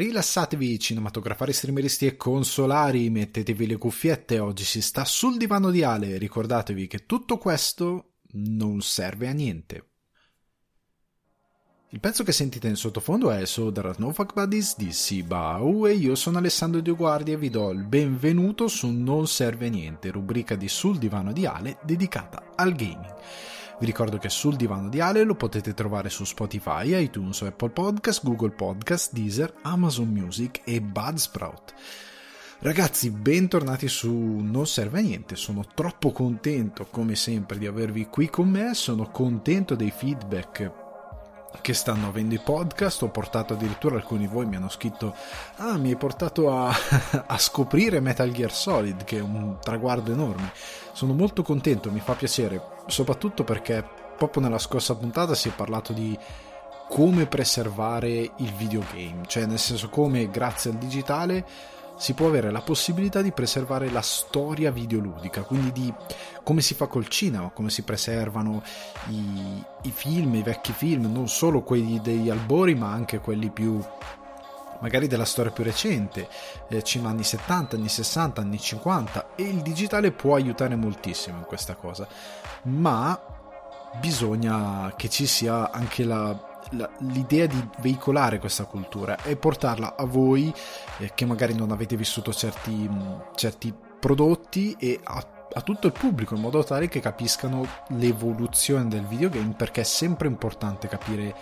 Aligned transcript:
Rilassatevi, 0.00 0.78
cinematografari, 0.78 1.52
streameristi 1.52 2.06
e 2.06 2.16
consolari, 2.16 3.10
mettetevi 3.10 3.66
le 3.66 3.76
cuffiette, 3.76 4.38
oggi 4.38 4.64
si 4.64 4.80
sta 4.80 5.04
sul 5.04 5.36
divano 5.36 5.70
di 5.70 5.82
Ale, 5.82 6.16
ricordatevi 6.16 6.86
che 6.86 7.04
tutto 7.04 7.36
questo 7.36 8.14
non 8.32 8.80
serve 8.80 9.28
a 9.28 9.32
niente. 9.32 9.88
Il 11.90 12.00
pezzo 12.00 12.24
che 12.24 12.32
sentite 12.32 12.66
in 12.66 12.76
sottofondo 12.76 13.30
è 13.30 13.44
So 13.44 13.70
There 13.70 13.88
Are 13.88 13.98
No 13.98 14.10
Fuck 14.14 14.32
Buddies 14.32 14.74
di 14.78 14.90
Sibau 14.90 15.84
e 15.84 15.92
io 15.92 16.14
sono 16.14 16.38
Alessandro 16.38 16.80
Dioguardi 16.80 17.32
e 17.32 17.36
vi 17.36 17.50
do 17.50 17.68
il 17.70 17.84
benvenuto 17.84 18.68
su 18.68 18.88
Non 18.88 19.26
Serve 19.26 19.68
Niente, 19.68 20.10
rubrica 20.10 20.56
di 20.56 20.68
Sul 20.68 20.96
Divano 20.96 21.30
di 21.30 21.44
Ale 21.44 21.76
dedicata 21.82 22.52
al 22.56 22.72
gaming. 22.72 23.14
Vi 23.80 23.86
ricordo 23.86 24.18
che 24.18 24.28
sul 24.28 24.56
divano 24.56 24.90
di 24.90 25.00
Ale 25.00 25.24
lo 25.24 25.34
potete 25.34 25.72
trovare 25.72 26.10
su 26.10 26.24
Spotify, 26.24 27.02
iTunes, 27.02 27.40
Apple 27.40 27.70
Podcast, 27.70 28.22
Google 28.22 28.50
Podcast, 28.50 29.14
Deezer, 29.14 29.54
Amazon 29.62 30.08
Music 30.08 30.60
e 30.64 30.82
Budsprout. 30.82 31.72
Ragazzi, 32.58 33.10
bentornati 33.10 33.88
su 33.88 34.12
Non 34.12 34.66
serve 34.66 34.98
a 34.98 35.02
niente, 35.02 35.34
sono 35.34 35.64
troppo 35.74 36.12
contento 36.12 36.88
come 36.90 37.14
sempre 37.14 37.56
di 37.56 37.66
avervi 37.66 38.04
qui 38.08 38.28
con 38.28 38.50
me, 38.50 38.74
sono 38.74 39.08
contento 39.10 39.74
dei 39.74 39.90
feedback 39.90 40.88
che 41.60 41.74
stanno 41.74 42.08
avendo 42.08 42.34
i 42.34 42.40
podcast. 42.40 43.02
Ho 43.02 43.08
portato 43.08 43.54
addirittura 43.54 43.96
alcuni 43.96 44.26
di 44.26 44.32
voi 44.32 44.46
mi 44.46 44.56
hanno 44.56 44.68
scritto: 44.68 45.14
Ah, 45.56 45.76
mi 45.76 45.88
hai 45.88 45.96
portato 45.96 46.54
a, 46.54 46.70
a, 47.26 47.38
scoprire 47.38 48.00
Metal 48.00 48.30
Gear 48.30 48.52
Solid, 48.52 49.04
che 49.04 49.18
è 49.18 49.22
un 49.22 49.56
traguardo 49.60 50.12
enorme. 50.12 50.52
Sono 50.92 51.12
molto 51.12 51.42
contento, 51.42 51.90
mi 51.90 52.00
fa 52.00 52.14
piacere, 52.14 52.60
soprattutto 52.90 53.44
perché 53.44 53.84
proprio 54.16 54.42
nella 54.42 54.58
scorsa 54.58 54.94
puntata 54.96 55.34
si 55.34 55.48
è 55.48 55.52
parlato 55.52 55.92
di 55.92 56.18
come 56.88 57.26
preservare 57.26 58.08
il 58.10 58.52
videogame, 58.56 59.22
cioè 59.26 59.46
nel 59.46 59.58
senso 59.58 59.88
come 59.88 60.28
grazie 60.28 60.70
al 60.70 60.76
digitale 60.76 61.46
si 61.96 62.14
può 62.14 62.26
avere 62.26 62.50
la 62.50 62.62
possibilità 62.62 63.20
di 63.20 63.30
preservare 63.30 63.90
la 63.90 64.00
storia 64.00 64.70
videoludica, 64.70 65.42
quindi 65.42 65.70
di 65.70 65.94
come 66.42 66.62
si 66.62 66.74
fa 66.74 66.86
col 66.86 67.08
cinema, 67.08 67.50
come 67.50 67.68
si 67.68 67.82
preservano 67.82 68.62
i, 69.08 69.62
i 69.82 69.90
film, 69.90 70.34
i 70.34 70.42
vecchi 70.42 70.72
film, 70.72 71.12
non 71.12 71.28
solo 71.28 71.62
quelli 71.62 72.00
degli 72.00 72.30
albori, 72.30 72.74
ma 72.74 72.90
anche 72.90 73.20
quelli 73.20 73.50
più 73.50 73.78
magari 74.80 75.06
della 75.06 75.24
storia 75.26 75.52
più 75.52 75.62
recente, 75.62 76.26
eh, 76.68 76.82
cinema 76.82 77.10
anni 77.10 77.22
70, 77.22 77.76
anni 77.76 77.88
60, 77.88 78.40
anni 78.40 78.58
50 78.58 79.34
e 79.36 79.42
il 79.42 79.60
digitale 79.60 80.10
può 80.10 80.34
aiutare 80.34 80.74
moltissimo 80.76 81.38
in 81.38 81.44
questa 81.44 81.74
cosa, 81.74 82.08
ma 82.64 83.20
bisogna 84.00 84.92
che 84.96 85.08
ci 85.08 85.26
sia 85.26 85.70
anche 85.70 86.04
la 86.04 86.48
l'idea 86.98 87.46
di 87.46 87.68
veicolare 87.78 88.38
questa 88.38 88.64
cultura 88.64 89.16
e 89.22 89.36
portarla 89.36 89.96
a 89.96 90.04
voi 90.04 90.52
eh, 90.98 91.12
che 91.14 91.24
magari 91.24 91.54
non 91.54 91.70
avete 91.70 91.96
vissuto 91.96 92.32
certi, 92.32 92.88
certi 93.34 93.74
prodotti 93.98 94.76
e 94.78 95.00
a, 95.02 95.26
a, 95.52 95.60
tutto 95.62 95.86
il 95.86 95.92
pubblico 95.92 96.34
in 96.34 96.40
modo 96.40 96.62
tale 96.62 96.88
che 96.88 97.00
capiscano 97.00 97.66
l'evoluzione 97.88 98.88
del 98.88 99.04
videogame 99.04 99.54
perché 99.56 99.80
è 99.80 99.84
sempre 99.84 100.28
importante 100.28 100.86
capire 100.86 101.34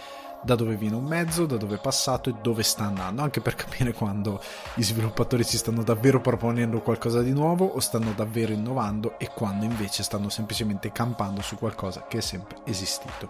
da 0.42 0.54
dove 0.54 0.76
viene 0.76 0.96
un 0.96 1.04
mezzo, 1.04 1.46
da 1.46 1.56
dove 1.56 1.76
è 1.76 1.80
passato 1.80 2.30
e 2.30 2.34
dove 2.40 2.62
sta 2.62 2.84
andando, 2.84 3.22
anche 3.22 3.40
per 3.40 3.54
capire 3.54 3.92
quando 3.92 4.40
gli 4.74 4.82
sviluppatori 4.82 5.44
ci 5.44 5.56
stanno 5.56 5.82
davvero 5.82 6.20
proponendo 6.20 6.80
qualcosa 6.80 7.22
di 7.22 7.32
nuovo 7.32 7.66
o 7.66 7.80
stanno 7.80 8.12
davvero 8.12 8.52
innovando 8.52 9.18
e 9.18 9.30
quando 9.34 9.64
invece 9.64 10.02
stanno 10.02 10.28
semplicemente 10.28 10.92
campando 10.92 11.42
su 11.42 11.56
qualcosa 11.56 12.06
che 12.08 12.18
è 12.18 12.22
sempre 12.22 12.58
esistito. 12.64 13.28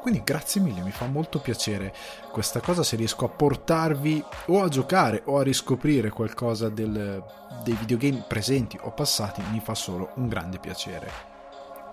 Quindi 0.00 0.22
grazie 0.24 0.60
mille, 0.60 0.82
mi 0.82 0.92
fa 0.92 1.06
molto 1.06 1.40
piacere 1.40 1.92
questa 2.30 2.60
cosa 2.60 2.84
se 2.84 2.94
riesco 2.94 3.24
a 3.24 3.28
portarvi 3.28 4.24
o 4.46 4.62
a 4.62 4.68
giocare 4.68 5.22
o 5.24 5.38
a 5.38 5.42
riscoprire 5.42 6.10
qualcosa 6.10 6.68
del, 6.68 7.22
dei 7.64 7.74
videogame 7.74 8.24
presenti 8.26 8.78
o 8.80 8.92
passati, 8.92 9.42
mi 9.50 9.60
fa 9.60 9.74
solo 9.74 10.10
un 10.14 10.28
grande 10.28 10.58
piacere. 10.58 11.10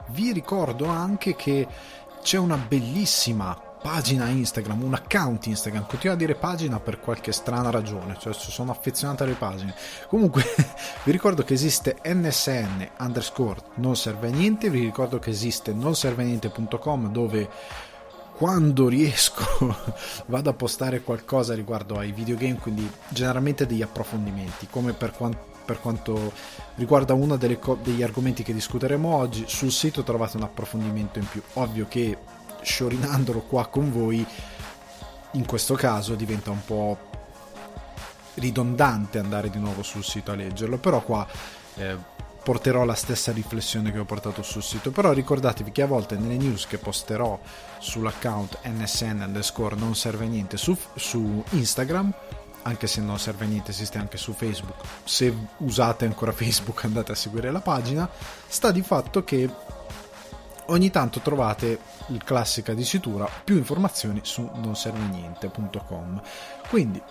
Vi 0.10 0.32
ricordo 0.32 0.86
anche 0.86 1.36
che 1.36 1.68
c'è 2.22 2.38
una 2.38 2.58
bellissima 2.58 3.60
pagina 3.84 4.30
Instagram, 4.30 4.82
un 4.82 4.94
account 4.94 5.46
Instagram, 5.46 5.86
continuo 5.86 6.16
a 6.16 6.18
dire 6.18 6.36
pagina 6.36 6.80
per 6.80 7.02
qualche 7.02 7.34
strana 7.34 7.70
ragione, 7.70 8.16
cioè 8.18 8.34
sono 8.34 8.72
affezionato 8.72 9.24
alle 9.24 9.34
pagine. 9.34 9.76
Comunque 10.08 10.44
vi 11.04 11.12
ricordo 11.12 11.44
che 11.44 11.54
esiste 11.54 11.98
nsn 12.02 12.90
underscore 13.00 13.60
non 13.76 13.98
serve 13.98 14.30
a 14.30 14.32
niente, 14.32 14.70
vi 14.70 14.80
ricordo 14.80 15.20
che 15.20 15.32
esiste 15.32 15.74
non 15.74 15.96
serve 15.96 16.24
niente.com 16.24 17.12
dove 17.12 17.50
quando 18.38 18.88
riesco 18.88 19.76
vado 20.28 20.50
a 20.50 20.54
postare 20.54 21.02
qualcosa 21.02 21.54
riguardo 21.54 21.98
ai 21.98 22.14
videogame, 22.14 22.60
quindi 22.60 22.90
generalmente 23.10 23.66
degli 23.66 23.82
approfondimenti, 23.82 24.68
come 24.70 24.94
per 24.94 25.12
quanto 25.12 25.52
per 25.64 25.80
quanto 25.80 26.34
riguarda 26.76 27.14
uno 27.14 27.38
co- 27.60 27.78
degli 27.82 28.04
argomenti 28.04 28.44
che 28.44 28.54
discuteremo 28.54 29.16
oggi, 29.16 29.46
sul 29.48 29.72
sito 29.72 30.04
trovate 30.04 30.36
un 30.36 30.44
approfondimento 30.44 31.20
in 31.20 31.26
più. 31.26 31.42
Ovvio 31.54 31.86
che 31.88 32.18
sciorinandolo 32.64 33.42
qua 33.42 33.68
con 33.68 33.92
voi, 33.92 34.26
in 35.32 35.46
questo 35.46 35.76
caso 35.76 36.16
diventa 36.16 36.52
un 36.52 36.64
po' 36.64 36.98
ridondante 38.36 39.20
andare 39.20 39.50
di 39.50 39.60
nuovo 39.60 39.84
sul 39.84 40.04
sito 40.04 40.32
a 40.32 40.36
leggerlo, 40.36 40.78
però 40.78 41.02
qua 41.02 41.28
eh, 41.76 41.98
porterò 42.44 42.84
la 42.84 42.94
stessa 42.94 43.32
riflessione 43.32 43.92
che 43.92 44.00
ho 44.00 44.06
portato 44.06 44.44
sul 44.44 44.64
sito. 44.64 44.92
Però 44.92 45.12
ricordatevi 45.12 45.72
che 45.72 45.82
a 45.82 45.88
volte 45.88 46.18
nelle 46.18 46.38
news 46.38 46.68
che 46.68 46.78
posterò 46.78 47.40
sull'account 47.80 48.60
nsn 48.68 49.24
underscore 49.26 49.76
non 49.76 49.96
serve 49.96 50.28
niente 50.28 50.58
su, 50.58 50.78
su 50.96 51.44
Instagram, 51.52 52.14
anche 52.64 52.88
se 52.88 53.02
non 53.02 53.20
serve 53.20 53.46
niente, 53.46 53.72
esiste 53.72 53.98
anche 53.98 54.18
su 54.18 54.34
Facebook. 54.34 54.76
Se 55.04 55.34
usate 55.58 56.06
ancora 56.06 56.32
Facebook 56.34 56.84
andate 56.84 57.14
a 57.14 57.16
seguire 57.16 57.52
la 57.52 57.62
pagina. 57.62 58.10
Sta 58.48 58.72
di 58.72 58.82
fatto 58.82 59.24
che 59.24 59.50
ogni 60.68 60.90
tanto 60.90 61.20
trovate 61.20 61.80
la 62.08 62.20
classica 62.24 62.74
dicitura 62.74 63.28
più 63.44 63.58
informazioni 63.58 64.22
su 64.24 64.50
nonserveniente.com. 64.54 66.22
Quindi 66.70 67.02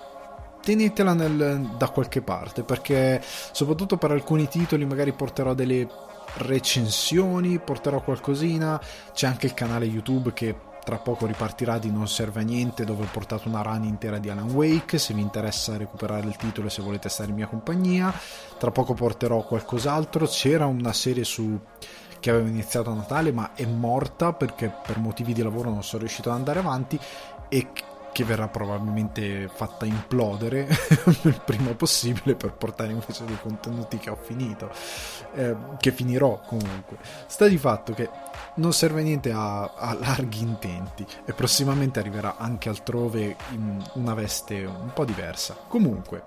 tenetela 0.62 1.12
nel, 1.12 1.74
da 1.76 1.88
qualche 1.88 2.22
parte 2.22 2.62
perché 2.62 3.20
soprattutto 3.22 3.96
per 3.96 4.12
alcuni 4.12 4.48
titoli 4.48 4.84
magari 4.84 5.12
porterò 5.12 5.54
delle 5.54 5.88
recensioni, 6.34 7.58
porterò 7.58 8.00
qualcosina, 8.02 8.80
c'è 9.12 9.26
anche 9.26 9.46
il 9.46 9.54
canale 9.54 9.84
YouTube 9.84 10.32
che 10.32 10.70
tra 10.84 10.98
poco 10.98 11.26
ripartirà 11.26 11.78
di 11.78 11.90
Non 11.90 12.08
serve 12.08 12.40
a 12.40 12.44
niente 12.44 12.84
dove 12.84 13.04
ho 13.04 13.08
portato 13.10 13.48
una 13.48 13.62
run 13.62 13.84
intera 13.84 14.18
di 14.18 14.28
Alan 14.30 14.50
Wake. 14.50 14.98
Se 14.98 15.14
vi 15.14 15.20
interessa 15.20 15.76
recuperare 15.76 16.26
il 16.26 16.36
titolo 16.36 16.66
e 16.66 16.70
se 16.70 16.82
volete 16.82 17.08
stare 17.08 17.30
in 17.30 17.36
mia 17.36 17.46
compagnia 17.46 18.12
tra 18.58 18.70
poco 18.70 18.94
porterò 18.94 19.42
qualcos'altro. 19.42 20.26
C'era 20.26 20.66
una 20.66 20.92
serie 20.92 21.24
su 21.24 21.58
che 22.22 22.30
avevo 22.30 22.46
iniziato 22.46 22.90
a 22.90 22.94
Natale 22.94 23.32
ma 23.32 23.52
è 23.52 23.66
morta 23.66 24.32
perché 24.32 24.72
per 24.86 24.98
motivi 24.98 25.32
di 25.32 25.42
lavoro 25.42 25.70
non 25.70 25.82
sono 25.82 26.02
riuscito 26.02 26.30
ad 26.30 26.36
andare 26.36 26.60
avanti 26.60 26.96
e 27.48 27.66
che 28.12 28.22
verrà 28.24 28.46
probabilmente 28.46 29.50
fatta 29.52 29.86
implodere 29.86 30.68
il 31.24 31.40
prima 31.44 31.74
possibile 31.74 32.36
per 32.36 32.52
portare 32.52 32.92
invece 32.92 33.24
dei 33.24 33.38
contenuti 33.40 33.98
che 33.98 34.10
ho 34.10 34.18
finito, 34.20 34.70
eh, 35.34 35.56
che 35.78 35.90
finirò 35.90 36.40
comunque. 36.46 36.98
Sta 37.26 37.48
di 37.48 37.58
fatto 37.58 37.92
che 37.94 38.08
non 38.56 38.72
serve 38.72 39.02
niente 39.02 39.32
a, 39.32 39.72
a, 39.74 39.94
larghi 39.94 40.42
intenti 40.42 41.04
e 41.24 41.32
prossimamente 41.32 41.98
arriverà 41.98 42.36
anche 42.36 42.68
altrove 42.68 43.36
in 43.50 43.82
una 43.94 44.14
veste 44.14 44.62
un 44.64 44.92
po' 44.92 45.06
diversa. 45.06 45.56
Comunque, 45.66 46.22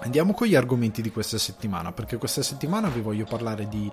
andiamo 0.00 0.34
con 0.34 0.48
gli 0.48 0.56
argomenti 0.56 1.00
di 1.00 1.12
questa 1.12 1.38
settimana, 1.38 1.92
perché 1.92 2.16
questa 2.18 2.42
settimana 2.42 2.88
vi 2.88 3.00
voglio 3.00 3.24
parlare 3.24 3.68
di 3.68 3.90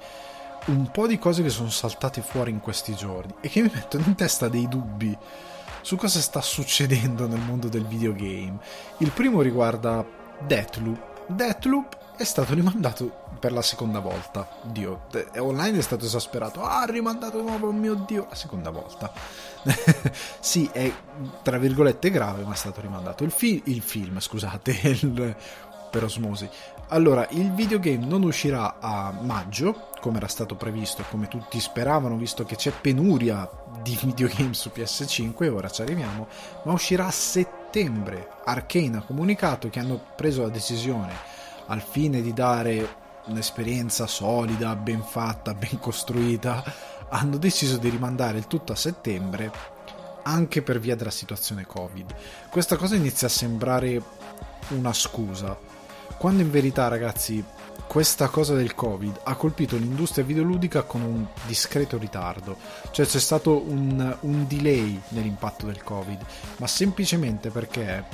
un 0.69 0.91
po' 0.91 1.07
di 1.07 1.17
cose 1.17 1.41
che 1.41 1.49
sono 1.49 1.69
saltate 1.69 2.21
fuori 2.21 2.51
in 2.51 2.59
questi 2.59 2.93
giorni 2.95 3.33
e 3.41 3.49
che 3.49 3.61
mi 3.61 3.71
mettono 3.73 4.03
in 4.05 4.15
testa 4.15 4.47
dei 4.47 4.67
dubbi 4.67 5.17
su 5.81 5.95
cosa 5.95 6.19
sta 6.19 6.41
succedendo 6.41 7.27
nel 7.27 7.39
mondo 7.39 7.67
del 7.67 7.85
videogame. 7.85 8.59
Il 8.97 9.11
primo 9.11 9.41
riguarda 9.41 10.05
Deathloop. 10.39 11.27
Deathloop 11.27 11.97
è 12.17 12.23
stato 12.23 12.53
rimandato 12.53 13.23
per 13.39 13.51
la 13.51 13.61
seconda 13.61 13.99
volta. 13.99 14.47
Dio, 14.63 15.07
online 15.37 15.79
è 15.79 15.81
stato 15.81 16.05
esasperato. 16.05 16.63
Ah, 16.63 16.83
rimandato 16.85 17.41
nuovo, 17.41 17.67
oh 17.67 17.71
mio 17.71 17.95
Dio, 17.95 18.27
la 18.29 18.35
seconda 18.35 18.69
volta. 18.69 19.11
sì, 20.39 20.69
è 20.71 20.91
tra 21.41 21.57
virgolette 21.57 22.09
grave, 22.09 22.43
ma 22.43 22.53
è 22.53 22.57
stato 22.57 22.81
rimandato. 22.81 23.23
Il, 23.23 23.31
fi- 23.31 23.61
il 23.65 23.81
film, 23.81 24.19
scusate, 24.19 24.71
il, 25.01 25.35
per 25.89 26.03
osmosi. 26.03 26.49
Allora, 26.89 27.27
il 27.31 27.51
videogame 27.51 28.05
non 28.05 28.23
uscirà 28.23 28.79
a 28.79 29.11
maggio, 29.21 29.89
come 29.99 30.17
era 30.17 30.27
stato 30.27 30.55
previsto, 30.55 31.03
come 31.09 31.27
tutti 31.27 31.59
speravano, 31.59 32.15
visto 32.15 32.45
che 32.45 32.55
c'è 32.55 32.71
penuria 32.71 33.49
di 33.81 33.97
videogame 34.01 34.53
su 34.53 34.71
PS5, 34.73 35.49
ora 35.51 35.69
ci 35.69 35.81
arriviamo, 35.81 36.27
ma 36.63 36.73
uscirà 36.73 37.07
a 37.07 37.11
settembre. 37.11 38.29
Arcane 38.45 38.97
ha 38.97 39.01
comunicato 39.01 39.69
che 39.69 39.79
hanno 39.79 40.01
preso 40.15 40.41
la 40.41 40.49
decisione 40.49 41.13
al 41.67 41.81
fine 41.81 42.21
di 42.21 42.33
dare 42.33 42.97
un'esperienza 43.25 44.07
solida, 44.07 44.75
ben 44.75 45.03
fatta, 45.03 45.53
ben 45.53 45.79
costruita, 45.79 46.63
hanno 47.09 47.37
deciso 47.37 47.77
di 47.77 47.89
rimandare 47.89 48.39
il 48.39 48.47
tutto 48.47 48.71
a 48.71 48.75
settembre 48.75 49.77
anche 50.23 50.61
per 50.61 50.79
via 50.79 50.95
della 50.95 51.11
situazione 51.11 51.65
Covid. 51.65 52.13
Questa 52.49 52.75
cosa 52.75 52.95
inizia 52.95 53.27
a 53.27 53.31
sembrare 53.31 54.01
una 54.69 54.93
scusa, 54.93 55.57
quando 56.17 56.41
in 56.41 56.51
verità 56.51 56.87
ragazzi 56.87 57.43
questa 57.87 58.27
cosa 58.27 58.53
del 58.53 58.75
covid 58.75 59.21
ha 59.23 59.35
colpito 59.35 59.75
l'industria 59.75 60.23
videoludica 60.23 60.83
con 60.83 61.01
un 61.01 61.25
discreto 61.47 61.97
ritardo, 61.97 62.57
cioè 62.91 63.05
c'è 63.05 63.19
stato 63.19 63.63
un, 63.67 64.15
un 64.21 64.47
delay 64.47 65.01
nell'impatto 65.09 65.65
del 65.65 65.81
covid, 65.81 66.23
ma 66.57 66.67
semplicemente 66.67 67.49
perché 67.49 68.05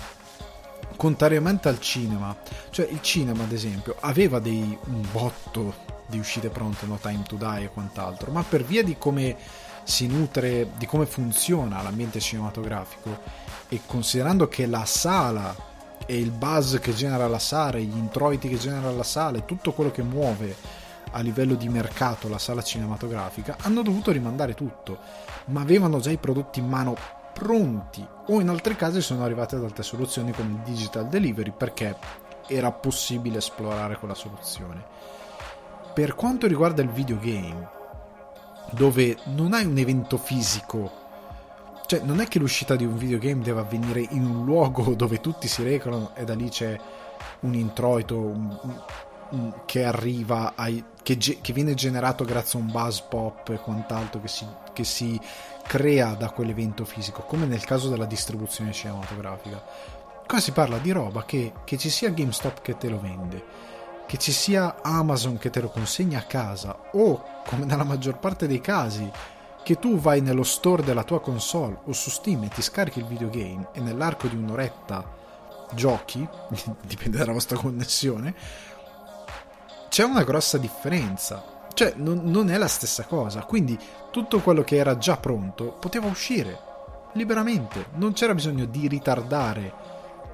contrariamente 0.95 1.67
al 1.67 1.81
cinema, 1.81 2.35
cioè 2.69 2.87
il 2.89 3.01
cinema 3.01 3.43
ad 3.43 3.51
esempio 3.51 3.97
aveva 3.99 4.39
dei, 4.39 4.77
un 4.85 5.05
botto 5.11 5.73
di 6.07 6.19
uscite 6.19 6.49
pronte, 6.49 6.85
no? 6.85 6.97
Time 6.97 7.23
to 7.27 7.35
Die 7.35 7.63
e 7.63 7.69
quant'altro, 7.69 8.31
ma 8.31 8.43
per 8.43 8.63
via 8.63 8.83
di 8.83 8.97
come 8.97 9.35
si 9.83 10.07
nutre, 10.07 10.69
di 10.77 10.85
come 10.85 11.05
funziona 11.05 11.81
l'ambiente 11.81 12.19
cinematografico 12.19 13.19
e 13.67 13.81
considerando 13.85 14.47
che 14.47 14.65
la 14.65 14.85
sala 14.85 15.73
e 16.05 16.17
il 16.19 16.31
buzz 16.31 16.77
che 16.77 16.93
genera 16.93 17.27
la 17.27 17.39
sala, 17.39 17.77
gli 17.77 17.97
introiti 17.97 18.47
che 18.47 18.57
genera 18.57 18.91
la 18.91 19.03
sala 19.03 19.39
tutto 19.39 19.71
quello 19.73 19.91
che 19.91 20.03
muove 20.03 20.55
a 21.11 21.21
livello 21.21 21.55
di 21.55 21.69
mercato 21.69 22.27
la 22.27 22.37
sala 22.37 22.61
cinematografica, 22.61 23.57
hanno 23.61 23.81
dovuto 23.81 24.11
rimandare 24.11 24.53
tutto, 24.53 24.97
ma 25.45 25.61
avevano 25.61 25.99
già 25.99 26.11
i 26.11 26.17
prodotti 26.17 26.59
in 26.59 26.67
mano 26.67 26.95
pronti 27.33 28.05
o 28.27 28.39
in 28.39 28.49
altri 28.49 28.75
casi 28.75 29.01
sono 29.01 29.23
arrivate 29.23 29.55
ad 29.55 29.63
altre 29.63 29.83
soluzioni 29.83 30.31
come 30.31 30.49
il 30.49 30.59
digital 30.63 31.07
delivery 31.07 31.51
perché 31.55 31.97
era 32.47 32.71
possibile 32.71 33.37
esplorare 33.37 33.97
quella 33.97 34.13
soluzione. 34.13 34.83
Per 35.93 36.15
quanto 36.15 36.47
riguarda 36.47 36.81
il 36.81 36.89
videogame, 36.89 37.69
dove 38.71 39.17
non 39.25 39.53
hai 39.53 39.65
un 39.65 39.77
evento 39.77 40.17
fisico 40.17 41.03
cioè, 41.85 42.01
non 42.01 42.19
è 42.19 42.27
che 42.27 42.39
l'uscita 42.39 42.75
di 42.75 42.85
un 42.85 42.97
videogame 42.97 43.43
deve 43.43 43.59
avvenire 43.59 44.05
in 44.09 44.25
un 44.25 44.45
luogo 44.45 44.93
dove 44.95 45.21
tutti 45.21 45.47
si 45.47 45.63
recano 45.63 46.11
e 46.15 46.23
da 46.23 46.33
lì 46.33 46.49
c'è 46.49 46.77
un 47.41 47.53
introito 47.53 48.17
un, 48.17 48.57
un, 49.29 49.53
che 49.65 49.83
arriva 49.83 50.53
ai, 50.55 50.83
che, 51.01 51.17
ge, 51.17 51.39
che, 51.41 51.53
viene 51.53 51.73
generato 51.73 52.23
grazie 52.23 52.59
a 52.59 52.61
un 52.63 52.71
buzz 52.71 52.99
pop 53.01 53.49
e 53.49 53.57
quant'altro 53.57 54.21
che 54.21 54.27
si, 54.27 54.45
che 54.73 54.83
si 54.83 55.19
crea 55.63 56.13
da 56.13 56.29
quell'evento 56.29 56.85
fisico, 56.85 57.23
come 57.23 57.45
nel 57.45 57.63
caso 57.63 57.89
della 57.89 58.05
distribuzione 58.05 58.71
cinematografica. 58.71 59.63
Qua 60.25 60.39
si 60.39 60.51
parla 60.51 60.77
di 60.77 60.91
roba 60.91 61.23
che, 61.23 61.53
che 61.65 61.77
ci 61.77 61.89
sia 61.89 62.09
GameStop 62.09 62.61
che 62.61 62.77
te 62.77 62.89
lo 62.89 62.99
vende, 62.99 63.43
che 64.07 64.17
ci 64.17 64.31
sia 64.31 64.81
Amazon 64.81 65.37
che 65.37 65.49
te 65.49 65.61
lo 65.61 65.69
consegna 65.69 66.19
a 66.19 66.23
casa 66.23 66.75
o, 66.93 67.23
come 67.45 67.65
nella 67.65 67.83
maggior 67.83 68.17
parte 68.17 68.47
dei 68.47 68.61
casi, 68.61 69.09
che 69.65 69.79
tu 69.79 69.97
vai 69.97 70.21
nello 70.21 70.43
store 70.43 70.83
della 70.83 71.03
tua 71.03 71.19
console 71.19 71.79
o 71.85 71.91
su 71.91 72.11
Steam 72.11 72.43
e 72.43 72.49
ti 72.49 72.61
scarichi 72.61 72.99
il 72.99 73.07
videogame 73.07 73.69
e 73.71 73.79
nell'arco 73.79 74.27
di 74.27 74.35
un'oretta 74.35 75.03
giochi, 75.73 76.25
dipende 76.85 77.17
dalla 77.17 77.31
vostra 77.31 77.57
connessione, 77.57 78.35
c'è 79.89 80.03
una 80.03 80.21
grossa 80.21 80.59
differenza. 80.59 81.63
Cioè, 81.73 81.93
non, 81.95 82.21
non 82.25 82.51
è 82.51 82.59
la 82.59 82.67
stessa 82.67 83.05
cosa. 83.05 83.43
Quindi 83.45 83.75
tutto 84.11 84.39
quello 84.39 84.61
che 84.61 84.75
era 84.75 84.99
già 84.99 85.17
pronto 85.17 85.71
poteva 85.71 86.05
uscire 86.05 86.59
liberamente. 87.13 87.87
Non 87.95 88.13
c'era 88.13 88.35
bisogno 88.35 88.65
di 88.65 88.87
ritardare 88.87 89.73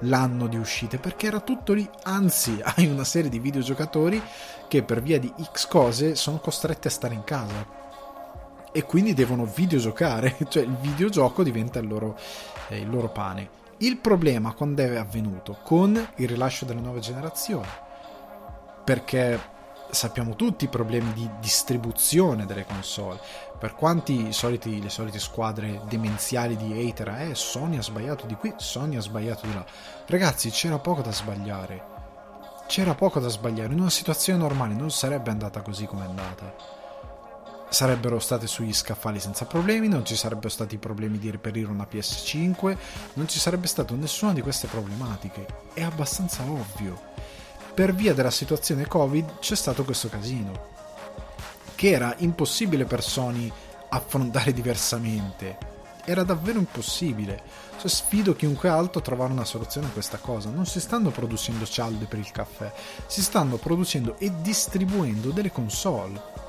l'anno 0.00 0.46
di 0.46 0.58
uscite 0.58 0.98
perché 0.98 1.28
era 1.28 1.40
tutto 1.40 1.72
lì. 1.72 1.88
Anzi, 2.02 2.60
hai 2.62 2.86
una 2.86 3.04
serie 3.04 3.30
di 3.30 3.38
videogiocatori 3.38 4.22
che 4.68 4.82
per 4.82 5.00
via 5.00 5.18
di 5.18 5.32
X 5.42 5.68
cose 5.68 6.16
sono 6.16 6.36
costretti 6.36 6.88
a 6.88 6.90
stare 6.90 7.14
in 7.14 7.24
casa 7.24 7.80
e 8.72 8.84
quindi 8.84 9.12
devono 9.12 9.44
videogiocare, 9.44 10.36
cioè 10.48 10.62
il 10.62 10.76
videogioco 10.80 11.42
diventa 11.42 11.78
il 11.78 11.86
loro, 11.86 12.18
eh, 12.68 12.78
il 12.78 12.90
loro 12.90 13.10
pane. 13.10 13.60
Il 13.78 13.98
problema 13.98 14.54
quando 14.54 14.82
è 14.82 14.96
avvenuto? 14.96 15.58
Con 15.62 15.94
il 16.16 16.28
rilascio 16.28 16.64
delle 16.64 16.80
nuove 16.80 17.00
generazioni, 17.00 17.66
perché 18.84 19.50
sappiamo 19.90 20.36
tutti 20.36 20.64
i 20.64 20.68
problemi 20.68 21.12
di 21.12 21.28
distribuzione 21.40 22.46
delle 22.46 22.64
console. 22.64 23.20
Per 23.58 23.74
quanti 23.74 24.32
soliti, 24.32 24.80
le 24.80 24.88
solite 24.88 25.18
squadre 25.18 25.82
demenziali 25.88 26.56
di 26.56 26.88
hater, 26.88 27.08
eh, 27.08 27.34
Sony 27.34 27.76
ha 27.76 27.82
sbagliato 27.82 28.26
di 28.26 28.34
qui, 28.34 28.54
Sony 28.56 28.96
ha 28.96 29.00
sbagliato 29.00 29.46
di 29.46 29.54
là. 29.54 29.64
Ragazzi, 30.06 30.50
c'era 30.50 30.78
poco 30.78 31.02
da 31.02 31.12
sbagliare. 31.12 31.90
C'era 32.68 32.94
poco 32.94 33.20
da 33.20 33.28
sbagliare. 33.28 33.72
In 33.72 33.80
una 33.80 33.90
situazione 33.90 34.38
normale 34.38 34.74
non 34.74 34.90
sarebbe 34.90 35.30
andata 35.30 35.60
così 35.60 35.86
come 35.86 36.04
è 36.04 36.08
andata 36.08 36.80
sarebbero 37.72 38.18
state 38.18 38.46
sugli 38.46 38.74
scaffali 38.74 39.18
senza 39.18 39.46
problemi, 39.46 39.88
non 39.88 40.04
ci 40.04 40.14
sarebbero 40.14 40.50
stati 40.50 40.76
problemi 40.76 41.18
di 41.18 41.30
reperire 41.30 41.70
una 41.70 41.86
PS5, 41.90 42.76
non 43.14 43.26
ci 43.26 43.38
sarebbe 43.38 43.66
stata 43.66 43.94
nessuna 43.94 44.34
di 44.34 44.42
queste 44.42 44.66
problematiche. 44.66 45.46
È 45.72 45.82
abbastanza 45.82 46.42
ovvio. 46.42 47.00
Per 47.74 47.94
via 47.94 48.12
della 48.12 48.30
situazione 48.30 48.86
Covid 48.86 49.38
c'è 49.38 49.56
stato 49.56 49.84
questo 49.84 50.08
casino, 50.10 50.68
che 51.74 51.90
era 51.90 52.14
impossibile 52.18 52.84
per 52.84 53.02
Sony 53.02 53.50
affrontare 53.88 54.52
diversamente. 54.54 55.70
Era 56.04 56.24
davvero 56.24 56.58
impossibile. 56.58 57.42
Cioè, 57.78 57.88
sfido 57.88 58.34
chiunque 58.34 58.68
altro 58.68 59.00
a 59.00 59.04
trovare 59.04 59.32
una 59.32 59.44
soluzione 59.44 59.86
a 59.86 59.90
questa 59.90 60.18
cosa. 60.18 60.50
Non 60.50 60.66
si 60.66 60.78
stanno 60.78 61.10
producendo 61.10 61.64
cialde 61.64 62.04
per 62.04 62.18
il 62.18 62.30
caffè, 62.30 62.70
si 63.06 63.22
stanno 63.22 63.56
producendo 63.56 64.18
e 64.18 64.30
distribuendo 64.42 65.30
delle 65.30 65.50
console 65.50 66.41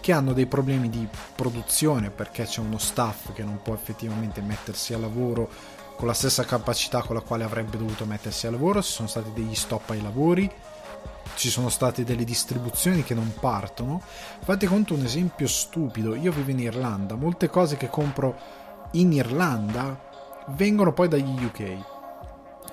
che 0.00 0.12
hanno 0.12 0.32
dei 0.32 0.46
problemi 0.46 0.88
di 0.88 1.06
produzione 1.34 2.10
perché 2.10 2.44
c'è 2.44 2.60
uno 2.60 2.78
staff 2.78 3.32
che 3.32 3.42
non 3.42 3.60
può 3.62 3.74
effettivamente 3.74 4.40
mettersi 4.40 4.94
a 4.94 4.98
lavoro 4.98 5.48
con 5.96 6.08
la 6.08 6.14
stessa 6.14 6.44
capacità 6.44 7.02
con 7.02 7.14
la 7.14 7.20
quale 7.20 7.44
avrebbe 7.44 7.76
dovuto 7.76 8.06
mettersi 8.06 8.46
a 8.46 8.50
lavoro, 8.50 8.82
ci 8.82 8.90
sono 8.90 9.06
stati 9.06 9.32
degli 9.34 9.54
stop 9.54 9.90
ai 9.90 10.00
lavori, 10.00 10.50
ci 11.34 11.50
sono 11.50 11.68
state 11.68 12.04
delle 12.04 12.24
distribuzioni 12.24 13.02
che 13.02 13.12
non 13.12 13.34
partono. 13.38 14.00
Fate 14.42 14.66
conto 14.66 14.94
un 14.94 15.04
esempio 15.04 15.46
stupido, 15.46 16.14
io 16.14 16.32
vivo 16.32 16.50
in 16.50 16.60
Irlanda, 16.60 17.16
molte 17.16 17.50
cose 17.50 17.76
che 17.76 17.88
compro 17.88 18.34
in 18.92 19.12
Irlanda 19.12 20.08
vengono 20.48 20.92
poi 20.94 21.08
dagli 21.08 21.44
UK. 21.44 21.98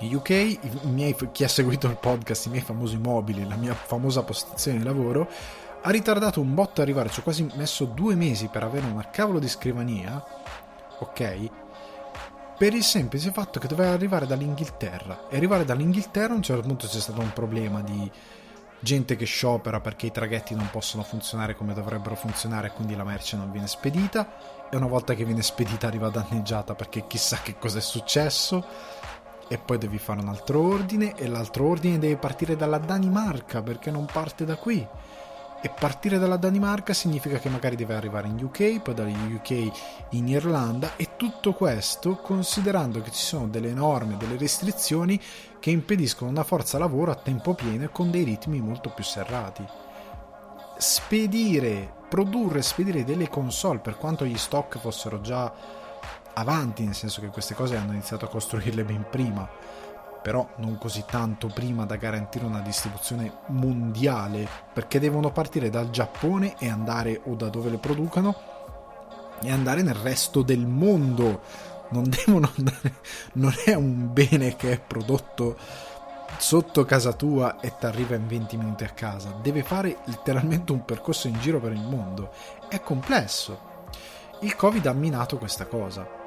UK, 0.00 0.58
miei, 0.84 1.14
chi 1.32 1.44
ha 1.44 1.48
seguito 1.48 1.86
il 1.86 1.96
podcast, 1.96 2.46
i 2.46 2.50
miei 2.50 2.62
famosi 2.62 2.96
mobili, 2.96 3.46
la 3.46 3.56
mia 3.56 3.74
famosa 3.74 4.22
postazione 4.22 4.78
di 4.78 4.84
lavoro, 4.84 5.28
ha 5.80 5.90
ritardato 5.90 6.40
un 6.40 6.54
botto 6.54 6.82
arrivare, 6.82 7.10
ci 7.10 7.20
ho 7.20 7.22
quasi 7.22 7.48
messo 7.54 7.84
due 7.84 8.14
mesi 8.14 8.48
per 8.48 8.62
avere 8.62 8.86
una 8.86 9.08
cavolo 9.10 9.38
di 9.38 9.48
scrivania, 9.48 10.22
ok? 10.98 11.50
Per 12.58 12.74
il 12.74 12.82
semplice 12.82 13.30
fatto 13.30 13.60
che 13.60 13.68
doveva 13.68 13.92
arrivare 13.92 14.26
dall'Inghilterra. 14.26 15.28
E 15.28 15.36
arrivare 15.36 15.64
dall'Inghilterra 15.64 16.32
a 16.32 16.36
un 16.36 16.42
certo 16.42 16.66
punto 16.66 16.88
c'è 16.88 16.98
stato 16.98 17.20
un 17.20 17.32
problema 17.32 17.80
di 17.82 18.10
gente 18.80 19.16
che 19.16 19.24
sciopera 19.24 19.80
perché 19.80 20.06
i 20.06 20.12
traghetti 20.12 20.54
non 20.54 20.68
possono 20.70 21.02
funzionare 21.02 21.54
come 21.54 21.74
dovrebbero 21.74 22.14
funzionare 22.14 22.68
e 22.68 22.72
quindi 22.72 22.94
la 22.94 23.04
merce 23.04 23.36
non 23.36 23.50
viene 23.50 23.66
spedita 23.66 24.68
e 24.70 24.76
una 24.76 24.86
volta 24.86 25.14
che 25.14 25.24
viene 25.24 25.42
spedita 25.42 25.88
arriva 25.88 26.10
danneggiata 26.10 26.74
perché 26.74 27.06
chissà 27.06 27.38
che 27.42 27.58
cosa 27.58 27.78
è 27.78 27.80
successo 27.80 28.64
e 29.48 29.58
poi 29.58 29.78
devi 29.78 29.98
fare 29.98 30.20
un 30.20 30.28
altro 30.28 30.60
ordine 30.60 31.14
e 31.16 31.26
l'altro 31.26 31.66
ordine 31.66 31.98
deve 31.98 32.16
partire 32.18 32.54
dalla 32.54 32.78
Danimarca 32.78 33.62
perché 33.62 33.90
non 33.90 34.06
parte 34.06 34.44
da 34.44 34.56
qui 34.56 34.86
e 35.60 35.68
partire 35.70 36.18
dalla 36.18 36.36
Danimarca 36.36 36.92
significa 36.92 37.38
che 37.38 37.48
magari 37.48 37.74
deve 37.74 37.94
arrivare 37.94 38.28
in 38.28 38.42
UK, 38.42 38.80
poi 38.80 38.94
dagli 38.94 39.32
UK 39.32 39.70
in 40.10 40.28
Irlanda 40.28 40.96
e 40.96 41.16
tutto 41.16 41.52
questo 41.52 42.16
considerando 42.16 43.00
che 43.00 43.10
ci 43.10 43.22
sono 43.22 43.48
delle 43.48 43.72
norme, 43.72 44.16
delle 44.16 44.36
restrizioni 44.36 45.20
che 45.58 45.70
impediscono 45.70 46.30
una 46.30 46.44
forza 46.44 46.78
lavoro 46.78 47.10
a 47.10 47.16
tempo 47.16 47.54
pieno 47.54 47.84
e 47.84 47.90
con 47.90 48.10
dei 48.10 48.22
ritmi 48.22 48.60
molto 48.60 48.90
più 48.90 49.02
serrati. 49.02 49.66
Spedire, 50.76 51.92
produrre 52.08 52.60
e 52.60 52.62
spedire 52.62 53.04
delle 53.04 53.28
console 53.28 53.80
per 53.80 53.96
quanto 53.96 54.24
gli 54.24 54.38
stock 54.38 54.78
fossero 54.78 55.20
già 55.20 55.52
avanti, 56.34 56.84
nel 56.84 56.94
senso 56.94 57.20
che 57.20 57.28
queste 57.28 57.54
cose 57.54 57.74
hanno 57.74 57.92
iniziato 57.92 58.24
a 58.24 58.28
costruirle 58.28 58.84
ben 58.84 59.06
prima 59.10 59.77
però 60.22 60.46
non 60.56 60.78
così 60.78 61.04
tanto 61.06 61.48
prima 61.48 61.84
da 61.84 61.96
garantire 61.96 62.44
una 62.44 62.60
distribuzione 62.60 63.38
mondiale, 63.46 64.48
perché 64.72 64.98
devono 64.98 65.30
partire 65.30 65.70
dal 65.70 65.90
Giappone 65.90 66.56
e 66.58 66.68
andare 66.68 67.20
o 67.24 67.34
da 67.34 67.48
dove 67.48 67.70
le 67.70 67.78
producano 67.78 68.36
e 69.40 69.50
andare 69.50 69.82
nel 69.82 69.94
resto 69.94 70.42
del 70.42 70.66
mondo. 70.66 71.40
Non 71.90 72.04
devono 72.10 72.50
andare, 72.56 72.94
non 73.34 73.54
è 73.64 73.74
un 73.74 74.12
bene 74.12 74.56
che 74.56 74.72
è 74.72 74.80
prodotto 74.80 75.56
sotto 76.36 76.84
casa 76.84 77.12
tua 77.12 77.58
e 77.60 77.72
ti 77.78 77.86
arriva 77.86 78.14
in 78.14 78.26
20 78.26 78.56
minuti 78.56 78.84
a 78.84 78.90
casa, 78.90 79.38
deve 79.42 79.62
fare 79.62 79.98
letteralmente 80.04 80.72
un 80.72 80.84
percorso 80.84 81.26
in 81.26 81.38
giro 81.40 81.58
per 81.60 81.72
il 81.72 81.82
mondo. 81.82 82.30
È 82.68 82.80
complesso. 82.80 83.66
Il 84.40 84.54
Covid 84.54 84.86
ha 84.86 84.92
minato 84.92 85.36
questa 85.36 85.66
cosa 85.66 86.18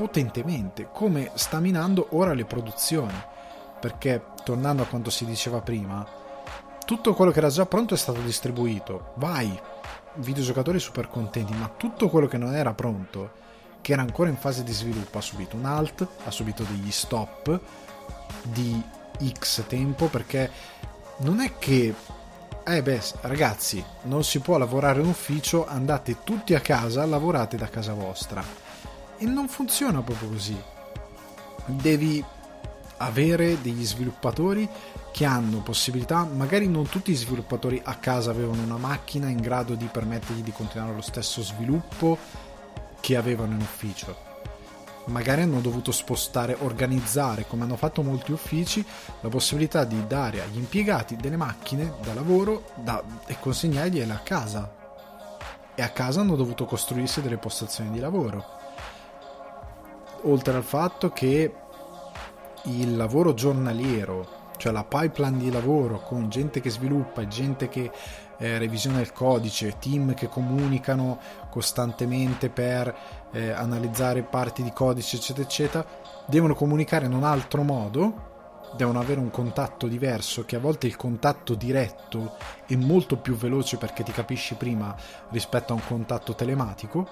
potentemente, 0.00 0.88
come 0.90 1.30
sta 1.34 1.60
minando 1.60 2.08
ora 2.12 2.32
le 2.32 2.46
produzioni 2.46 3.12
perché 3.80 4.22
tornando 4.44 4.82
a 4.82 4.86
quanto 4.86 5.10
si 5.10 5.24
diceva 5.24 5.60
prima, 5.60 6.06
tutto 6.84 7.14
quello 7.14 7.30
che 7.30 7.38
era 7.38 7.48
già 7.48 7.66
pronto 7.66 7.94
è 7.94 7.96
stato 7.96 8.20
distribuito. 8.20 9.12
Vai, 9.14 9.58
videogiocatori 10.14 10.78
super 10.78 11.08
contenti, 11.08 11.54
ma 11.54 11.70
tutto 11.76 12.08
quello 12.08 12.26
che 12.26 12.38
non 12.38 12.54
era 12.54 12.74
pronto, 12.74 13.30
che 13.80 13.92
era 13.92 14.02
ancora 14.02 14.28
in 14.28 14.36
fase 14.36 14.64
di 14.64 14.72
sviluppo, 14.72 15.18
ha 15.18 15.22
subito 15.22 15.56
un 15.56 15.64
alt, 15.64 16.06
ha 16.24 16.30
subito 16.30 16.62
degli 16.64 16.90
stop 16.90 17.60
di 18.42 18.82
X 19.32 19.64
tempo 19.66 20.06
perché 20.06 20.50
non 21.18 21.40
è 21.40 21.58
che 21.58 21.94
eh 22.62 22.82
beh, 22.82 23.02
ragazzi, 23.22 23.82
non 24.02 24.22
si 24.22 24.38
può 24.40 24.58
lavorare 24.58 25.00
in 25.00 25.06
ufficio, 25.06 25.66
andate 25.66 26.22
tutti 26.22 26.54
a 26.54 26.60
casa, 26.60 27.04
lavorate 27.06 27.56
da 27.56 27.68
casa 27.68 27.94
vostra. 27.94 28.44
E 29.16 29.24
non 29.24 29.48
funziona 29.48 30.02
proprio 30.02 30.28
così. 30.28 30.60
Devi 31.66 32.24
avere 33.02 33.60
degli 33.60 33.84
sviluppatori 33.84 34.68
che 35.12 35.24
hanno 35.24 35.58
possibilità, 35.58 36.24
magari 36.24 36.68
non 36.68 36.88
tutti 36.88 37.12
gli 37.12 37.16
sviluppatori 37.16 37.80
a 37.82 37.96
casa 37.96 38.30
avevano 38.30 38.62
una 38.62 38.76
macchina 38.76 39.28
in 39.28 39.40
grado 39.40 39.74
di 39.74 39.86
permettergli 39.86 40.42
di 40.42 40.52
continuare 40.52 40.94
lo 40.94 41.00
stesso 41.00 41.42
sviluppo 41.42 42.18
che 43.00 43.16
avevano 43.16 43.54
in 43.54 43.60
ufficio 43.60 44.28
magari 45.06 45.42
hanno 45.42 45.60
dovuto 45.60 45.92
spostare, 45.92 46.56
organizzare, 46.60 47.46
come 47.46 47.64
hanno 47.64 47.76
fatto 47.76 48.02
molti 48.02 48.32
uffici, 48.32 48.84
la 49.20 49.28
possibilità 49.28 49.84
di 49.84 50.06
dare 50.06 50.42
agli 50.42 50.58
impiegati 50.58 51.16
delle 51.16 51.36
macchine 51.36 51.94
da 52.02 52.14
lavoro 52.14 52.70
da, 52.76 53.02
e 53.26 53.36
consegnargliele 53.38 54.12
a 54.12 54.18
casa. 54.18 54.72
E 55.74 55.82
a 55.82 55.88
casa 55.90 56.20
hanno 56.20 56.36
dovuto 56.36 56.64
costruirsi 56.64 57.22
delle 57.22 57.38
postazioni 57.38 57.90
di 57.90 57.98
lavoro. 57.98 58.58
Oltre 60.22 60.54
al 60.54 60.62
fatto 60.62 61.10
che 61.10 61.52
il 62.64 62.96
lavoro 62.96 63.34
giornaliero, 63.34 64.38
cioè 64.56 64.72
la 64.72 64.84
pipeline 64.84 65.38
di 65.38 65.50
lavoro 65.50 66.00
con 66.00 66.28
gente 66.28 66.60
che 66.60 66.70
sviluppa 66.70 67.26
gente 67.26 67.68
che 67.68 67.90
eh, 68.38 68.58
revisiona 68.58 69.00
il 69.00 69.12
codice, 69.12 69.78
team 69.78 70.14
che 70.14 70.28
comunicano 70.28 71.18
costantemente 71.50 72.48
per 72.48 72.94
eh, 73.32 73.50
analizzare 73.50 74.22
parti 74.22 74.62
di 74.62 74.72
codice, 74.72 75.16
eccetera, 75.16 75.46
eccetera, 75.46 75.86
devono 76.26 76.54
comunicare 76.54 77.06
in 77.06 77.12
un 77.12 77.24
altro 77.24 77.62
modo, 77.62 78.28
devono 78.76 79.00
avere 79.00 79.20
un 79.20 79.30
contatto 79.30 79.86
diverso, 79.86 80.44
che 80.44 80.56
a 80.56 80.60
volte 80.60 80.86
il 80.86 80.96
contatto 80.96 81.54
diretto 81.54 82.36
è 82.66 82.76
molto 82.76 83.16
più 83.16 83.34
veloce 83.34 83.76
perché 83.76 84.02
ti 84.02 84.12
capisci 84.12 84.54
prima 84.54 84.94
rispetto 85.30 85.72
a 85.72 85.76
un 85.76 85.82
contatto 85.86 86.34
telematico, 86.34 87.08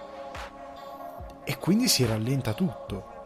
e 1.44 1.58
quindi 1.58 1.88
si 1.88 2.04
rallenta 2.04 2.52
tutto. 2.52 3.17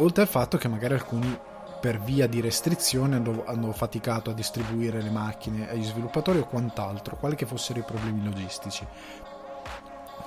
Oltre 0.00 0.22
al 0.22 0.28
fatto 0.28 0.56
che 0.56 0.66
magari 0.66 0.94
alcuni 0.94 1.38
per 1.78 2.00
via 2.00 2.26
di 2.26 2.40
restrizioni 2.40 3.14
hanno, 3.14 3.44
hanno, 3.46 3.72
faticato 3.72 4.30
a 4.30 4.34
distribuire 4.34 5.00
le 5.00 5.10
macchine 5.10 5.70
agli 5.70 5.84
sviluppatori 5.84 6.38
o 6.38 6.46
quant'altro, 6.46 7.16
quali 7.16 7.36
che 7.36 7.46
fossero 7.46 7.80
i 7.80 7.84
problemi 7.84 8.24
logistici. 8.24 8.86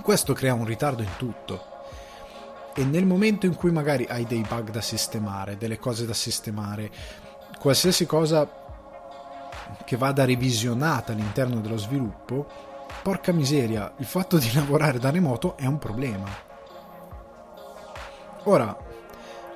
Questo 0.01 0.33
crea 0.33 0.53
un 0.53 0.65
ritardo 0.65 1.01
in 1.01 1.15
tutto. 1.17 1.71
E 2.75 2.83
nel 2.83 3.05
momento 3.05 3.45
in 3.45 3.55
cui 3.55 3.71
magari 3.71 4.05
hai 4.09 4.25
dei 4.25 4.43
bug 4.47 4.69
da 4.69 4.81
sistemare, 4.81 5.57
delle 5.57 5.77
cose 5.77 6.05
da 6.05 6.13
sistemare, 6.13 6.91
qualsiasi 7.59 8.05
cosa 8.05 8.61
che 9.85 9.97
vada 9.97 10.25
revisionata 10.25 11.13
all'interno 11.13 11.61
dello 11.61 11.77
sviluppo, 11.77 12.47
porca 13.01 13.31
miseria, 13.31 13.93
il 13.97 14.05
fatto 14.05 14.37
di 14.37 14.51
lavorare 14.53 14.99
da 14.99 15.09
remoto 15.09 15.57
è 15.57 15.65
un 15.65 15.79
problema. 15.79 16.27
Ora, 18.45 18.82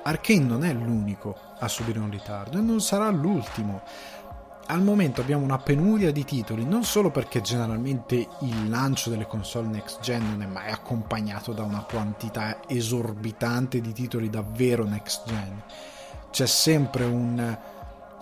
Arkane 0.08 0.40
non 0.40 0.64
è 0.64 0.72
l'unico 0.72 1.36
a 1.58 1.68
subire 1.68 1.98
un 1.98 2.10
ritardo 2.10 2.56
e 2.56 2.62
non 2.62 2.80
sarà 2.80 3.10
l'ultimo. 3.10 3.82
Al 4.70 4.82
momento 4.82 5.20
abbiamo 5.20 5.44
una 5.44 5.58
penuria 5.58 6.10
di 6.12 6.24
titoli, 6.24 6.64
non 6.64 6.84
solo 6.84 7.10
perché 7.10 7.42
generalmente 7.42 8.14
il 8.40 8.68
lancio 8.70 9.10
delle 9.10 9.26
console 9.26 9.68
next 9.68 10.00
gen 10.00 10.30
non 10.30 10.42
è 10.42 10.46
mai 10.46 10.70
accompagnato 10.70 11.52
da 11.52 11.62
una 11.62 11.82
quantità 11.82 12.60
esorbitante 12.66 13.80
di 13.80 13.92
titoli 13.92 14.30
davvero 14.30 14.84
next 14.84 15.26
gen. 15.26 15.62
C'è 16.30 16.46
sempre 16.46 17.04
un 17.04 17.58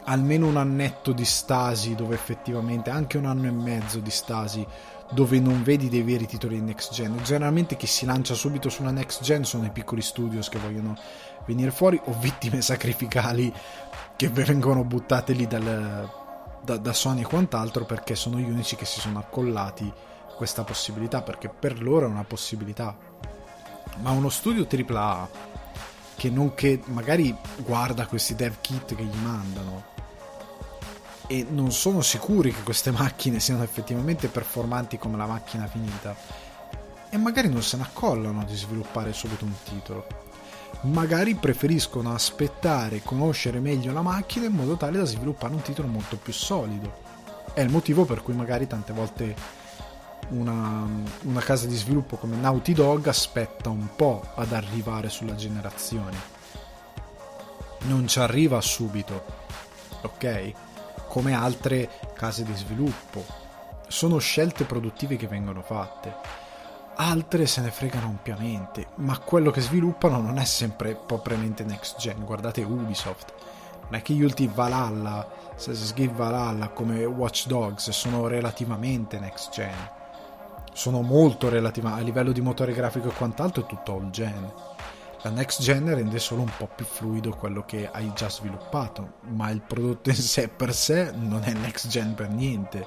almeno 0.08 0.46
un 0.46 0.56
annetto 0.56 1.12
di 1.12 1.24
stasi 1.24 1.94
dove 1.94 2.14
effettivamente 2.14 2.90
anche 2.90 3.18
un 3.18 3.26
anno 3.26 3.46
e 3.46 3.50
mezzo 3.50 3.98
di 3.98 4.10
stasi 4.10 4.64
dove 5.10 5.38
non 5.38 5.62
vedi 5.62 5.88
dei 5.88 6.02
veri 6.02 6.26
titoli 6.26 6.60
next 6.60 6.92
gen. 6.92 7.18
Generalmente 7.22 7.76
chi 7.76 7.86
si 7.86 8.04
lancia 8.06 8.34
subito 8.34 8.68
sulla 8.68 8.90
next 8.90 9.22
gen 9.22 9.44
sono 9.44 9.66
i 9.66 9.70
piccoli 9.70 10.02
studios 10.02 10.48
che 10.48 10.58
vogliono 10.58 10.96
venire 11.46 11.70
fuori 11.70 12.00
o 12.04 12.18
vittime 12.18 12.60
sacrificali 12.60 13.52
che 14.16 14.28
vengono 14.28 14.84
buttate 14.84 15.32
lì 15.32 15.46
dal, 15.46 16.10
da, 16.62 16.76
da 16.76 16.92
Sony 16.92 17.22
e 17.22 17.26
quant'altro 17.26 17.84
perché 17.84 18.14
sono 18.14 18.38
gli 18.38 18.48
unici 18.48 18.76
che 18.76 18.84
si 18.84 19.00
sono 19.00 19.18
accollati 19.18 19.92
questa 20.36 20.64
possibilità 20.64 21.22
perché 21.22 21.48
per 21.48 21.82
loro 21.82 22.06
è 22.06 22.08
una 22.08 22.24
possibilità. 22.24 22.96
Ma 24.00 24.10
uno 24.10 24.28
studio 24.28 24.66
AAA 24.68 25.28
che 26.16 26.30
non 26.30 26.54
che 26.54 26.82
magari 26.86 27.34
guarda 27.58 28.06
questi 28.06 28.34
dev 28.34 28.56
kit 28.60 28.94
che 28.94 29.04
gli 29.04 29.16
mandano 29.16 29.94
e 31.26 31.46
non 31.48 31.72
sono 31.72 32.00
sicuri 32.00 32.52
che 32.52 32.62
queste 32.62 32.90
macchine 32.90 33.40
siano 33.40 33.62
effettivamente 33.62 34.28
performanti 34.28 34.96
come 34.96 35.16
la 35.16 35.26
macchina 35.26 35.66
finita 35.66 36.16
e 37.10 37.16
magari 37.18 37.48
non 37.48 37.62
se 37.62 37.76
ne 37.76 37.82
accollano 37.82 38.44
di 38.44 38.54
sviluppare 38.54 39.12
subito 39.12 39.44
un 39.44 39.52
titolo 39.64 40.25
magari 40.82 41.34
preferiscono 41.34 42.12
aspettare, 42.12 43.02
conoscere 43.02 43.60
meglio 43.60 43.92
la 43.92 44.02
macchina 44.02 44.46
in 44.46 44.52
modo 44.52 44.76
tale 44.76 44.98
da 44.98 45.04
sviluppare 45.04 45.54
un 45.54 45.62
titolo 45.62 45.88
molto 45.88 46.16
più 46.16 46.32
solido. 46.32 47.04
È 47.52 47.60
il 47.60 47.70
motivo 47.70 48.04
per 48.04 48.22
cui 48.22 48.34
magari 48.34 48.66
tante 48.66 48.92
volte 48.92 49.34
una, 50.28 50.86
una 51.22 51.40
casa 51.40 51.66
di 51.66 51.76
sviluppo 51.76 52.16
come 52.16 52.36
Naughty 52.36 52.72
Dog 52.72 53.06
aspetta 53.06 53.70
un 53.70 53.88
po' 53.94 54.24
ad 54.34 54.52
arrivare 54.52 55.08
sulla 55.08 55.34
generazione. 55.34 56.34
Non 57.82 58.06
ci 58.06 58.18
arriva 58.18 58.60
subito, 58.60 59.24
ok? 60.02 60.52
Come 61.08 61.34
altre 61.34 61.88
case 62.14 62.44
di 62.44 62.54
sviluppo. 62.54 63.24
Sono 63.88 64.18
scelte 64.18 64.64
produttive 64.64 65.16
che 65.16 65.28
vengono 65.28 65.62
fatte 65.62 66.45
altre 66.96 67.46
se 67.46 67.60
ne 67.60 67.70
fregano 67.70 68.06
ampiamente, 68.06 68.88
ma 68.96 69.18
quello 69.18 69.50
che 69.50 69.60
sviluppano 69.60 70.20
non 70.20 70.38
è 70.38 70.44
sempre 70.44 70.94
propriamente 70.94 71.64
next 71.64 71.98
gen. 71.98 72.24
Guardate 72.24 72.62
Ubisoft, 72.62 73.32
non 73.82 73.94
è 73.94 74.02
che 74.02 74.14
gli 74.14 74.22
ultimi 74.22 74.50
Valhalla, 74.52 75.28
Assassin's 75.54 75.92
Creed 75.92 76.12
Valhalla 76.12 76.68
come 76.68 77.04
Watch 77.04 77.46
Dogs 77.46 77.90
sono 77.90 78.26
relativamente 78.26 79.18
next 79.18 79.52
gen. 79.52 79.90
Sono 80.72 81.02
molto 81.02 81.48
relativa 81.48 81.94
a 81.94 82.00
livello 82.00 82.32
di 82.32 82.40
motore 82.40 82.72
grafico 82.72 83.08
e 83.08 83.14
quant'altro 83.14 83.62
è 83.62 83.66
tutto 83.66 83.92
all 83.92 84.10
gen. 84.10 84.52
La 85.22 85.30
next 85.30 85.62
gen 85.62 85.92
rende 85.94 86.18
solo 86.18 86.42
un 86.42 86.50
po' 86.56 86.68
più 86.74 86.84
fluido 86.84 87.34
quello 87.34 87.64
che 87.64 87.90
hai 87.90 88.12
già 88.14 88.28
sviluppato, 88.28 89.14
ma 89.30 89.50
il 89.50 89.60
prodotto 89.60 90.10
in 90.10 90.16
sé 90.16 90.48
per 90.48 90.74
sé 90.74 91.10
non 91.12 91.42
è 91.42 91.52
next 91.52 91.88
gen 91.88 92.14
per 92.14 92.28
niente. 92.28 92.86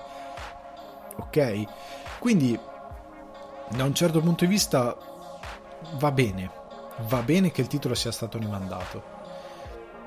Ok? 1.17 1.63
Quindi 2.19 2.57
da 3.69 3.83
un 3.83 3.93
certo 3.93 4.19
punto 4.19 4.45
di 4.45 4.51
vista 4.51 4.97
va 5.93 6.11
bene, 6.11 6.49
va 7.07 7.21
bene 7.21 7.51
che 7.51 7.61
il 7.61 7.67
titolo 7.67 7.95
sia 7.95 8.11
stato 8.11 8.37
rimandato. 8.37 9.17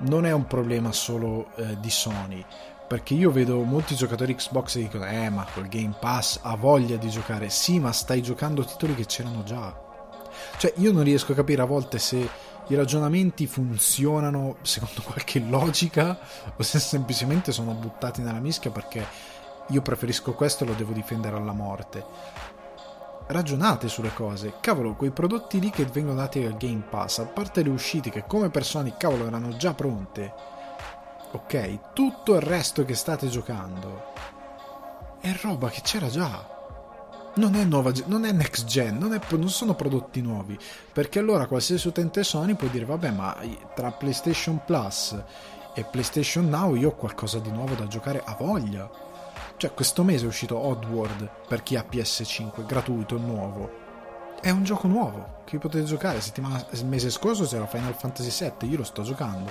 Non 0.00 0.26
è 0.26 0.33
un 0.33 0.47
problema 0.47 0.90
solo 0.92 1.47
eh, 1.54 1.78
di 1.78 1.90
Sony, 1.90 2.45
perché 2.88 3.14
io 3.14 3.31
vedo 3.31 3.62
molti 3.62 3.95
giocatori 3.95 4.35
Xbox 4.35 4.75
che 4.75 4.81
dicono 4.81 5.07
eh 5.07 5.31
ma 5.31 5.47
col 5.54 5.69
Game 5.69 5.95
Pass 5.99 6.40
ha 6.42 6.57
voglia 6.57 6.97
di 6.97 7.09
giocare. 7.09 7.50
Sì, 7.50 7.78
ma 7.78 7.92
stai 7.92 8.21
giocando 8.21 8.64
titoli 8.64 8.95
che 8.95 9.07
c'erano 9.07 9.45
già. 9.45 9.75
Cioè, 10.57 10.73
io 10.76 10.92
non 10.92 11.04
riesco 11.04 11.33
a 11.33 11.37
capire 11.37 11.62
a 11.62 11.66
volte 11.66 11.99
se 11.99 12.28
i 12.66 12.75
ragionamenti 12.75 13.47
funzionano 13.47 14.57
secondo 14.62 15.02
qualche 15.07 15.40
logica 15.40 16.19
o 16.57 16.62
se 16.62 16.78
semplicemente 16.78 17.52
sono 17.52 17.73
buttati 17.73 18.23
nella 18.23 18.40
mischia 18.40 18.71
perché 18.71 19.07
io 19.69 19.83
preferisco 19.83 20.33
questo 20.33 20.64
e 20.64 20.66
lo 20.66 20.75
devo 20.75 20.92
difendere 20.92 21.37
alla 21.37 21.52
morte 21.52 22.04
ragionate 23.26 23.88
sulle 23.88 24.12
cose. 24.12 24.55
Cavolo, 24.61 24.95
quei 24.95 25.11
prodotti 25.11 25.61
lì 25.61 25.71
che 25.71 25.85
vengono 25.85 26.17
dati 26.17 26.45
al 26.45 26.57
Game 26.57 26.85
Pass, 26.88 27.19
a 27.19 27.26
parte 27.26 27.62
le 27.62 27.71
uscite 27.71 28.11
che 28.11 28.25
come 28.26 28.50
persone, 28.50 28.97
cavolo, 28.97 29.26
erano 29.26 29.57
già 29.57 29.75
pronte. 29.75 30.33
Ok, 31.33 31.93
tutto 31.93 32.35
il 32.35 32.43
resto 32.43 32.85
che 32.85 32.95
state 32.95 33.29
giocando 33.29 34.11
è 35.21 35.33
roba 35.41 35.71
che 35.71 35.81
c'era 35.83 36.09
già. 36.09 36.50
Non 37.35 37.55
è 37.55 37.64
nuova, 37.64 37.93
non 38.07 38.26
è 38.26 38.33
next 38.33 38.67
gen, 38.67 38.99
non, 38.99 39.14
è, 39.14 39.21
non 39.31 39.49
sono 39.49 39.75
prodotti 39.75 40.21
nuovi. 40.21 40.59
Perché 40.93 41.19
allora 41.19 41.47
qualsiasi 41.47 41.88
utente 41.88 42.23
Sony 42.25 42.55
può 42.55 42.69
dire, 42.69 42.85
vabbè, 42.85 43.11
ma 43.11 43.37
tra 43.75 43.91
PlayStation 43.93 44.61
Plus 44.67 45.17
e 45.75 45.85
PlayStation 45.85 46.49
Now 46.49 46.75
io 46.75 46.91
ho 46.91 46.95
qualcosa 46.95 47.38
di 47.38 47.50
nuovo 47.50 47.75
da 47.75 47.87
giocare 47.87 48.21
a 48.23 48.37
voglia 48.38 49.12
cioè, 49.62 49.75
questo 49.75 50.02
mese 50.02 50.25
è 50.25 50.26
uscito 50.26 50.59
Oddworld 50.59 51.31
per 51.47 51.62
chi 51.62 51.76
ha 51.76 51.87
PS5, 51.88 52.66
gratuito, 52.66 53.16
nuovo. 53.16 53.71
È 54.40 54.50
un 54.50 54.64
gioco 54.64 54.88
nuovo 54.88 55.42
che 55.45 55.59
potete 55.59 55.85
giocare. 55.85 56.21
Settimana, 56.21 56.66
mese 56.87 57.11
scorso 57.11 57.45
c'era 57.45 57.69
Final 57.69 57.95
Fantasy 57.95 58.50
VII, 58.59 58.69
io 58.69 58.78
lo 58.78 58.83
sto 58.83 59.02
giocando. 59.02 59.49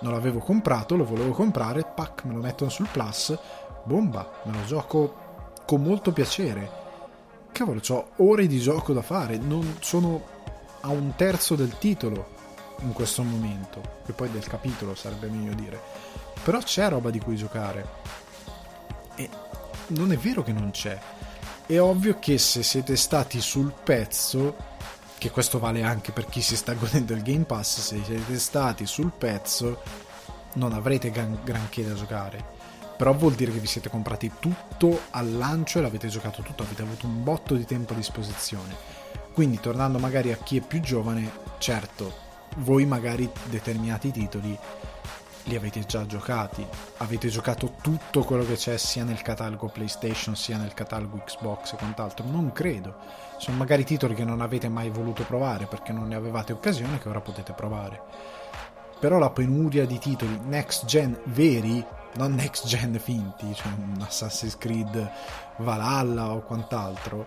Non 0.00 0.14
l'avevo 0.14 0.40
comprato, 0.40 0.96
lo 0.96 1.04
volevo 1.04 1.30
comprare, 1.30 1.84
pack, 1.84 2.24
me 2.24 2.34
lo 2.34 2.40
mettono 2.40 2.70
sul 2.70 2.88
Plus, 2.90 3.38
bomba, 3.84 4.28
me 4.46 4.52
lo 4.52 4.64
gioco 4.64 5.52
con 5.64 5.80
molto 5.80 6.10
piacere. 6.10 6.68
Cavolo, 7.52 7.80
ho 7.86 8.08
ore 8.16 8.48
di 8.48 8.58
gioco 8.58 8.92
da 8.92 9.02
fare, 9.02 9.36
non 9.36 9.76
sono 9.78 10.24
a 10.80 10.88
un 10.88 11.12
terzo 11.14 11.54
del 11.54 11.78
titolo 11.78 12.30
in 12.80 12.92
questo 12.92 13.22
momento, 13.22 13.80
e 14.06 14.12
poi 14.12 14.28
del 14.28 14.48
capitolo 14.48 14.96
sarebbe 14.96 15.28
meglio 15.28 15.54
dire 15.54 15.80
però 16.42 16.58
c'è 16.58 16.88
roba 16.88 17.10
di 17.10 17.20
cui 17.20 17.36
giocare. 17.36 17.86
E 19.14 19.28
non 19.96 20.12
è 20.12 20.16
vero 20.16 20.42
che 20.42 20.52
non 20.52 20.70
c'è. 20.70 20.98
È 21.66 21.80
ovvio 21.80 22.18
che 22.18 22.38
se 22.38 22.62
siete 22.62 22.96
stati 22.96 23.40
sul 23.40 23.72
pezzo, 23.72 24.56
che 25.18 25.30
questo 25.30 25.58
vale 25.58 25.82
anche 25.82 26.12
per 26.12 26.26
chi 26.26 26.40
si 26.40 26.56
sta 26.56 26.74
godendo 26.74 27.12
il 27.12 27.22
Game 27.22 27.44
Pass, 27.44 27.80
se 27.80 28.02
siete 28.04 28.38
stati 28.38 28.86
sul 28.86 29.12
pezzo 29.16 29.82
non 30.54 30.72
avrete 30.72 31.10
gran- 31.10 31.38
granché 31.44 31.86
da 31.86 31.94
giocare. 31.94 32.60
Però 32.96 33.14
vuol 33.14 33.34
dire 33.34 33.52
che 33.52 33.58
vi 33.58 33.66
siete 33.66 33.88
comprati 33.88 34.32
tutto 34.38 35.02
al 35.10 35.32
lancio 35.32 35.78
e 35.78 35.82
l'avete 35.82 36.08
giocato 36.08 36.42
tutto, 36.42 36.62
avete 36.62 36.82
avuto 36.82 37.06
un 37.06 37.22
botto 37.22 37.54
di 37.54 37.64
tempo 37.64 37.92
a 37.92 37.96
disposizione. 37.96 38.76
Quindi 39.32 39.60
tornando 39.60 39.98
magari 39.98 40.30
a 40.30 40.36
chi 40.36 40.58
è 40.58 40.60
più 40.60 40.80
giovane, 40.80 41.30
certo, 41.58 42.12
voi 42.58 42.84
magari 42.84 43.30
determinati 43.48 44.10
titoli 44.10 44.56
li 45.44 45.56
avete 45.56 45.80
già 45.80 46.06
giocati, 46.06 46.64
avete 46.98 47.28
giocato 47.28 47.74
tutto 47.80 48.22
quello 48.22 48.44
che 48.44 48.54
c'è 48.54 48.76
sia 48.76 49.04
nel 49.04 49.22
catalogo 49.22 49.68
PlayStation 49.68 50.36
sia 50.36 50.56
nel 50.56 50.74
catalogo 50.74 51.22
Xbox 51.24 51.72
e 51.72 51.76
quant'altro, 51.76 52.26
non 52.26 52.52
credo. 52.52 52.96
Sono 53.38 53.56
magari 53.56 53.84
titoli 53.84 54.14
che 54.14 54.24
non 54.24 54.40
avete 54.40 54.68
mai 54.68 54.90
voluto 54.90 55.24
provare 55.24 55.66
perché 55.66 55.92
non 55.92 56.08
ne 56.08 56.14
avevate 56.14 56.52
occasione 56.52 56.98
che 56.98 57.08
ora 57.08 57.20
potete 57.20 57.52
provare. 57.52 58.00
Però 59.00 59.18
la 59.18 59.30
penuria 59.30 59.84
di 59.84 59.98
titoli 59.98 60.38
next 60.44 60.84
gen 60.84 61.18
veri, 61.24 61.84
non 62.14 62.34
next 62.34 62.66
gen 62.66 63.00
finti, 63.00 63.52
cioè 63.52 63.72
un 63.72 64.00
Assassin's 64.00 64.56
Creed 64.56 65.10
Valhalla 65.56 66.30
o 66.30 66.42
quant'altro, 66.42 67.26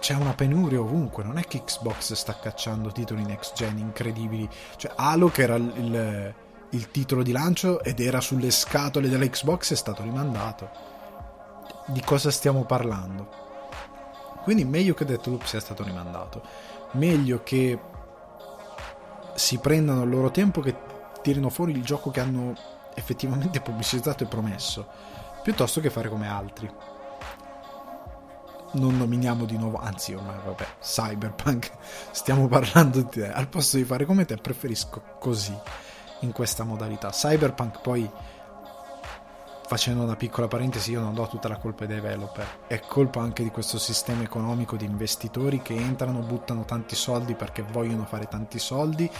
c'è 0.00 0.14
una 0.14 0.34
penuria 0.34 0.80
ovunque. 0.80 1.22
Non 1.22 1.38
è 1.38 1.44
che 1.44 1.62
Xbox 1.62 2.14
sta 2.14 2.36
cacciando 2.40 2.90
titoli 2.90 3.24
next 3.24 3.54
gen 3.54 3.78
incredibili. 3.78 4.48
Cioè, 4.76 4.92
Halo, 4.96 5.28
che 5.28 5.42
era 5.42 5.54
il, 5.54 6.34
il, 6.70 6.90
titolo 6.90 7.22
di 7.22 7.32
lancio 7.32 7.82
ed 7.82 8.00
era 8.00 8.20
sulle 8.20 8.50
scatole 8.50 9.08
della 9.08 9.26
Xbox, 9.26 9.72
è 9.72 9.76
stato 9.76 10.02
rimandato. 10.02 10.70
Di 11.86 12.00
cosa 12.02 12.30
stiamo 12.30 12.64
parlando? 12.64 13.28
Quindi, 14.42 14.64
meglio 14.64 14.94
che 14.94 15.04
Deathloop 15.04 15.44
sia 15.44 15.60
stato 15.60 15.82
rimandato. 15.82 16.42
Meglio 16.92 17.42
che 17.42 17.78
si 19.34 19.58
prendano 19.58 20.02
il 20.02 20.10
loro 20.10 20.30
tempo, 20.30 20.60
che 20.60 20.76
tirino 21.22 21.48
fuori 21.48 21.72
il 21.72 21.84
gioco 21.84 22.10
che 22.10 22.20
hanno 22.20 22.54
effettivamente 22.94 23.60
pubblicizzato 23.62 24.24
e 24.24 24.26
promesso, 24.26 24.86
piuttosto 25.42 25.80
che 25.80 25.90
fare 25.90 26.08
come 26.08 26.28
altri 26.28 26.70
non 28.72 28.96
nominiamo 28.96 29.44
di 29.44 29.56
nuovo, 29.56 29.78
anzi 29.78 30.12
ormai 30.12 30.36
vabbè, 30.44 30.66
Cyberpunk, 30.80 31.70
stiamo 32.12 32.48
parlando 32.48 32.98
di 32.98 33.08
te, 33.08 33.30
al 33.30 33.48
posto 33.48 33.76
di 33.76 33.84
fare 33.84 34.04
come 34.04 34.24
te 34.24 34.36
preferisco 34.36 35.02
così, 35.18 35.56
in 36.20 36.32
questa 36.32 36.64
modalità. 36.64 37.10
Cyberpunk 37.10 37.80
poi, 37.80 38.08
facendo 39.66 40.02
una 40.02 40.16
piccola 40.16 40.48
parentesi, 40.48 40.92
io 40.92 41.00
non 41.00 41.14
do 41.14 41.26
tutta 41.26 41.48
la 41.48 41.56
colpa 41.56 41.82
ai 41.82 41.88
developer, 41.88 42.46
è 42.66 42.80
colpa 42.80 43.20
anche 43.20 43.42
di 43.42 43.50
questo 43.50 43.78
sistema 43.78 44.22
economico 44.22 44.76
di 44.76 44.84
investitori 44.84 45.62
che 45.62 45.74
entrano, 45.74 46.20
buttano 46.20 46.64
tanti 46.64 46.94
soldi 46.94 47.34
perché 47.34 47.62
vogliono 47.62 48.04
fare 48.04 48.26
tanti 48.26 48.58
soldi 48.58 49.10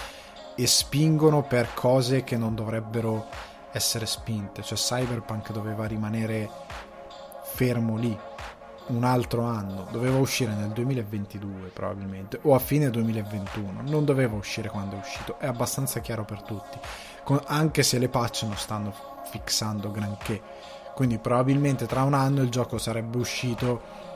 e 0.54 0.66
spingono 0.66 1.42
per 1.42 1.72
cose 1.74 2.24
che 2.24 2.36
non 2.36 2.54
dovrebbero 2.54 3.26
essere 3.70 4.06
spinte, 4.06 4.62
cioè 4.62 4.78
Cyberpunk 4.78 5.52
doveva 5.52 5.86
rimanere 5.86 6.50
fermo 7.42 7.96
lì 7.96 8.18
un 8.88 9.04
altro 9.04 9.42
anno, 9.42 9.86
doveva 9.90 10.18
uscire 10.18 10.52
nel 10.54 10.70
2022 10.70 11.70
probabilmente, 11.72 12.38
o 12.42 12.54
a 12.54 12.58
fine 12.58 12.90
2021, 12.90 13.82
non 13.86 14.04
doveva 14.04 14.36
uscire 14.36 14.68
quando 14.68 14.96
è 14.96 14.98
uscito, 14.98 15.38
è 15.38 15.46
abbastanza 15.46 16.00
chiaro 16.00 16.24
per 16.24 16.42
tutti, 16.42 16.78
anche 17.46 17.82
se 17.82 17.98
le 17.98 18.08
patch 18.08 18.42
non 18.44 18.56
stanno 18.56 18.94
fissando 19.30 19.90
granché, 19.90 20.40
quindi 20.94 21.18
probabilmente 21.18 21.86
tra 21.86 22.02
un 22.02 22.14
anno 22.14 22.42
il 22.42 22.48
gioco 22.48 22.78
sarebbe 22.78 23.18
uscito 23.18 24.06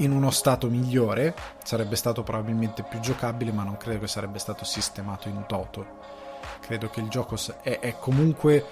in 0.00 0.12
uno 0.12 0.30
stato 0.30 0.68
migliore, 0.68 1.34
sarebbe 1.62 1.96
stato 1.96 2.22
probabilmente 2.22 2.82
più 2.82 3.00
giocabile, 3.00 3.52
ma 3.52 3.62
non 3.62 3.76
credo 3.76 4.00
che 4.00 4.06
sarebbe 4.06 4.38
stato 4.38 4.64
sistemato 4.64 5.28
in 5.28 5.44
toto. 5.46 5.98
Credo 6.60 6.88
che 6.88 7.00
il 7.00 7.08
gioco 7.08 7.36
è, 7.62 7.78
è 7.80 7.96
comunque 7.98 8.64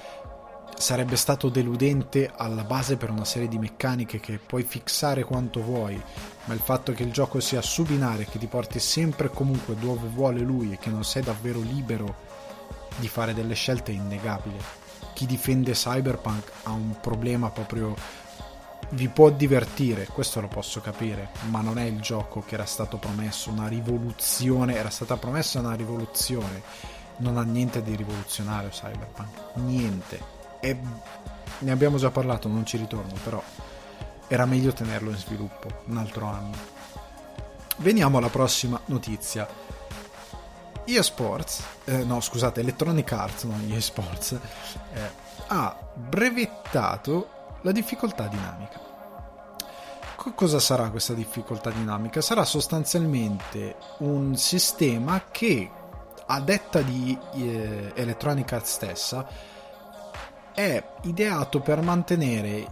sarebbe 0.76 1.16
stato 1.16 1.48
deludente 1.48 2.30
alla 2.34 2.62
base 2.62 2.96
per 2.96 3.10
una 3.10 3.24
serie 3.24 3.48
di 3.48 3.58
meccaniche 3.58 4.20
che 4.20 4.38
puoi 4.38 4.62
fissare 4.62 5.24
quanto 5.24 5.60
vuoi, 5.60 6.00
ma 6.44 6.54
il 6.54 6.60
fatto 6.60 6.92
che 6.92 7.02
il 7.02 7.12
gioco 7.12 7.40
sia 7.40 7.60
su 7.60 7.82
binare, 7.82 8.24
che 8.24 8.38
ti 8.38 8.46
porti 8.46 8.78
sempre 8.78 9.26
e 9.26 9.30
comunque 9.30 9.76
dove 9.76 10.08
vuole 10.08 10.40
lui 10.40 10.72
e 10.72 10.78
che 10.78 10.90
non 10.90 11.04
sei 11.04 11.22
davvero 11.22 11.60
libero 11.60 12.26
di 12.96 13.08
fare 13.08 13.34
delle 13.34 13.54
scelte 13.54 13.92
è 13.92 13.94
innegabile. 13.94 14.86
Chi 15.12 15.26
difende 15.26 15.72
Cyberpunk 15.72 16.50
ha 16.64 16.70
un 16.70 16.96
problema 17.00 17.50
proprio 17.50 17.94
vi 18.90 19.08
può 19.08 19.28
divertire, 19.30 20.06
questo 20.06 20.40
lo 20.40 20.48
posso 20.48 20.80
capire, 20.80 21.30
ma 21.50 21.60
non 21.60 21.78
è 21.78 21.84
il 21.84 22.00
gioco 22.00 22.42
che 22.46 22.54
era 22.54 22.64
stato 22.64 22.96
promesso, 22.96 23.50
una 23.50 23.68
rivoluzione, 23.68 24.76
era 24.76 24.88
stata 24.88 25.16
promessa 25.16 25.58
una 25.58 25.74
rivoluzione, 25.74 26.62
non 27.18 27.36
ha 27.36 27.42
niente 27.42 27.82
di 27.82 27.94
rivoluzionario 27.94 28.70
Cyberpunk, 28.70 29.56
niente 29.56 30.36
è, 30.60 30.76
ne 31.58 31.70
abbiamo 31.70 31.96
già 31.96 32.10
parlato, 32.10 32.48
non 32.48 32.64
ci 32.64 32.76
ritorno, 32.76 33.14
però 33.22 33.42
era 34.28 34.44
meglio 34.44 34.72
tenerlo 34.72 35.10
in 35.10 35.16
sviluppo 35.16 35.68
un 35.86 35.96
altro 35.96 36.26
anno. 36.26 36.56
Veniamo 37.78 38.18
alla 38.18 38.28
prossima 38.28 38.80
notizia. 38.86 39.48
eSports, 40.84 41.62
eh, 41.84 42.04
no 42.04 42.20
scusate, 42.20 42.60
Electronic 42.60 43.12
Arts, 43.12 43.44
non 43.44 43.70
eSports, 43.70 44.32
eh, 44.92 45.10
ha 45.48 45.76
brevettato 45.94 47.56
la 47.62 47.72
difficoltà 47.72 48.26
dinamica. 48.26 48.80
C- 50.16 50.34
cosa 50.34 50.58
sarà 50.58 50.90
questa 50.90 51.14
difficoltà 51.14 51.70
dinamica? 51.70 52.20
Sarà 52.20 52.44
sostanzialmente 52.44 53.76
un 53.98 54.36
sistema 54.36 55.24
che, 55.30 55.70
a 56.26 56.40
detta 56.40 56.80
di 56.80 57.16
eh, 57.34 57.92
Electronic 57.94 58.52
Arts 58.52 58.72
stessa, 58.72 59.26
è 60.58 60.82
ideato 61.02 61.60
per 61.60 61.82
mantenere 61.82 62.66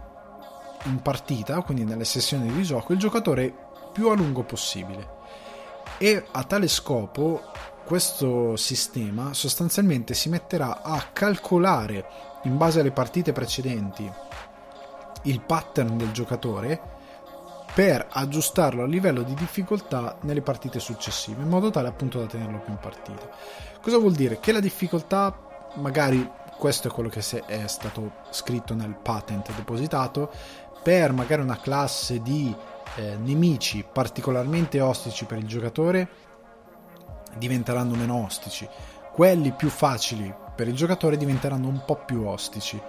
in 0.83 1.01
partita, 1.01 1.61
quindi 1.61 1.85
nelle 1.85 2.03
sessioni 2.03 2.51
di 2.51 2.61
gioco, 2.63 2.91
il 2.91 2.99
giocatore 2.99 3.53
più 3.93 4.09
a 4.09 4.13
lungo 4.13 4.43
possibile. 4.43 5.15
E 5.97 6.25
a 6.29 6.43
tale 6.43 6.67
scopo 6.67 7.43
questo 7.85 8.57
sistema 8.57 9.33
sostanzialmente 9.33 10.13
si 10.15 10.27
metterà 10.27 10.81
a 10.81 11.01
calcolare 11.13 12.05
in 12.43 12.57
base 12.57 12.81
alle 12.81 12.91
partite 12.91 13.31
precedenti 13.31 14.11
il 15.23 15.39
pattern 15.39 15.95
del 15.95 16.11
giocatore 16.11 16.95
per 17.73 18.05
aggiustarlo 18.09 18.83
a 18.83 18.87
livello 18.87 19.21
di 19.21 19.33
difficoltà 19.33 20.17
nelle 20.23 20.41
partite 20.41 20.79
successive 20.79 21.41
in 21.41 21.47
modo 21.47 21.69
tale 21.69 21.87
appunto 21.87 22.19
da 22.19 22.25
tenerlo 22.25 22.59
più 22.59 22.73
in 22.73 22.79
partita. 22.79 23.29
Cosa 23.81 23.97
vuol 23.97 24.13
dire? 24.13 24.41
Che 24.41 24.51
la 24.51 24.59
difficoltà 24.59 25.71
magari 25.75 26.45
questo 26.57 26.87
è 26.87 26.91
quello 26.91 27.09
che 27.09 27.23
è 27.45 27.67
stato 27.67 28.11
scritto 28.31 28.73
nel 28.73 28.95
patent 28.95 29.53
depositato, 29.55 30.31
per 30.81 31.11
magari 31.11 31.41
una 31.41 31.59
classe 31.59 32.21
di 32.21 32.53
eh, 32.95 33.15
nemici 33.17 33.85
particolarmente 33.89 34.79
ostici 34.81 35.25
per 35.25 35.37
il 35.37 35.45
giocatore 35.45 36.07
diventeranno 37.37 37.95
meno 37.95 38.23
ostici, 38.23 38.67
quelli 39.11 39.51
più 39.51 39.69
facili 39.69 40.33
per 40.55 40.67
il 40.67 40.75
giocatore 40.75 41.17
diventeranno 41.17 41.67
un 41.67 41.83
po' 41.85 41.97
più 42.03 42.25
ostici. 42.25 42.81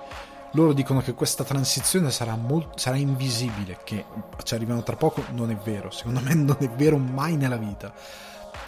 Loro 0.52 0.72
dicono 0.72 1.02
che 1.02 1.12
questa 1.12 1.44
transizione 1.44 2.10
sarà, 2.10 2.34
molt- 2.34 2.78
sarà 2.78 2.96
invisibile, 2.96 3.80
che 3.84 4.06
ci 4.42 4.54
arrivano 4.54 4.82
tra 4.82 4.96
poco, 4.96 5.22
non 5.32 5.50
è 5.50 5.56
vero, 5.56 5.90
secondo 5.90 6.20
me 6.20 6.32
non 6.32 6.56
è 6.58 6.68
vero 6.70 6.96
mai 6.96 7.36
nella 7.36 7.58
vita 7.58 7.92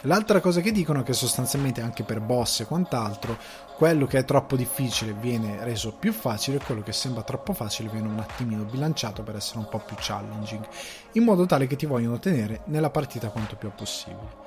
L'altra 0.05 0.41
cosa 0.41 0.63
che 0.63 0.73
dicono 0.73 1.01
è 1.01 1.03
che 1.03 1.13
sostanzialmente 1.13 1.83
anche 1.83 2.05
per 2.05 2.21
boss 2.21 2.61
e 2.61 2.65
quant'altro, 2.65 3.37
quello 3.77 4.07
che 4.07 4.19
è 4.19 4.25
troppo 4.25 4.57
difficile 4.57 5.13
viene 5.13 5.63
reso 5.63 5.93
più 5.93 6.15
facile 6.15 6.57
e 6.57 6.65
quello 6.65 6.81
che 6.81 6.93
sembra 6.93 7.23
troppo 7.23 7.53
facile 7.53 7.91
viene 7.91 8.09
un 8.09 8.19
attimino 8.19 8.65
bilanciato 8.65 9.23
per 9.23 9.37
essere 9.37 9.59
un 9.59 9.69
po' 9.69 9.79
più 9.79 9.97
challenging, 9.99 10.67
in 11.13 11.23
modo 11.23 11.45
tale 11.45 11.67
che 11.67 11.77
ti 11.77 11.85
vogliono 11.85 12.19
tenere 12.19 12.63
nella 12.67 12.89
partita 12.89 13.29
quanto 13.29 13.57
più 13.57 13.71
possibile. 13.75 14.39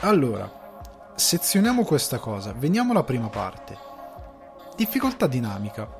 Allora, 0.00 1.12
sezioniamo 1.14 1.84
questa 1.84 2.18
cosa, 2.18 2.52
veniamo 2.52 2.90
alla 2.90 3.04
prima 3.04 3.28
parte. 3.28 3.78
Difficoltà 4.74 5.28
dinamica. 5.28 5.98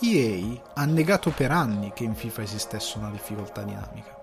EA 0.00 0.62
ha 0.74 0.84
negato 0.84 1.30
per 1.30 1.52
anni 1.52 1.92
che 1.92 2.02
in 2.02 2.16
FIFA 2.16 2.42
esistesse 2.42 2.98
una 2.98 3.10
difficoltà 3.10 3.62
dinamica. 3.62 4.16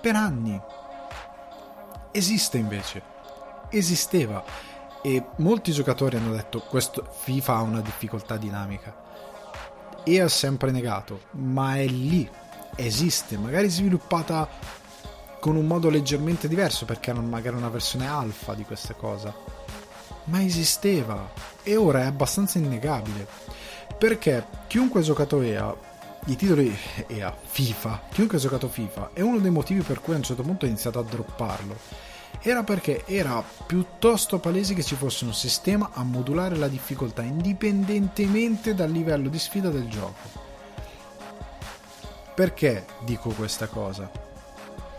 Per 0.00 0.14
anni 0.14 0.58
esiste 2.16 2.56
invece, 2.56 3.02
esisteva 3.68 4.42
e 5.02 5.22
molti 5.36 5.70
giocatori 5.70 6.16
hanno 6.16 6.32
detto 6.32 6.60
questo 6.60 7.06
FIFA 7.20 7.54
ha 7.54 7.60
una 7.60 7.80
difficoltà 7.82 8.38
dinamica 8.38 9.04
e 10.02 10.20
ha 10.20 10.28
sempre 10.28 10.70
negato, 10.70 11.24
ma 11.32 11.76
è 11.76 11.86
lì, 11.86 12.28
esiste, 12.74 13.36
magari 13.36 13.68
sviluppata 13.68 14.48
con 15.40 15.56
un 15.56 15.66
modo 15.66 15.90
leggermente 15.90 16.48
diverso 16.48 16.86
perché 16.86 17.10
hanno 17.10 17.20
magari 17.20 17.56
una 17.56 17.68
versione 17.68 18.08
alfa 18.08 18.54
di 18.54 18.64
questa 18.64 18.94
cosa. 18.94 19.34
ma 20.24 20.42
esisteva 20.42 21.30
e 21.62 21.76
ora 21.76 22.02
è 22.02 22.06
abbastanza 22.06 22.58
innegabile. 22.58 23.26
Perché 23.98 24.44
chiunque 24.66 25.00
ha 25.00 25.02
giocato 25.02 25.40
EA, 25.40 25.74
i 26.26 26.36
titoli 26.36 26.76
EA, 27.06 27.34
FIFA, 27.44 28.02
chiunque 28.10 28.38
ha 28.38 28.40
giocato 28.40 28.68
FIFA, 28.68 29.10
è 29.12 29.20
uno 29.20 29.38
dei 29.38 29.50
motivi 29.50 29.82
per 29.82 30.00
cui 30.00 30.14
a 30.14 30.16
un 30.16 30.22
certo 30.22 30.42
punto 30.42 30.64
ho 30.64 30.68
iniziato 30.68 30.98
a 30.98 31.04
dropparlo. 31.04 31.76
Era 32.48 32.62
perché 32.62 33.02
era 33.06 33.42
piuttosto 33.66 34.38
palese 34.38 34.72
che 34.72 34.84
ci 34.84 34.94
fosse 34.94 35.24
un 35.24 35.34
sistema 35.34 35.90
a 35.92 36.04
modulare 36.04 36.54
la 36.54 36.68
difficoltà 36.68 37.22
indipendentemente 37.22 38.72
dal 38.72 38.88
livello 38.88 39.28
di 39.28 39.36
sfida 39.36 39.68
del 39.68 39.88
gioco. 39.88 40.44
Perché 42.36 42.86
dico 43.04 43.30
questa 43.30 43.66
cosa? 43.66 44.08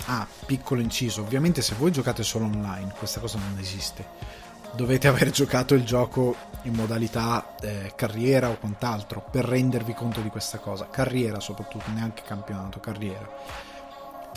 Ah, 0.07 0.27
piccolo 0.45 0.81
inciso, 0.81 1.21
ovviamente 1.21 1.61
se 1.61 1.75
voi 1.75 1.89
giocate 1.89 2.21
solo 2.21 2.43
online, 2.43 2.93
questa 2.97 3.21
cosa 3.21 3.37
non 3.37 3.57
esiste 3.57 4.45
dovete 4.75 5.07
aver 5.07 5.29
giocato 5.31 5.73
il 5.73 5.85
gioco 5.85 6.35
in 6.63 6.73
modalità 6.73 7.55
eh, 7.61 7.93
carriera 7.95 8.49
o 8.49 8.57
quant'altro 8.57 9.25
per 9.31 9.45
rendervi 9.45 9.93
conto 9.93 10.19
di 10.19 10.27
questa 10.27 10.57
cosa. 10.57 10.89
Carriera 10.89 11.39
soprattutto, 11.39 11.89
neanche 11.91 12.23
campionato, 12.23 12.81
carriera. 12.81 13.27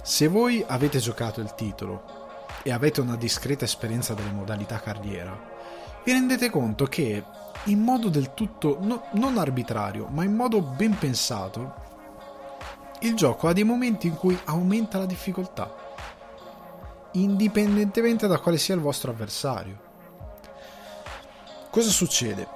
Se 0.00 0.28
voi 0.28 0.64
avete 0.64 0.98
giocato 1.00 1.40
il 1.40 1.52
titolo 1.56 2.19
e 2.62 2.72
avete 2.72 3.00
una 3.00 3.16
discreta 3.16 3.64
esperienza 3.64 4.14
delle 4.14 4.30
modalità 4.30 4.80
carriera, 4.80 5.38
vi 6.02 6.12
rendete 6.12 6.50
conto 6.50 6.86
che 6.86 7.22
in 7.64 7.80
modo 7.80 8.08
del 8.08 8.32
tutto 8.32 8.78
no, 8.80 9.04
non 9.12 9.36
arbitrario, 9.36 10.06
ma 10.08 10.24
in 10.24 10.34
modo 10.34 10.62
ben 10.62 10.96
pensato, 10.96 11.74
il 13.00 13.14
gioco 13.14 13.48
ha 13.48 13.52
dei 13.52 13.64
momenti 13.64 14.06
in 14.06 14.16
cui 14.16 14.38
aumenta 14.44 14.98
la 14.98 15.06
difficoltà, 15.06 15.74
indipendentemente 17.12 18.26
da 18.26 18.38
quale 18.38 18.58
sia 18.58 18.74
il 18.74 18.80
vostro 18.80 19.10
avversario. 19.10 19.88
Cosa 21.70 21.90
succede? 21.90 22.46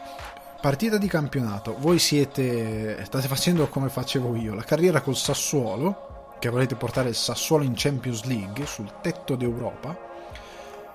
Partita 0.60 0.96
di 0.96 1.06
campionato, 1.06 1.76
voi 1.78 1.98
siete 1.98 3.04
state 3.04 3.28
facendo 3.28 3.68
come 3.68 3.90
facevo 3.90 4.34
io, 4.36 4.54
la 4.54 4.64
carriera 4.64 5.02
col 5.02 5.16
Sassuolo, 5.16 6.13
che 6.44 6.50
volete 6.50 6.74
portare 6.74 7.08
il 7.08 7.14
Sassuolo 7.14 7.64
in 7.64 7.72
Champions 7.74 8.24
League 8.24 8.66
sul 8.66 9.00
tetto 9.00 9.34
d'Europa. 9.34 9.96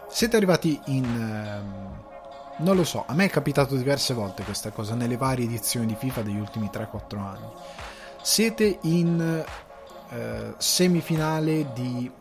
Siete 0.07 0.35
arrivati 0.35 0.79
in 0.85 1.03
ehm, 1.03 2.03
non 2.57 2.75
lo 2.75 2.83
so, 2.83 3.03
a 3.07 3.15
me 3.15 3.25
è 3.25 3.29
capitato 3.29 3.75
diverse 3.75 4.13
volte 4.13 4.43
questa 4.43 4.69
cosa 4.69 4.93
nelle 4.93 5.17
varie 5.17 5.45
edizioni 5.45 5.88
di 5.88 5.95
FIFA 5.95 6.21
degli 6.21 6.38
ultimi 6.38 6.69
3-4 6.71 7.17
anni. 7.17 7.47
Siete 8.21 8.77
in 8.81 9.43
eh, 10.09 10.53
semifinale 10.55 11.73
di 11.73 12.12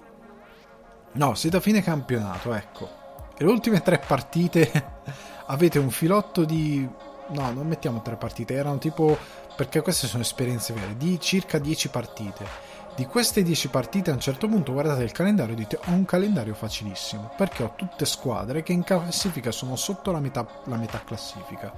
No, 1.13 1.35
siete 1.35 1.59
a 1.59 1.61
fine 1.61 1.83
campionato, 1.83 2.55
ecco. 2.55 2.89
E 3.37 3.45
le 3.45 3.51
ultime 3.51 3.83
tre 3.83 3.99
partite 3.99 4.71
avete 5.47 5.79
un 5.79 5.91
filotto 5.91 6.47
di... 6.47 6.89
No, 7.31 7.53
non 7.53 7.67
mettiamo 7.67 8.01
tre 8.01 8.17
partite, 8.17 8.55
erano 8.55 8.79
tipo... 8.79 9.19
Perché 9.55 9.83
queste 9.83 10.07
sono 10.07 10.23
esperienze 10.23 10.73
vere, 10.73 10.97
di 10.97 11.21
circa 11.21 11.59
10 11.59 11.89
partite. 11.89 12.77
Di 12.99 13.07
queste 13.07 13.45
10 13.45 13.69
partite 13.69 14.11
a 14.11 14.15
un 14.15 14.19
certo 14.19 14.49
punto 14.49 14.73
guardate 14.73 15.05
il 15.05 15.13
calendario 15.13 15.53
e 15.55 15.57
dite 15.57 15.79
ho 15.87 15.93
un 15.93 16.05
calendario 16.05 16.53
facilissimo, 16.53 17.31
perché 17.37 17.63
ho 17.63 17.75
tutte 17.77 18.05
squadre 18.05 18.65
che 18.65 18.73
in 18.73 18.83
classifica 18.83 19.53
sono 19.53 19.77
sotto 19.77 20.11
la 20.11 20.19
metà, 20.19 20.45
la 20.65 20.75
metà 20.75 21.05
classifica. 21.05 21.73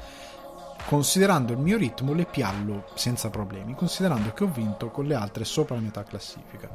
Considerando 0.86 1.52
il 1.52 1.58
mio 1.58 1.76
ritmo 1.76 2.14
le 2.14 2.24
piallo 2.24 2.86
senza 2.94 3.28
problemi, 3.28 3.74
considerando 3.74 4.32
che 4.32 4.44
ho 4.44 4.46
vinto 4.46 4.88
con 4.88 5.04
le 5.04 5.14
altre 5.14 5.44
sopra 5.44 5.74
la 5.74 5.82
metà 5.82 6.04
classifica. 6.04 6.70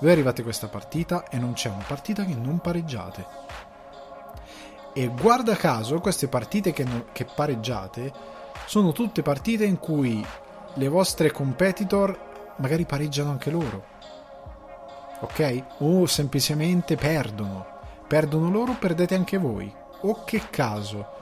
Voi 0.00 0.10
arrivate 0.10 0.40
a 0.40 0.44
questa 0.44 0.68
partita 0.68 1.28
e 1.28 1.36
non 1.36 1.52
c'è 1.52 1.68
una 1.68 1.84
partita 1.86 2.24
che 2.24 2.34
non 2.34 2.60
pareggiate 2.60 3.26
e 4.94 5.08
guarda 5.08 5.54
caso, 5.54 6.00
queste 6.00 6.28
partite 6.28 6.72
che, 6.72 6.84
non, 6.84 7.08
che 7.12 7.26
pareggiate 7.26 8.10
sono 8.64 8.92
tutte 8.92 9.20
partite 9.20 9.66
in 9.66 9.78
cui 9.78 10.24
le 10.72 10.88
vostre 10.88 11.30
competitor 11.30 12.35
magari 12.56 12.84
pareggiano 12.84 13.30
anche 13.30 13.50
loro. 13.50 13.84
Ok? 15.20 15.64
O 15.78 16.06
semplicemente 16.06 16.96
perdono. 16.96 17.74
Perdono 18.06 18.50
loro, 18.50 18.74
perdete 18.74 19.14
anche 19.14 19.38
voi. 19.38 19.72
O 20.02 20.24
che 20.24 20.42
caso. 20.50 21.14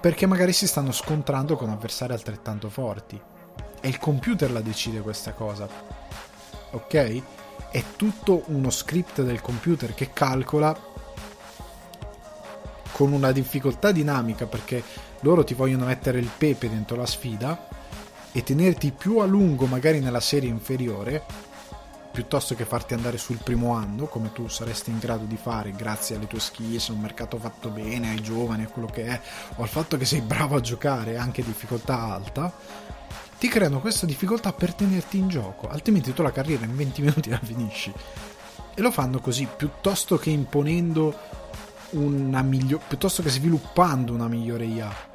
Perché 0.00 0.26
magari 0.26 0.52
si 0.52 0.66
stanno 0.66 0.92
scontrando 0.92 1.56
con 1.56 1.70
avversari 1.70 2.12
altrettanto 2.12 2.68
forti. 2.68 3.20
E 3.80 3.88
il 3.88 3.98
computer 3.98 4.50
la 4.50 4.60
decide 4.60 5.00
questa 5.00 5.32
cosa. 5.32 5.68
Ok? 6.70 7.22
È 7.70 7.82
tutto 7.96 8.44
uno 8.46 8.70
script 8.70 9.22
del 9.22 9.40
computer 9.40 9.94
che 9.94 10.12
calcola 10.12 10.94
con 12.92 13.12
una 13.12 13.30
difficoltà 13.30 13.92
dinamica 13.92 14.46
perché 14.46 14.82
loro 15.20 15.44
ti 15.44 15.52
vogliono 15.52 15.84
mettere 15.84 16.18
il 16.18 16.30
pepe 16.34 16.70
dentro 16.70 16.96
la 16.96 17.04
sfida 17.04 17.68
e 18.36 18.42
tenerti 18.42 18.92
più 18.92 19.16
a 19.20 19.24
lungo 19.24 19.64
magari 19.64 19.98
nella 19.98 20.20
serie 20.20 20.50
inferiore 20.50 21.24
piuttosto 22.12 22.54
che 22.54 22.66
farti 22.66 22.92
andare 22.92 23.16
sul 23.16 23.38
primo 23.42 23.72
anno 23.72 24.04
come 24.08 24.30
tu 24.30 24.46
saresti 24.46 24.90
in 24.90 24.98
grado 24.98 25.24
di 25.24 25.38
fare 25.38 25.70
grazie 25.70 26.16
alle 26.16 26.26
tue 26.26 26.38
skills, 26.38 26.90
a 26.90 26.92
un 26.92 27.00
mercato 27.00 27.38
fatto 27.38 27.70
bene, 27.70 28.10
ai 28.10 28.20
giovani, 28.20 28.64
a 28.64 28.68
quello 28.68 28.88
che 28.88 29.06
è 29.06 29.18
o 29.54 29.62
al 29.62 29.68
fatto 29.68 29.96
che 29.96 30.04
sei 30.04 30.20
bravo 30.20 30.54
a 30.54 30.60
giocare 30.60 31.16
anche 31.16 31.42
difficoltà 31.42 31.98
alta 31.98 32.52
ti 33.38 33.48
creano 33.48 33.80
questa 33.80 34.04
difficoltà 34.04 34.52
per 34.52 34.74
tenerti 34.74 35.16
in 35.16 35.28
gioco. 35.28 35.70
Altrimenti 35.70 36.12
tu 36.12 36.20
la 36.20 36.32
carriera 36.32 36.66
in 36.66 36.76
20 36.76 37.00
minuti 37.00 37.30
la 37.30 37.40
finisci. 37.42 37.90
E 38.74 38.82
lo 38.82 38.90
fanno 38.90 39.18
così 39.18 39.48
piuttosto 39.56 40.18
che 40.18 40.28
imponendo 40.28 41.18
una 41.90 42.42
migliore 42.42 42.84
piuttosto 42.86 43.22
che 43.22 43.30
sviluppando 43.30 44.12
una 44.12 44.28
migliore 44.28 44.66
IA 44.66 45.14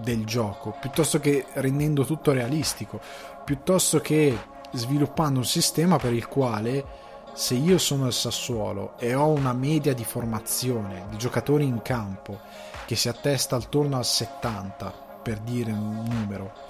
del 0.00 0.24
gioco, 0.24 0.74
piuttosto 0.80 1.20
che 1.20 1.46
rendendo 1.54 2.04
tutto 2.04 2.32
realistico, 2.32 3.00
piuttosto 3.44 4.00
che 4.00 4.36
sviluppando 4.72 5.38
un 5.38 5.44
sistema 5.44 5.98
per 5.98 6.12
il 6.12 6.26
quale 6.26 7.08
se 7.32 7.54
io 7.54 7.78
sono 7.78 8.06
il 8.06 8.12
Sassuolo 8.12 8.98
e 8.98 9.14
ho 9.14 9.28
una 9.28 9.52
media 9.52 9.94
di 9.94 10.04
formazione 10.04 11.06
di 11.10 11.16
giocatori 11.16 11.64
in 11.64 11.80
campo 11.82 12.40
che 12.86 12.96
si 12.96 13.08
attesta 13.08 13.56
attorno 13.56 13.96
al 13.96 14.04
70 14.04 15.08
per 15.22 15.38
dire 15.38 15.70
un 15.70 16.04
numero 16.08 16.69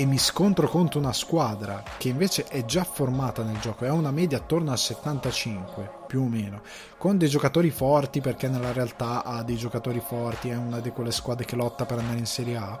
e 0.00 0.06
mi 0.06 0.16
scontro 0.16 0.68
contro 0.68 1.00
una 1.00 1.12
squadra 1.12 1.82
che 1.98 2.08
invece 2.08 2.44
è 2.44 2.64
già 2.64 2.84
formata 2.84 3.42
nel 3.42 3.58
gioco 3.58 3.84
e 3.84 3.88
ha 3.88 3.92
una 3.92 4.12
media 4.12 4.38
attorno 4.38 4.70
al 4.70 4.78
75 4.78 6.04
più 6.06 6.22
o 6.22 6.28
meno 6.28 6.62
con 6.96 7.18
dei 7.18 7.28
giocatori 7.28 7.70
forti 7.70 8.20
perché 8.20 8.46
nella 8.46 8.70
realtà 8.70 9.24
ha 9.24 9.42
dei 9.42 9.56
giocatori 9.56 9.98
forti 9.98 10.50
è 10.50 10.56
una 10.56 10.78
di 10.78 10.90
quelle 10.90 11.10
squadre 11.10 11.44
che 11.44 11.56
lotta 11.56 11.84
per 11.84 11.98
andare 11.98 12.18
in 12.18 12.26
Serie 12.26 12.56
A. 12.56 12.80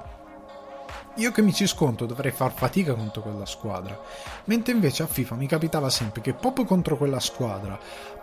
Io 1.16 1.32
che 1.32 1.42
mi 1.42 1.52
ci 1.52 1.66
scontro 1.66 2.06
dovrei 2.06 2.30
far 2.30 2.52
fatica 2.52 2.94
contro 2.94 3.22
quella 3.22 3.46
squadra 3.46 4.00
mentre 4.44 4.72
invece 4.72 5.02
a 5.02 5.08
FIFA 5.08 5.34
mi 5.34 5.48
capitava 5.48 5.90
sempre 5.90 6.20
che 6.20 6.34
proprio 6.34 6.66
contro 6.66 6.96
quella 6.96 7.18
squadra 7.18 7.76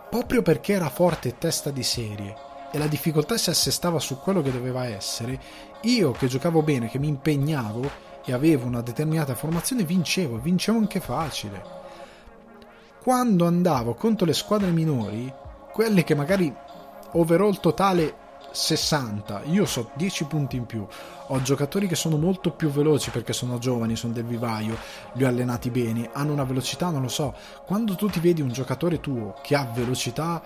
proprio 0.10 0.42
perché 0.42 0.72
era 0.72 0.88
forte 0.88 1.28
e 1.28 1.38
testa 1.38 1.70
di 1.70 1.84
serie 1.84 2.34
e 2.72 2.78
la 2.78 2.88
difficoltà 2.88 3.36
si 3.36 3.50
assestava 3.50 4.00
su 4.00 4.20
quello 4.20 4.42
che 4.42 4.54
doveva 4.54 4.86
essere 4.86 5.38
io 5.82 6.14
che 6.14 6.28
giocavo 6.28 6.62
bene 6.62 6.90
che 6.90 6.98
mi 6.98 7.10
impegnavo 7.10 8.14
e 8.26 8.34
avevo 8.34 8.66
una 8.66 8.82
determinata 8.82 9.36
formazione 9.36 9.84
vincevo, 9.84 10.38
vincevo 10.38 10.78
anche 10.78 11.00
facile. 11.00 11.64
Quando 13.02 13.46
andavo 13.46 13.94
contro 13.94 14.26
le 14.26 14.34
squadre 14.34 14.72
minori, 14.72 15.32
quelle 15.72 16.04
che 16.04 16.16
magari 16.16 16.54
overall 17.12 17.60
totale 17.60 18.24
60, 18.52 19.44
io 19.46 19.66
so 19.66 19.92
10 19.94 20.26
punti 20.26 20.56
in 20.56 20.66
più, 20.66 20.86
ho 21.28 21.42
giocatori 21.42 21.88
che 21.88 21.96
sono 21.96 22.18
molto 22.18 22.52
più 22.52 22.70
veloci 22.70 23.12
perché 23.12 23.34
sono 23.34 23.60
giovani, 23.60 23.96
sono 23.96 24.14
del 24.14 24.26
vivaio, 24.26 24.78
li 25.14 25.24
ho 25.24 25.28
allenati 25.28 25.70
bene, 25.70 26.10
hanno 26.14 26.34
una 26.34 26.46
velocità, 26.46 26.90
non 26.90 27.04
lo 27.04 27.08
so. 27.10 27.36
Quando 27.66 27.96
tu 27.96 28.10
ti 28.10 28.20
vedi 28.20 28.42
un 28.42 28.52
giocatore 28.52 29.00
tuo 29.00 29.36
che 29.44 29.56
ha 29.56 29.70
velocità 29.72 30.42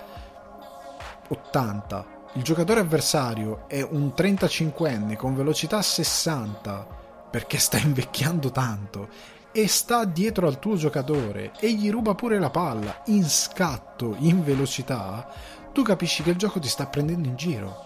80, 1.29 2.05
il 2.33 2.43
giocatore 2.43 2.81
avversario 2.81 3.67
è 3.67 3.81
un 3.81 4.11
35enne 4.15 5.15
con 5.15 5.35
velocità 5.35 5.81
60, 5.81 6.98
perché 7.29 7.57
sta 7.57 7.77
invecchiando 7.77 8.51
tanto 8.51 9.09
e 9.51 9.67
sta 9.67 10.05
dietro 10.05 10.47
al 10.47 10.59
tuo 10.59 10.75
giocatore 10.75 11.51
e 11.59 11.73
gli 11.73 11.89
ruba 11.89 12.13
pure 12.15 12.39
la 12.39 12.49
palla 12.49 13.01
in 13.07 13.27
scatto, 13.27 14.15
in 14.19 14.43
velocità, 14.43 15.31
tu 15.71 15.81
capisci 15.81 16.23
che 16.23 16.31
il 16.31 16.35
gioco 16.35 16.59
ti 16.59 16.67
sta 16.67 16.85
prendendo 16.85 17.27
in 17.27 17.35
giro. 17.35 17.85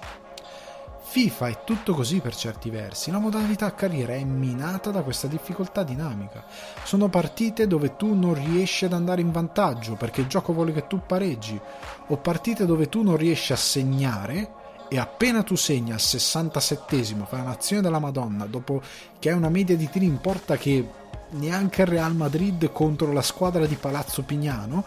FIFA 1.13 1.47
è 1.47 1.63
tutto 1.63 1.93
così 1.93 2.21
per 2.21 2.35
certi 2.35 2.71
versi, 2.71 3.11
la 3.11 3.19
modalità 3.19 3.75
carriera 3.75 4.13
è 4.13 4.23
minata 4.23 4.89
da 4.89 5.03
questa 5.03 5.27
difficoltà 5.27 5.83
dinamica. 5.83 6.43
Sono 6.83 7.07
partite 7.07 7.67
dove 7.67 7.95
tu 7.95 8.15
non 8.15 8.33
riesci 8.33 8.85
ad 8.85 8.93
andare 8.93 9.21
in 9.21 9.31
vantaggio 9.31 9.93
perché 9.93 10.21
il 10.21 10.27
gioco 10.27 10.53
vuole 10.53 10.73
che 10.73 10.87
tu 10.87 11.01
pareggi, 11.05 11.59
o 12.07 12.17
partite 12.17 12.65
dove 12.65 12.89
tu 12.89 13.03
non 13.03 13.15
riesci 13.15 13.53
a 13.53 13.57
segnare 13.57 14.61
e 14.93 14.99
appena 14.99 15.41
tu 15.41 15.55
segni 15.55 15.91
al 15.91 15.97
67esimo, 15.97 17.25
fai 17.25 17.39
un'azione 17.39 17.81
della 17.81 17.97
Madonna, 17.97 18.45
dopo 18.45 18.79
che 19.17 19.31
hai 19.31 19.35
una 19.35 19.49
media 19.49 19.75
di 19.75 19.89
tiri 19.89 20.05
in 20.05 20.21
porta 20.21 20.55
che 20.55 20.87
neanche 21.31 21.81
il 21.81 21.87
Real 21.87 22.15
Madrid 22.15 22.71
contro 22.71 23.11
la 23.11 23.23
squadra 23.23 23.65
di 23.65 23.73
Palazzo 23.73 24.21
Pignano, 24.21 24.83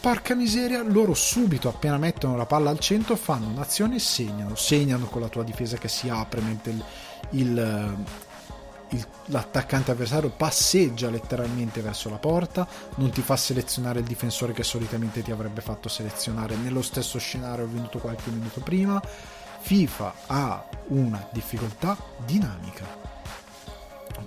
porca 0.00 0.34
miseria, 0.34 0.82
loro 0.82 1.14
subito 1.14 1.68
appena 1.68 1.98
mettono 1.98 2.34
la 2.34 2.46
palla 2.46 2.70
al 2.70 2.80
centro 2.80 3.14
fanno 3.14 3.46
un'azione 3.46 3.94
e 3.94 4.00
segnano, 4.00 4.56
segnano 4.56 5.06
con 5.06 5.20
la 5.20 5.28
tua 5.28 5.44
difesa 5.44 5.76
che 5.76 5.86
si 5.86 6.08
apre 6.08 6.40
mentre 6.40 6.72
il, 6.72 6.84
il, 7.30 7.96
il, 8.92 9.06
l'attaccante 9.26 9.90
avversario 9.90 10.30
passeggia 10.30 11.10
letteralmente 11.10 11.80
verso 11.80 12.08
la 12.08 12.18
porta, 12.18 12.66
non 12.96 13.10
ti 13.10 13.20
fa 13.20 13.36
selezionare 13.36 14.00
il 14.00 14.06
difensore 14.06 14.52
che 14.52 14.62
solitamente 14.62 15.22
ti 15.22 15.30
avrebbe 15.30 15.60
fatto 15.60 15.88
selezionare 15.88 16.56
nello 16.56 16.82
stesso 16.82 17.18
scenario 17.18 17.68
venuto 17.68 17.98
qualche 17.98 18.30
minuto 18.30 18.60
prima. 18.60 19.02
FIFA 19.60 20.14
ha 20.26 20.64
una 20.88 21.28
difficoltà 21.30 21.96
dinamica. 22.24 22.84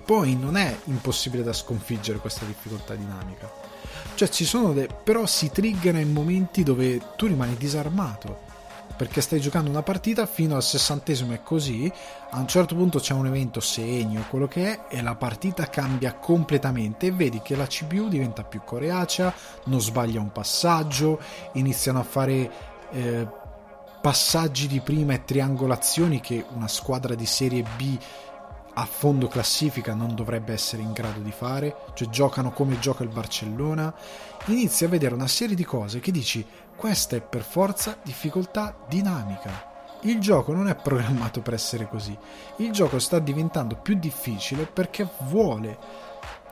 Poi 0.04 0.36
non 0.36 0.56
è 0.56 0.76
impossibile 0.84 1.42
da 1.42 1.52
sconfiggere 1.52 2.18
questa 2.18 2.44
difficoltà 2.44 2.94
dinamica 2.94 3.66
cioè 4.14 4.28
ci 4.28 4.44
sono 4.44 4.72
dei... 4.72 4.88
però 5.04 5.26
si 5.26 5.50
triggera 5.50 5.98
in 5.98 6.10
momenti 6.10 6.62
dove 6.62 7.00
tu 7.16 7.26
rimani 7.26 7.54
disarmato 7.56 8.45
perché 8.96 9.20
stai 9.20 9.40
giocando 9.40 9.70
una 9.70 9.82
partita 9.82 10.26
fino 10.26 10.56
al 10.56 10.62
sessantesimo 10.62 11.32
è 11.32 11.42
così, 11.42 11.90
a 12.30 12.38
un 12.38 12.48
certo 12.48 12.74
punto 12.74 12.98
c'è 12.98 13.12
un 13.12 13.26
evento 13.26 13.60
segno, 13.60 14.24
quello 14.28 14.48
che 14.48 14.72
è, 14.72 14.94
e 14.96 15.02
la 15.02 15.14
partita 15.14 15.68
cambia 15.68 16.14
completamente 16.14 17.06
e 17.06 17.12
vedi 17.12 17.40
che 17.42 17.56
la 17.56 17.66
CPU 17.66 18.08
diventa 18.08 18.44
più 18.44 18.62
coreacea, 18.64 19.32
non 19.64 19.80
sbaglia 19.80 20.20
un 20.20 20.32
passaggio, 20.32 21.20
iniziano 21.52 22.00
a 22.00 22.04
fare 22.04 22.50
eh, 22.90 23.26
passaggi 24.00 24.66
di 24.66 24.80
prima 24.80 25.14
e 25.14 25.24
triangolazioni 25.24 26.20
che 26.20 26.44
una 26.54 26.68
squadra 26.68 27.14
di 27.14 27.26
serie 27.26 27.64
B 27.76 27.98
a 28.78 28.84
fondo 28.84 29.26
classifica 29.26 29.94
non 29.94 30.14
dovrebbe 30.14 30.52
essere 30.52 30.82
in 30.82 30.92
grado 30.92 31.20
di 31.20 31.30
fare, 31.30 31.76
cioè 31.94 32.08
giocano 32.08 32.52
come 32.52 32.78
gioca 32.78 33.02
il 33.02 33.08
Barcellona, 33.08 33.92
inizi 34.46 34.84
a 34.84 34.88
vedere 34.88 35.14
una 35.14 35.26
serie 35.26 35.56
di 35.56 35.64
cose 35.64 35.98
che 35.98 36.12
dici 36.12 36.44
questa 36.76 37.16
è 37.16 37.22
per 37.22 37.42
forza 37.42 37.96
difficoltà 38.02 38.76
dinamica. 38.88 39.74
Il 40.02 40.20
gioco 40.20 40.52
non 40.52 40.68
è 40.68 40.76
programmato 40.76 41.40
per 41.40 41.54
essere 41.54 41.88
così, 41.88 42.16
il 42.58 42.70
gioco 42.70 42.98
sta 42.98 43.18
diventando 43.18 43.76
più 43.76 43.96
difficile 43.98 44.66
perché 44.66 45.08
vuole 45.28 45.78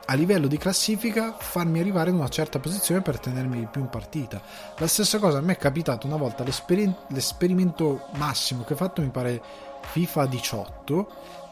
a 0.07 0.13
livello 0.13 0.47
di 0.47 0.57
classifica 0.57 1.35
farmi 1.37 1.79
arrivare 1.79 2.09
in 2.09 2.17
una 2.17 2.27
certa 2.27 2.59
posizione 2.59 3.01
per 3.01 3.19
tenermi 3.19 3.59
di 3.59 3.67
più 3.67 3.81
in 3.81 3.89
partita. 3.89 4.41
La 4.77 4.87
stessa 4.87 5.19
cosa 5.19 5.37
a 5.37 5.41
me 5.41 5.53
è 5.53 5.57
capitato 5.57 6.05
una 6.05 6.17
volta 6.17 6.43
l'esperimento 6.43 8.07
massimo 8.15 8.63
che 8.63 8.73
ho 8.73 8.77
fatto 8.77 9.01
mi 9.01 9.09
pare 9.09 9.41
FIFA 9.81 10.25
18 10.25 11.07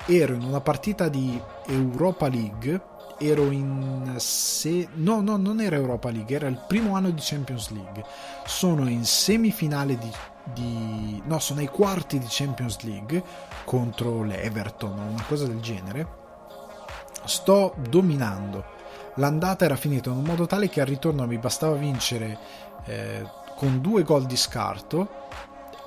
ero 0.08 0.34
in 0.34 0.44
una 0.44 0.62
partita 0.62 1.08
di 1.08 1.42
Europa 1.68 2.28
League 2.28 2.92
ero 3.20 3.52
in 3.52 4.16
se 4.18 4.88
no 4.96 5.22
no 5.22 5.38
non 5.38 5.62
era 5.62 5.76
Europa 5.76 6.10
League 6.10 6.36
era 6.36 6.48
il 6.48 6.64
primo 6.68 6.96
anno 6.96 7.10
di 7.10 7.22
Champions 7.22 7.70
League. 7.70 8.04
Sono 8.46 8.90
in 8.90 9.06
semifinale 9.06 9.98
di, 9.98 10.12
di 10.54 11.22
no 11.26 11.40
sono 11.40 11.60
ai 11.60 11.68
quarti 11.68 12.20
di 12.20 12.26
Champions 12.28 12.82
League 12.82 13.24
contro 13.64 14.24
l'Everton 14.24 15.00
o 15.00 15.12
una 15.12 15.24
cosa 15.28 15.46
del 15.46 15.60
genere. 15.60 16.22
Sto 17.26 17.74
dominando. 17.90 18.82
L'andata 19.16 19.66
era 19.66 19.76
finita 19.76 20.10
in 20.10 20.18
un 20.18 20.24
modo 20.24 20.46
tale 20.46 20.70
che 20.70 20.82
al 20.82 20.88
ritorno 20.88 21.28
mi 21.28 21.38
bastava 21.38 21.76
vincere 21.76 22.38
eh, 22.86 23.24
con 23.56 23.80
due 23.80 24.04
gol 24.04 24.26
di 24.26 24.36
scarto 24.36 25.28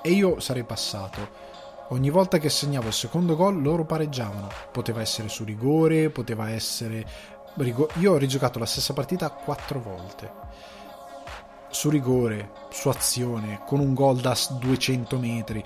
e 0.01 0.11
io 0.11 0.39
sarei 0.39 0.63
passato 0.63 1.46
Ogni 1.91 2.11
volta 2.11 2.39
che 2.39 2.49
segnavo 2.49 2.89
il 2.89 2.93
secondo 2.93 3.37
gol 3.37 3.63
loro 3.63 3.85
pareggiavano. 3.85 4.49
Poteva 4.73 5.01
essere 5.01 5.29
su 5.29 5.45
rigore, 5.45 6.11
poteva 6.11 6.51
essere... 6.51 7.05
Io 7.99 8.13
ho 8.13 8.17
rigiocato 8.17 8.59
la 8.59 8.67
stessa 8.67 8.93
partita 8.93 9.31
quattro 9.31 9.81
volte. 9.81 10.31
Su 11.71 11.89
rigore, 11.89 12.51
su 12.71 12.89
azione, 12.89 13.61
con 13.65 13.79
un 13.79 13.95
gol 13.95 14.19
da 14.19 14.37
200 14.59 15.19
metri. 15.19 15.63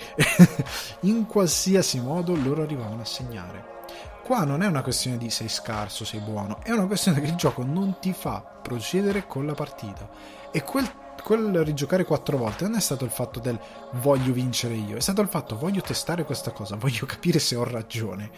In 1.02 1.26
qualsiasi 1.26 2.00
modo 2.00 2.36
loro 2.36 2.62
arrivavano 2.62 3.00
a 3.00 3.06
segnare. 3.06 3.78
Qua 4.22 4.44
non 4.44 4.62
è 4.62 4.66
una 4.66 4.82
questione 4.82 5.16
di 5.16 5.30
sei 5.30 5.48
scarso, 5.48 6.04
sei 6.04 6.20
buono, 6.20 6.58
è 6.62 6.70
una 6.70 6.86
questione 6.86 7.20
che 7.20 7.26
il 7.26 7.34
gioco 7.34 7.64
non 7.64 7.96
ti 7.98 8.12
fa 8.12 8.40
procedere 8.40 9.26
con 9.26 9.46
la 9.46 9.54
partita. 9.54 10.08
E 10.52 10.62
quel 10.62 10.88
quel 11.22 11.64
rigiocare 11.64 12.04
quattro 12.04 12.36
volte 12.36 12.64
non 12.64 12.76
è 12.76 12.80
stato 12.80 13.04
il 13.04 13.10
fatto 13.10 13.40
del 13.40 13.58
voglio 13.92 14.32
vincere 14.32 14.74
io, 14.74 14.96
è 14.96 15.00
stato 15.00 15.20
il 15.20 15.28
fatto 15.28 15.56
voglio 15.56 15.80
testare 15.80 16.24
questa 16.24 16.50
cosa, 16.50 16.76
voglio 16.76 17.06
capire 17.06 17.38
se 17.38 17.56
ho 17.56 17.64
ragione. 17.64 18.30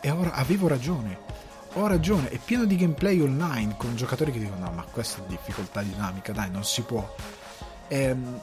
E 0.00 0.10
ora 0.10 0.32
avevo 0.32 0.66
ragione. 0.68 1.48
Ho 1.74 1.86
ragione, 1.86 2.30
è 2.30 2.38
pieno 2.38 2.64
di 2.64 2.74
gameplay 2.74 3.20
online 3.20 3.76
con 3.76 3.94
giocatori 3.94 4.32
che 4.32 4.40
dicono 4.40 4.64
no 4.64 4.72
ma 4.72 4.84
questa 4.90 5.22
è 5.22 5.26
difficoltà 5.28 5.82
dinamica, 5.82 6.32
dai 6.32 6.50
non 6.50 6.64
si 6.64 6.82
può. 6.82 7.14
Ehm, 7.88 8.40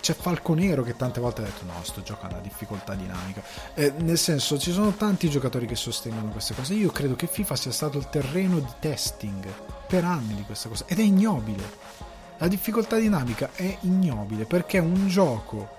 c'è 0.00 0.14
Falconero 0.14 0.82
che 0.82 0.96
tante 0.96 1.20
volte 1.20 1.42
ha 1.42 1.44
detto 1.44 1.64
no 1.64 1.74
sto 1.82 2.02
gioco 2.02 2.26
ha 2.26 2.30
una 2.30 2.40
difficoltà 2.40 2.94
dinamica. 2.94 3.42
E, 3.74 3.92
nel 3.98 4.18
senso 4.18 4.58
ci 4.58 4.72
sono 4.72 4.92
tanti 4.92 5.30
giocatori 5.30 5.66
che 5.66 5.76
sostengono 5.76 6.30
queste 6.30 6.54
cose. 6.54 6.74
Io 6.74 6.90
credo 6.90 7.16
che 7.16 7.26
FIFA 7.26 7.56
sia 7.56 7.72
stato 7.72 7.96
il 7.96 8.08
terreno 8.10 8.58
di 8.58 8.72
testing 8.78 9.46
per 9.86 10.04
anni 10.04 10.34
di 10.34 10.42
questa 10.42 10.68
cosa 10.68 10.84
ed 10.86 10.98
è 10.98 11.02
ignobile 11.02 12.09
la 12.40 12.48
difficoltà 12.48 12.96
dinamica 12.96 13.50
è 13.54 13.76
ignobile 13.82 14.46
perché 14.46 14.78
un 14.78 15.08
gioco, 15.08 15.76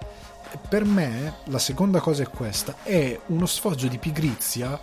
per 0.69 0.86
me, 0.86 1.38
la 1.45 1.58
seconda 1.58 2.00
cosa 2.00 2.21
è 2.21 2.30
questa, 2.30 2.76
è 2.84 3.19
uno 3.28 3.47
sfoggio 3.47 3.88
di 3.88 3.97
pigrizia 3.97 4.80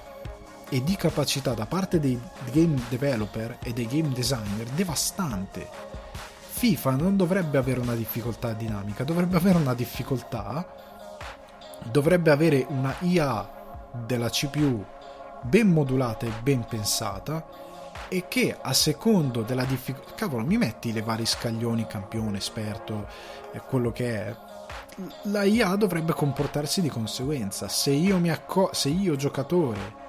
e 0.68 0.82
di 0.82 0.96
capacità 0.96 1.54
da 1.54 1.66
parte 1.66 2.00
dei 2.00 2.20
game 2.50 2.82
developer 2.88 3.58
e 3.62 3.72
dei 3.72 3.86
game 3.86 4.08
designer 4.08 4.66
devastante. 4.74 5.68
FIFA 6.48 6.96
non 6.96 7.16
dovrebbe 7.16 7.58
avere 7.58 7.78
una 7.78 7.94
difficoltà 7.94 8.54
dinamica, 8.54 9.04
dovrebbe 9.04 9.36
avere 9.36 9.58
una 9.58 9.74
difficoltà, 9.74 10.66
dovrebbe 11.84 12.32
avere 12.32 12.66
una 12.68 12.92
IA 13.02 13.92
della 14.04 14.30
CPU 14.30 14.84
ben 15.42 15.68
modulata 15.68 16.26
e 16.26 16.32
ben 16.42 16.64
pensata 16.64 17.67
e 18.08 18.26
che 18.28 18.56
a 18.60 18.72
secondo 18.72 19.42
della 19.42 19.64
difficoltà 19.64 20.14
cavolo 20.14 20.44
mi 20.44 20.56
metti 20.56 20.92
le 20.92 21.02
vari 21.02 21.26
scaglioni 21.26 21.86
campione 21.86 22.38
esperto 22.38 23.06
eh, 23.52 23.60
quello 23.60 23.92
che 23.92 24.26
è 24.26 24.36
la 25.24 25.44
IA 25.44 25.76
dovrebbe 25.76 26.12
comportarsi 26.12 26.80
di 26.80 26.88
conseguenza. 26.88 27.68
Se 27.68 27.90
io, 27.90 28.20
acco- 28.30 28.70
se 28.72 28.88
io 28.88 29.14
giocatore 29.14 30.06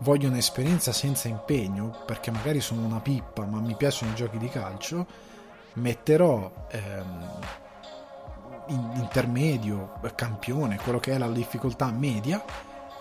voglio 0.00 0.28
un'esperienza 0.28 0.92
senza 0.92 1.28
impegno 1.28 2.02
perché 2.06 2.30
magari 2.30 2.60
sono 2.60 2.84
una 2.84 3.00
pippa 3.00 3.44
ma 3.44 3.60
mi 3.60 3.74
piacciono 3.74 4.12
i 4.12 4.14
giochi 4.14 4.38
di 4.38 4.48
calcio 4.48 5.06
metterò 5.74 6.50
ehm, 6.70 7.28
intermedio 8.94 9.98
campione 10.14 10.78
quello 10.78 10.98
che 10.98 11.12
è 11.12 11.18
la 11.18 11.28
difficoltà 11.28 11.90
media 11.90 12.42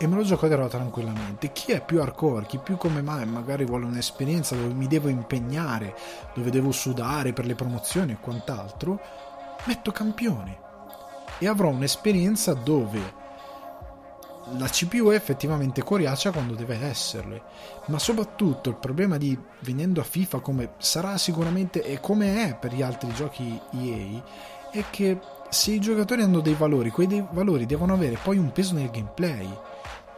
e 0.01 0.07
me 0.07 0.15
lo 0.15 0.23
giocherò 0.23 0.67
tranquillamente. 0.69 1.51
Chi 1.51 1.73
è 1.73 1.83
più 1.83 2.01
hardcore, 2.01 2.45
chi 2.45 2.57
più 2.57 2.77
come 2.77 3.01
me 3.01 3.25
magari 3.25 3.65
vuole 3.65 3.85
un'esperienza 3.85 4.55
dove 4.55 4.73
mi 4.73 4.87
devo 4.87 5.09
impegnare, 5.09 5.93
dove 6.33 6.49
devo 6.49 6.71
sudare 6.71 7.33
per 7.33 7.45
le 7.45 7.55
promozioni 7.55 8.13
e 8.13 8.19
quant'altro, 8.19 8.99
metto 9.65 9.91
campione 9.91 10.57
e 11.37 11.47
avrò 11.47 11.67
un'esperienza 11.67 12.53
dove 12.53 13.17
la 14.57 14.67
CPU 14.67 15.09
è 15.09 15.15
effettivamente 15.15 15.83
coriacea 15.83 16.31
quando 16.31 16.55
deve 16.55 16.79
esserle, 16.81 17.41
ma 17.87 17.99
soprattutto 17.99 18.69
il 18.69 18.77
problema 18.77 19.17
di 19.17 19.37
venendo 19.59 19.99
a 19.99 20.05
FIFA 20.05 20.39
come 20.39 20.71
sarà 20.77 21.17
sicuramente 21.17 21.83
e 21.83 21.99
come 21.99 22.47
è 22.47 22.55
per 22.55 22.73
gli 22.73 22.81
altri 22.81 23.13
giochi 23.13 23.59
EA 23.71 24.23
è 24.71 24.83
che 24.89 25.19
se 25.49 25.71
i 25.71 25.79
giocatori 25.79 26.21
hanno 26.21 26.39
dei 26.39 26.53
valori, 26.53 26.89
quei 26.89 27.07
dei 27.07 27.25
valori 27.31 27.65
devono 27.65 27.93
avere 27.93 28.17
poi 28.21 28.37
un 28.37 28.51
peso 28.51 28.75
nel 28.75 28.89
gameplay 28.89 29.47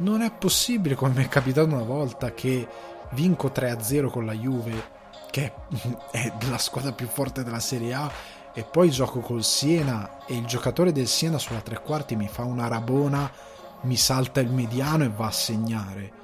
non 0.02 0.22
è 0.22 0.32
possibile 0.32 0.96
come 0.96 1.14
mi 1.16 1.24
è 1.24 1.28
capitato 1.28 1.68
una 1.68 1.84
volta 1.84 2.34
che 2.34 2.68
vinco 3.12 3.52
3-0 3.54 4.10
con 4.10 4.26
la 4.26 4.34
Juve 4.34 5.00
che 5.30 5.54
è 6.12 6.32
la 6.50 6.58
squadra 6.58 6.92
più 6.92 7.08
forte 7.08 7.44
della 7.44 7.60
Serie 7.60 7.94
A 7.94 8.12
e 8.54 8.64
poi 8.64 8.90
gioco 8.90 9.20
col 9.20 9.44
Siena 9.44 10.26
e 10.26 10.36
il 10.36 10.46
giocatore 10.46 10.92
del 10.92 11.08
Siena 11.08 11.38
sulla 11.38 11.62
tre 11.62 11.82
quarti 11.82 12.16
mi 12.16 12.28
fa 12.28 12.44
una 12.44 12.68
rabona 12.68 13.32
mi 13.82 13.96
salta 13.96 14.42
il 14.42 14.52
mediano 14.52 15.04
e 15.04 15.10
va 15.10 15.28
a 15.28 15.32
segnare. 15.32 16.20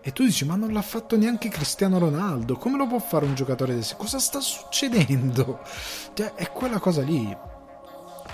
E 0.00 0.12
tu 0.12 0.24
dici 0.24 0.44
ma 0.44 0.56
non 0.56 0.72
l'ha 0.72 0.82
fatto 0.82 1.16
neanche 1.16 1.48
Cristiano 1.48 1.98
Ronaldo 1.98 2.56
come 2.56 2.76
lo 2.76 2.86
può 2.86 2.98
fare 2.98 3.24
un 3.24 3.34
giocatore 3.34 3.74
del 3.74 3.84
Siena? 3.84 4.02
Cosa 4.02 4.18
sta 4.18 4.40
succedendo? 4.40 5.60
Cioè, 6.14 6.34
è 6.34 6.50
quella 6.50 6.78
cosa 6.78 7.00
lì 7.00 7.34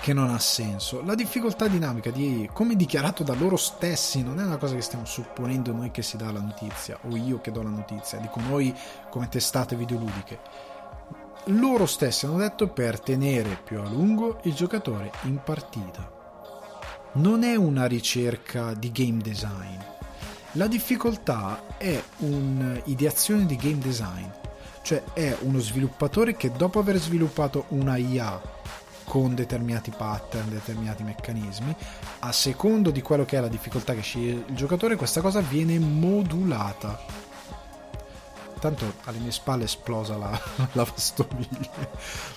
che 0.01 0.13
non 0.13 0.29
ha 0.29 0.39
senso. 0.39 1.03
La 1.03 1.15
difficoltà 1.15 1.67
dinamica 1.67 2.09
di 2.09 2.49
come 2.53 2.75
dichiarato 2.75 3.23
da 3.23 3.33
loro 3.33 3.57
stessi 3.57 4.23
non 4.23 4.39
è 4.39 4.43
una 4.43 4.57
cosa 4.57 4.75
che 4.75 4.81
stiamo 4.81 5.05
supponendo 5.05 5.71
noi 5.73 5.91
che 5.91 6.01
si 6.01 6.17
dà 6.17 6.31
la 6.31 6.39
notizia 6.39 6.97
o 7.09 7.15
io 7.15 7.41
che 7.41 7.51
do 7.51 7.61
la 7.61 7.69
notizia, 7.69 8.17
dico 8.19 8.39
noi 8.39 8.73
come 9.09 9.27
testate 9.27 9.75
videoludiche. 9.75 10.39
Loro 11.45 11.85
stessi 11.85 12.25
hanno 12.25 12.37
detto 12.37 12.67
per 12.67 12.99
tenere 12.99 13.59
più 13.63 13.79
a 13.79 13.87
lungo 13.87 14.39
il 14.43 14.53
giocatore 14.53 15.11
in 15.23 15.41
partita. 15.43 16.17
Non 17.13 17.43
è 17.43 17.55
una 17.55 17.85
ricerca 17.85 18.73
di 18.73 18.91
game 18.91 19.21
design. 19.21 19.77
La 20.53 20.67
difficoltà 20.67 21.77
è 21.77 22.01
un'ideazione 22.17 23.45
di 23.45 23.55
game 23.55 23.77
design 23.77 24.27
Cioè 24.81 25.03
è 25.13 25.37
uno 25.41 25.59
sviluppatore 25.59 26.35
che 26.35 26.51
dopo 26.51 26.79
aver 26.79 26.97
sviluppato 26.97 27.65
una 27.69 27.97
IA 27.97 28.41
con 29.09 29.33
determinati 29.33 29.89
pattern, 29.89 30.49
determinati 30.49 31.01
meccanismi, 31.01 31.75
a 32.19 32.31
secondo 32.31 32.91
di 32.91 33.01
quello 33.01 33.25
che 33.25 33.37
è 33.37 33.41
la 33.41 33.47
difficoltà 33.47 33.95
che 33.95 34.01
sceglie 34.01 34.43
il 34.45 34.55
giocatore, 34.55 34.97
questa 34.97 35.19
cosa 35.19 35.41
viene 35.41 35.79
modulata. 35.79 37.27
Tanto 38.59 38.93
alle 39.05 39.17
mie 39.17 39.31
spalle 39.31 39.63
è 39.63 39.65
esplosa 39.65 40.15
la, 40.15 40.29
la 40.57 40.69
lavastoviglie, 40.73 41.69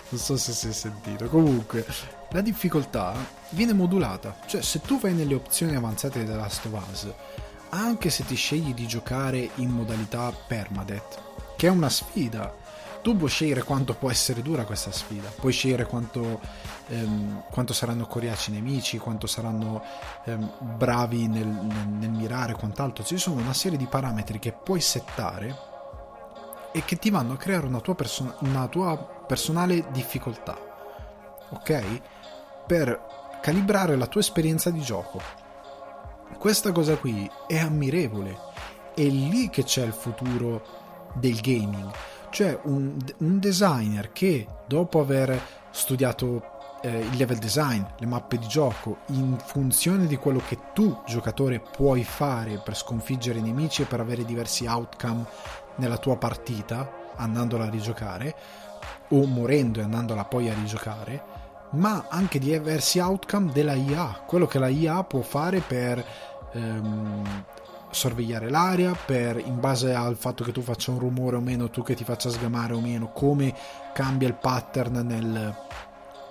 non 0.09 0.19
so 0.19 0.39
se 0.39 0.53
si 0.53 0.69
è 0.69 0.73
sentito. 0.73 1.29
Comunque, 1.29 1.85
la 2.31 2.41
difficoltà 2.41 3.15
viene 3.51 3.75
modulata, 3.75 4.35
cioè 4.47 4.63
se 4.63 4.81
tu 4.81 4.99
vai 4.99 5.13
nelle 5.13 5.35
opzioni 5.35 5.77
avanzate 5.77 6.25
della 6.25 6.37
Last 6.37 6.65
of 6.65 6.87
Us, 6.91 7.13
anche 7.69 8.09
se 8.09 8.25
ti 8.25 8.35
scegli 8.35 8.73
di 8.73 8.87
giocare 8.87 9.51
in 9.57 9.69
modalità 9.69 10.33
permadeath, 10.33 11.21
che 11.55 11.67
è 11.67 11.71
una 11.71 11.91
sfida, 11.91 12.62
tu 13.03 13.17
puoi 13.17 13.29
scegliere 13.29 13.65
quanto 13.65 13.95
può 13.95 14.11
essere 14.11 14.43
dura 14.43 14.65
questa 14.65 14.93
sfida, 14.93 15.29
puoi 15.29 15.53
scegliere 15.53 15.87
quanto, 15.87 16.41
ehm, 16.87 17.45
quanto 17.51 17.73
saranno 17.73 18.07
coriaci 18.07 18.51
i 18.51 18.55
nemici, 18.55 18.97
quanto 18.99 19.27
saranno 19.27 19.83
ehm, 20.25 20.53
bravi 20.77 21.27
nel, 21.27 21.47
nel, 21.47 21.89
nel 21.89 22.11
mirare, 22.11 22.55
quant'altro. 22.55 23.05
Ci 23.05 23.19
sono 23.19 23.41
una 23.41 23.53
serie 23.53 23.77
di 23.77 23.87
parametri 23.87 24.39
che 24.39 24.53
puoi 24.53 24.81
settare 24.81 25.71
e 26.71 26.85
che 26.85 26.97
ti 26.97 27.11
vanno 27.11 27.35
a 27.35 27.37
creare 27.37 27.67
una 27.67 27.81
tua, 27.81 27.97
person- 27.97 28.35
una 28.41 28.69
tua 28.69 28.97
personale 28.97 29.91
difficoltà, 29.91 30.57
ok? 31.51 32.01
Per 32.67 33.39
calibrare 33.43 33.97
la 33.97 34.07
tua 34.07 34.21
esperienza 34.21 34.71
di 34.71 34.81
gioco. 34.81 35.21
Questa 36.39 36.71
cosa 36.71 36.97
qui 36.97 37.29
è 37.49 37.59
ammirevole, 37.59 38.39
è 38.95 39.03
lì 39.03 39.51
che 39.51 39.65
c'è 39.65 39.83
il 39.85 39.93
futuro 39.93 41.11
del 41.15 41.41
gaming 41.41 41.91
cioè 42.33 42.59
un, 42.65 42.97
un 43.19 43.39
designer 43.39 44.11
che 44.11 44.47
dopo 44.67 45.01
aver 45.01 45.39
studiato 45.71 46.79
eh, 46.81 46.99
il 46.99 47.17
level 47.17 47.37
design, 47.37 47.83
le 47.99 48.07
mappe 48.07 48.39
di 48.39 48.49
gioco, 48.49 48.99
in 49.09 49.37
funzione 49.39 50.07
di 50.07 50.17
quello 50.17 50.41
che 50.45 50.59
tu, 50.73 51.03
giocatore, 51.07 51.61
puoi 51.61 52.03
fare 52.05 52.61
per 52.65 52.75
sconfiggere 52.75 53.39
i 53.39 53.43
nemici 53.43 53.83
e 53.83 53.85
per 53.85 54.01
avere 54.01 54.25
diversi 54.25 54.67
outcome 54.67 55.25
nella 55.77 55.99
tua 55.99 56.17
partita, 56.17 56.91
andandola 57.17 57.67
a 57.67 57.71
rigiocare, 57.71 58.35
o 59.11 59.27
morendo 59.27 59.81
e 59.81 59.85
andandola 59.85 60.25
poi 60.25 60.49
a 60.49 60.55
rigiocare, 60.55 61.23
ma 61.73 62.07
anche 62.09 62.39
diversi 62.39 62.99
outcome 62.99 63.53
della 63.53 63.75
IA, 63.75 64.23
quello 64.27 64.47
che 64.47 64.59
la 64.59 64.69
IA 64.69 65.05
può 65.05 65.21
fare 65.21 65.61
per 65.61 66.05
ehm, 66.53 67.45
sorvegliare 67.93 68.51
l'aria, 68.51 68.95
per 68.95 69.39
in 69.39 69.61
base 69.61 69.95
al 69.95 70.17
fatto 70.17 70.43
che 70.43 70.51
tu 70.51 70.63
faccia 70.63 70.91
un 70.91 70.99
rumore 70.99 71.37
o 71.37 71.41
meno, 71.41 71.71
tu 71.71 71.83
che 71.83 71.95
ti 71.95 72.05
faccia 72.05 72.31
sgamare 72.31 72.73
o 72.73 72.81
meno, 72.81 73.13
come 73.13 73.55
cambia 73.93 74.27
il 74.27 74.35
pattern 74.35 75.07
nel, 75.07 75.55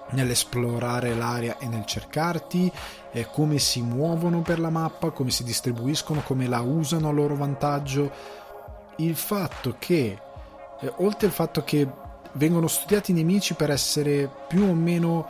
nell'esplorare 0.10 1.15
l'area 1.15 1.58
e 1.60 1.67
nel 1.67 1.86
cercarti, 1.86 2.71
eh, 3.12 3.28
come 3.32 3.60
si 3.60 3.82
muovono 3.82 4.41
per 4.41 4.60
la 4.60 4.69
mappa, 4.69 5.12
come 5.12 5.30
si 5.30 5.43
distribuiscono, 5.43 6.21
come 6.21 6.47
la 6.47 6.62
usano 6.62 7.10
a 7.10 7.12
loro 7.12 7.36
vantaggio. 7.36 8.12
Il 8.97 9.15
fatto 9.15 9.76
che, 9.80 10.19
eh, 10.80 10.93
oltre 10.97 11.28
al 11.28 11.34
fatto 11.34 11.63
che 11.63 11.88
vengono 12.34 12.67
studiati 12.67 13.12
i 13.12 13.13
nemici 13.15 13.54
per 13.54 13.69
essere 13.69 14.30
più 14.47 14.63
o 14.63 14.74
meno 14.74 15.28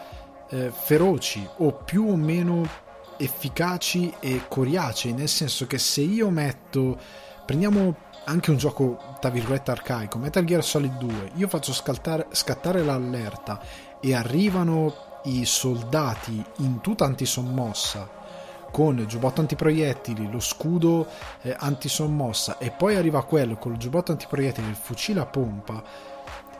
eh, 0.49 0.71
feroci 0.71 1.47
o 1.57 1.73
più 1.73 2.09
o 2.09 2.15
meno 2.15 2.89
efficaci 3.21 4.13
e 4.19 4.43
coriacei, 4.47 5.13
nel 5.13 5.29
senso 5.29 5.67
che 5.67 5.77
se 5.77 6.01
io 6.01 6.29
metto, 6.29 6.99
prendiamo 7.45 7.95
anche 8.25 8.51
un 8.51 8.57
gioco 8.57 9.15
tra 9.19 9.29
virgolette 9.29 9.71
arcaico, 9.71 10.17
Metal 10.17 10.43
Gear 10.43 10.63
Solid 10.63 10.97
2, 10.97 11.31
io 11.35 11.47
faccio 11.47 11.73
scattare, 11.73 12.27
scattare 12.31 12.83
l'allerta 12.83 13.61
e 13.99 14.13
arrivano 14.13 15.19
i 15.23 15.45
soldati 15.45 16.43
in 16.57 16.81
tutta 16.81 17.05
antisommossa 17.05 18.19
con 18.71 18.97
il 18.99 19.05
giubbotto 19.05 19.41
antiproiettili, 19.41 20.31
lo 20.31 20.39
scudo 20.39 21.05
eh, 21.41 21.55
antisommossa 21.57 22.57
e 22.57 22.71
poi 22.71 22.95
arriva 22.95 23.23
quello 23.23 23.57
con 23.57 23.73
il 23.73 23.77
giubbotto 23.77 24.11
antiproiettili 24.11 24.65
e 24.65 24.69
il 24.69 24.75
fucile 24.75 25.19
a 25.19 25.25
pompa 25.25 25.83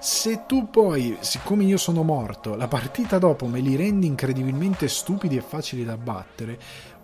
se 0.02 0.46
tu 0.48 0.68
poi, 0.72 1.16
siccome 1.20 1.64
io 1.64 1.78
sono 1.78 2.02
morto, 2.02 2.56
la 2.56 2.68
partita 2.68 3.20
dopo 3.20 3.46
me 3.46 3.60
li 3.60 3.76
rendi 3.76 4.08
incredibilmente 4.08 4.88
stupidi 4.88 5.38
e 5.38 5.42
facili 5.42 5.86
da 5.86 5.96
battere, 5.96 6.58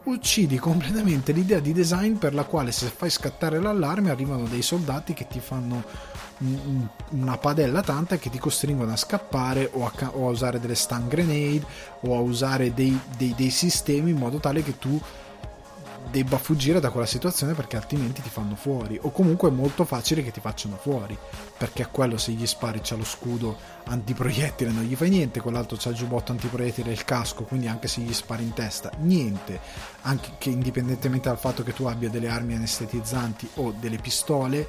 uccidi 0.06 0.58
completamente 0.58 1.32
l'idea 1.32 1.60
di 1.60 1.74
design 1.74 2.16
per 2.16 2.34
la 2.34 2.44
quale 2.44 2.72
se 2.72 2.88
fai 2.88 3.12
scattare 3.12 3.60
l'allarme 3.60 4.10
arrivano 4.10 4.48
dei 4.48 4.64
soldati 4.64 5.14
che 5.14 5.28
ti 5.28 5.40
fanno 5.40 5.84
una 7.10 7.38
padella 7.38 7.82
tanta 7.82 8.18
che 8.18 8.32
ti 8.32 8.40
costringono 8.40 8.92
a 8.92 8.98
scappare 8.98 9.70
o 9.74 9.86
a, 9.86 9.92
o 10.14 10.28
a 10.28 10.32
usare 10.32 10.60
delle 10.60 10.76
stun 10.76 11.08
grenade 11.08 11.66
o 12.02 12.16
a 12.16 12.20
usare 12.20 12.74
dei, 12.74 13.00
dei, 13.16 13.36
dei 13.38 13.52
sistemi 13.52 14.10
in 14.10 14.18
modo 14.18 14.40
tale 14.40 14.64
che 14.64 14.80
tu 14.80 15.00
debba 16.10 16.38
fuggire 16.38 16.80
da 16.80 16.90
quella 16.90 17.06
situazione 17.06 17.54
perché 17.54 17.76
altrimenti 17.76 18.22
ti 18.22 18.30
fanno 18.30 18.56
fuori 18.56 18.98
o 19.02 19.12
comunque 19.12 19.50
è 19.50 19.52
molto 19.52 19.86
facile 19.86 20.24
che 20.24 20.32
ti 20.32 20.40
facciano 20.40 20.76
fuori 20.76 21.18
perché 21.58 21.84
a 21.84 21.88
quello 21.88 22.18
se 22.18 22.32
gli 22.32 22.46
spari 22.46 22.80
c'ha 22.82 22.96
lo 22.96 23.04
scudo 23.04 23.58
antiproiettile 23.86 24.72
non 24.72 24.84
gli 24.84 24.96
fai 24.96 25.10
niente 25.10 25.40
quell'altro 25.40 25.78
c'ha 25.80 25.90
il 25.90 25.96
giubbotto 25.96 26.32
antiproiettile 26.32 26.90
e 26.90 26.94
il 26.94 27.04
casco 27.06 27.44
quindi 27.44 27.68
anche 27.68 27.88
se 27.88 28.02
gli 28.02 28.14
spari 28.14 28.44
in 28.44 28.54
testa 28.54 28.92
niente 29.00 29.60
anche 30.02 30.32
che 30.38 30.50
indipendentemente 30.50 31.30
dal 31.30 31.40
fatto 31.40 31.64
che 31.64 31.74
tu 31.74 31.86
abbia 31.86 32.10
delle 32.10 32.30
armi 32.30 32.56
anestetizzanti 32.56 33.50
o 33.56 33.74
delle 33.78 33.98
pistole 33.98 34.68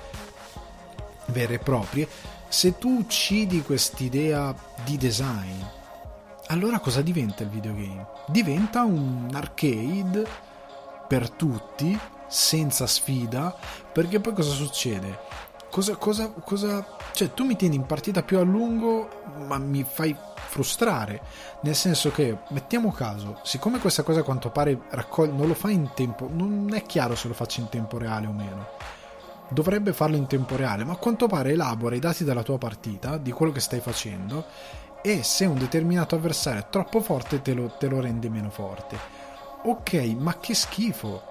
vere 1.27 1.55
e 1.55 1.59
proprie 1.59 2.09
se 2.48 2.79
tu 2.79 2.98
uccidi 2.98 3.62
quest'idea 3.62 4.55
di 4.85 4.96
design 4.96 5.62
allora 6.46 6.81
cosa 6.81 7.03
diventa 7.03 7.42
il 7.42 7.51
videogame? 7.51 8.07
diventa 8.29 8.83
un 8.83 9.29
arcade 9.33 10.46
per 11.09 11.31
tutti, 11.31 11.99
senza 12.29 12.87
sfida, 12.87 13.57
perché 13.92 14.21
poi 14.21 14.35
cosa 14.35 14.53
succede? 14.53 15.18
Cosa, 15.71 15.97
cosa, 15.97 16.31
cosa, 16.44 16.97
cioè 17.12 17.33
tu 17.33 17.44
mi 17.44 17.57
tieni 17.57 17.77
in 17.77 17.87
partita 17.87 18.23
più 18.23 18.38
a 18.38 18.42
lungo, 18.42 19.09
ma 19.47 19.59
mi 19.59 19.85
fai 19.85 20.14
frustrare. 20.35 21.21
Nel 21.62 21.75
senso 21.75 22.11
che, 22.11 22.38
mettiamo 22.51 22.92
caso, 22.92 23.40
siccome 23.42 23.79
questa 23.79 24.03
cosa 24.03 24.21
a 24.21 24.23
quanto 24.23 24.51
pare 24.51 24.79
raccoglie, 24.90 25.33
non 25.33 25.47
lo 25.47 25.55
fa 25.55 25.71
in 25.71 25.90
tempo, 25.94 26.29
non 26.31 26.71
è 26.73 26.83
chiaro 26.83 27.14
se 27.14 27.29
lo 27.29 27.35
faccio 27.35 27.61
in 27.61 27.68
tempo 27.68 27.99
reale 27.99 28.27
o 28.27 28.33
meno. 28.33 28.66
Dovrebbe 29.51 29.94
farlo 29.94 30.16
in 30.16 30.27
tempo 30.27 30.57
reale, 30.57 30.85
ma 30.85 30.92
a 30.92 30.97
quanto 30.97 31.27
pare 31.27 31.53
elabora 31.53 31.94
i 31.94 32.01
dati 32.01 32.25
della 32.25 32.42
tua 32.42 32.59
partita, 32.59 33.16
di 33.16 33.33
quello 33.33 33.53
che 33.53 33.61
stai 33.61 33.81
facendo, 33.81 34.44
e 35.03 35.23
se 35.23 35.47
un 35.47 35.59
determinato 35.59 36.14
avversario 36.14 36.61
è 36.61 36.68
troppo 36.68 37.01
forte 37.01 37.40
te 37.40 37.55
lo, 37.55 37.75
te 37.79 37.88
lo 37.88 38.01
rende 38.01 38.29
meno 38.29 38.51
forte 38.51 39.17
ok, 39.62 39.92
ma 40.18 40.38
che 40.38 40.55
schifo. 40.55 41.23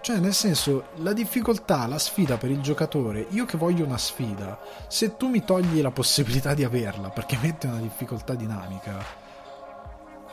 Cioè, 0.00 0.18
nel 0.18 0.34
senso, 0.34 0.86
la 0.96 1.12
difficoltà, 1.12 1.86
la 1.86 1.98
sfida 1.98 2.36
per 2.36 2.50
il 2.50 2.60
giocatore, 2.60 3.26
io 3.30 3.44
che 3.44 3.56
voglio 3.56 3.84
una 3.84 3.98
sfida, 3.98 4.58
se 4.88 5.16
tu 5.16 5.28
mi 5.28 5.44
togli 5.44 5.80
la 5.80 5.90
possibilità 5.90 6.54
di 6.54 6.64
averla 6.64 7.10
perché 7.10 7.36
mette 7.40 7.66
una 7.66 7.80
difficoltà 7.80 8.34
dinamica, 8.34 9.22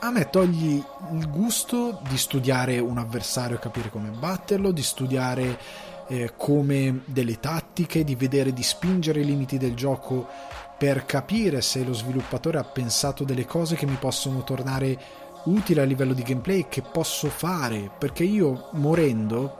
a 0.04 0.10
me 0.10 0.30
togli 0.30 0.82
il 1.12 1.30
gusto 1.30 2.00
di 2.08 2.18
studiare 2.18 2.78
un 2.80 2.98
avversario 2.98 3.56
e 3.56 3.60
capire 3.60 3.88
come 3.88 4.10
batterlo, 4.10 4.72
di 4.72 4.82
studiare 4.82 5.58
eh, 6.08 6.32
come 6.36 7.02
delle 7.04 7.38
tattiche, 7.38 8.02
di 8.02 8.16
vedere, 8.16 8.52
di 8.52 8.62
spingere 8.62 9.20
i 9.20 9.24
limiti 9.24 9.58
del 9.58 9.74
gioco 9.74 10.28
per 10.76 11.04
capire 11.04 11.60
se 11.60 11.84
lo 11.84 11.92
sviluppatore 11.92 12.58
ha 12.58 12.64
pensato 12.64 13.22
delle 13.22 13.46
cose 13.46 13.76
che 13.76 13.86
mi 13.86 13.94
possono 13.94 14.42
tornare 14.42 14.98
utile 15.44 15.82
a 15.82 15.84
livello 15.84 16.12
di 16.12 16.22
gameplay 16.22 16.66
che 16.68 16.82
posso 16.82 17.28
fare 17.28 17.90
perché 17.98 18.24
io 18.24 18.68
morendo 18.72 19.58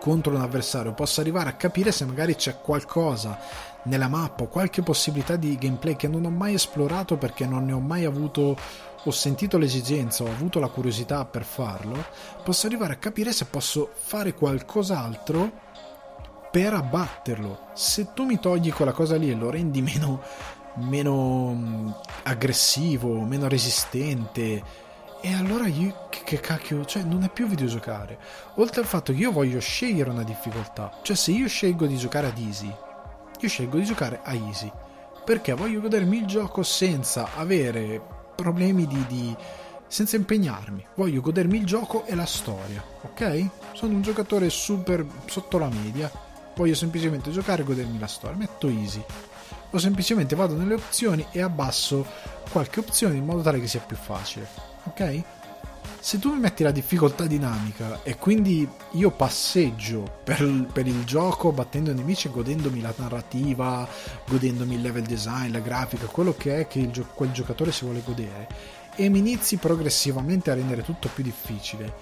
contro 0.00 0.34
un 0.34 0.40
avversario 0.40 0.92
posso 0.92 1.20
arrivare 1.20 1.48
a 1.48 1.54
capire 1.54 1.92
se 1.92 2.04
magari 2.04 2.34
c'è 2.34 2.60
qualcosa 2.60 3.38
nella 3.84 4.08
mappa 4.08 4.46
qualche 4.46 4.82
possibilità 4.82 5.36
di 5.36 5.56
gameplay 5.56 5.96
che 5.96 6.08
non 6.08 6.24
ho 6.24 6.30
mai 6.30 6.54
esplorato 6.54 7.16
perché 7.16 7.46
non 7.46 7.64
ne 7.64 7.72
ho 7.72 7.80
mai 7.80 8.04
avuto 8.04 8.56
ho 9.06 9.10
sentito 9.10 9.58
l'esigenza 9.58 10.24
ho 10.24 10.28
avuto 10.28 10.60
la 10.60 10.68
curiosità 10.68 11.24
per 11.24 11.44
farlo 11.44 12.04
posso 12.42 12.66
arrivare 12.66 12.94
a 12.94 12.96
capire 12.96 13.32
se 13.32 13.44
posso 13.46 13.90
fare 13.94 14.34
qualcos'altro 14.34 15.62
per 16.54 16.72
abbatterlo. 16.72 17.70
Se 17.72 18.12
tu 18.14 18.22
mi 18.22 18.38
togli 18.38 18.72
quella 18.72 18.92
cosa 18.92 19.16
lì 19.16 19.28
e 19.28 19.34
lo 19.34 19.50
rendi 19.50 19.82
meno 19.82 20.22
meno 20.76 21.52
mm, 21.52 21.90
aggressivo 22.24 23.20
meno 23.22 23.48
resistente 23.48 24.62
e 25.24 25.32
allora 25.32 25.66
io, 25.66 26.08
che, 26.10 26.38
cacchio, 26.38 26.84
cioè 26.84 27.02
non 27.02 27.22
è 27.22 27.30
più 27.30 27.46
videogiocare. 27.46 28.18
Oltre 28.56 28.82
al 28.82 28.86
fatto 28.86 29.10
che 29.10 29.20
io 29.20 29.32
voglio 29.32 29.58
scegliere 29.58 30.10
una 30.10 30.22
difficoltà, 30.22 30.98
cioè 31.00 31.16
se 31.16 31.30
io 31.30 31.48
scelgo 31.48 31.86
di 31.86 31.96
giocare 31.96 32.26
ad 32.26 32.36
easy, 32.36 32.70
io 33.40 33.48
scelgo 33.48 33.78
di 33.78 33.84
giocare 33.84 34.20
a 34.22 34.34
easy, 34.34 34.70
perché 35.24 35.54
voglio 35.54 35.80
godermi 35.80 36.18
il 36.18 36.26
gioco 36.26 36.62
senza 36.62 37.30
avere 37.36 38.02
problemi 38.36 38.86
di, 38.86 39.02
di 39.06 39.34
senza 39.86 40.16
impegnarmi. 40.16 40.88
Voglio 40.94 41.22
godermi 41.22 41.56
il 41.56 41.64
gioco 41.64 42.04
e 42.04 42.14
la 42.14 42.26
storia, 42.26 42.84
ok? 43.00 43.48
Sono 43.72 43.94
un 43.94 44.02
giocatore 44.02 44.50
super 44.50 45.06
sotto 45.24 45.56
la 45.56 45.70
media, 45.70 46.12
voglio 46.54 46.74
semplicemente 46.74 47.30
giocare 47.30 47.62
e 47.62 47.64
godermi 47.64 47.98
la 47.98 48.08
storia, 48.08 48.36
metto 48.36 48.68
easy. 48.68 49.02
o 49.70 49.78
semplicemente 49.78 50.36
vado 50.36 50.54
nelle 50.54 50.74
opzioni 50.74 51.26
e 51.30 51.40
abbasso 51.40 52.04
qualche 52.50 52.80
opzione 52.80 53.16
in 53.16 53.24
modo 53.24 53.40
tale 53.40 53.58
che 53.58 53.66
sia 53.66 53.80
più 53.80 53.96
facile. 53.96 54.73
Ok? 54.84 55.22
Se 56.00 56.18
tu 56.18 56.32
mi 56.32 56.38
metti 56.38 56.62
la 56.62 56.70
difficoltà 56.70 57.24
dinamica 57.24 58.02
e 58.02 58.18
quindi 58.18 58.68
io 58.90 59.10
passeggio 59.10 60.20
per, 60.22 60.66
per 60.70 60.86
il 60.86 61.02
gioco 61.04 61.50
battendo 61.50 61.90
i 61.90 61.94
nemici, 61.94 62.28
godendomi 62.28 62.82
la 62.82 62.92
narrativa, 62.94 63.88
godendomi 64.28 64.74
il 64.74 64.82
level 64.82 65.04
design, 65.04 65.50
la 65.50 65.60
grafica, 65.60 66.04
quello 66.04 66.34
che 66.36 66.60
è 66.60 66.66
che 66.66 66.80
il, 66.80 67.06
quel 67.14 67.32
giocatore 67.32 67.72
si 67.72 67.84
vuole 67.84 68.02
godere, 68.04 68.48
e 68.96 69.08
mi 69.08 69.20
inizi 69.20 69.56
progressivamente 69.56 70.50
a 70.50 70.54
rendere 70.54 70.82
tutto 70.82 71.08
più 71.12 71.24
difficile, 71.24 71.92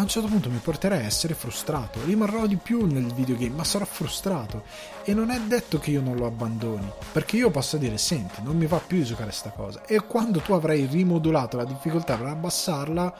a 0.00 0.02
un 0.02 0.08
certo 0.08 0.28
punto 0.28 0.48
mi 0.48 0.58
porterei 0.58 1.02
a 1.02 1.06
essere 1.06 1.34
frustrato. 1.34 2.02
Rimarrò 2.04 2.46
di 2.46 2.56
più 2.56 2.86
nel 2.86 3.12
videogame, 3.12 3.54
ma 3.54 3.64
sarò 3.64 3.84
frustrato. 3.84 4.64
E 5.04 5.12
non 5.14 5.30
è 5.30 5.38
detto 5.40 5.78
che 5.78 5.90
io 5.90 6.00
non 6.00 6.16
lo 6.16 6.26
abbandoni, 6.26 6.90
perché 7.12 7.36
io 7.36 7.50
posso 7.50 7.76
dire: 7.76 7.98
Senti, 7.98 8.40
non 8.42 8.56
mi 8.56 8.66
va 8.66 8.78
più 8.78 8.96
di 8.96 9.04
giocare 9.04 9.30
sta 9.30 9.50
cosa. 9.50 9.84
E 9.84 10.00
quando 10.00 10.40
tu 10.40 10.54
avrai 10.54 10.86
rimodulato 10.86 11.56
la 11.56 11.64
difficoltà 11.64 12.16
per 12.16 12.26
abbassarla, 12.26 13.14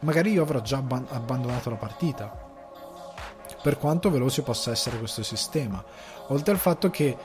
magari 0.00 0.32
io 0.32 0.42
avrò 0.42 0.60
già 0.60 0.76
abban- 0.76 1.06
abbandonato 1.08 1.70
la 1.70 1.76
partita. 1.76 2.42
Per 3.62 3.78
quanto 3.78 4.10
veloce 4.10 4.42
possa 4.42 4.70
essere 4.72 4.98
questo 4.98 5.22
sistema. 5.22 5.82
Oltre 6.28 6.52
al 6.52 6.58
fatto 6.58 6.90
che 6.90 7.16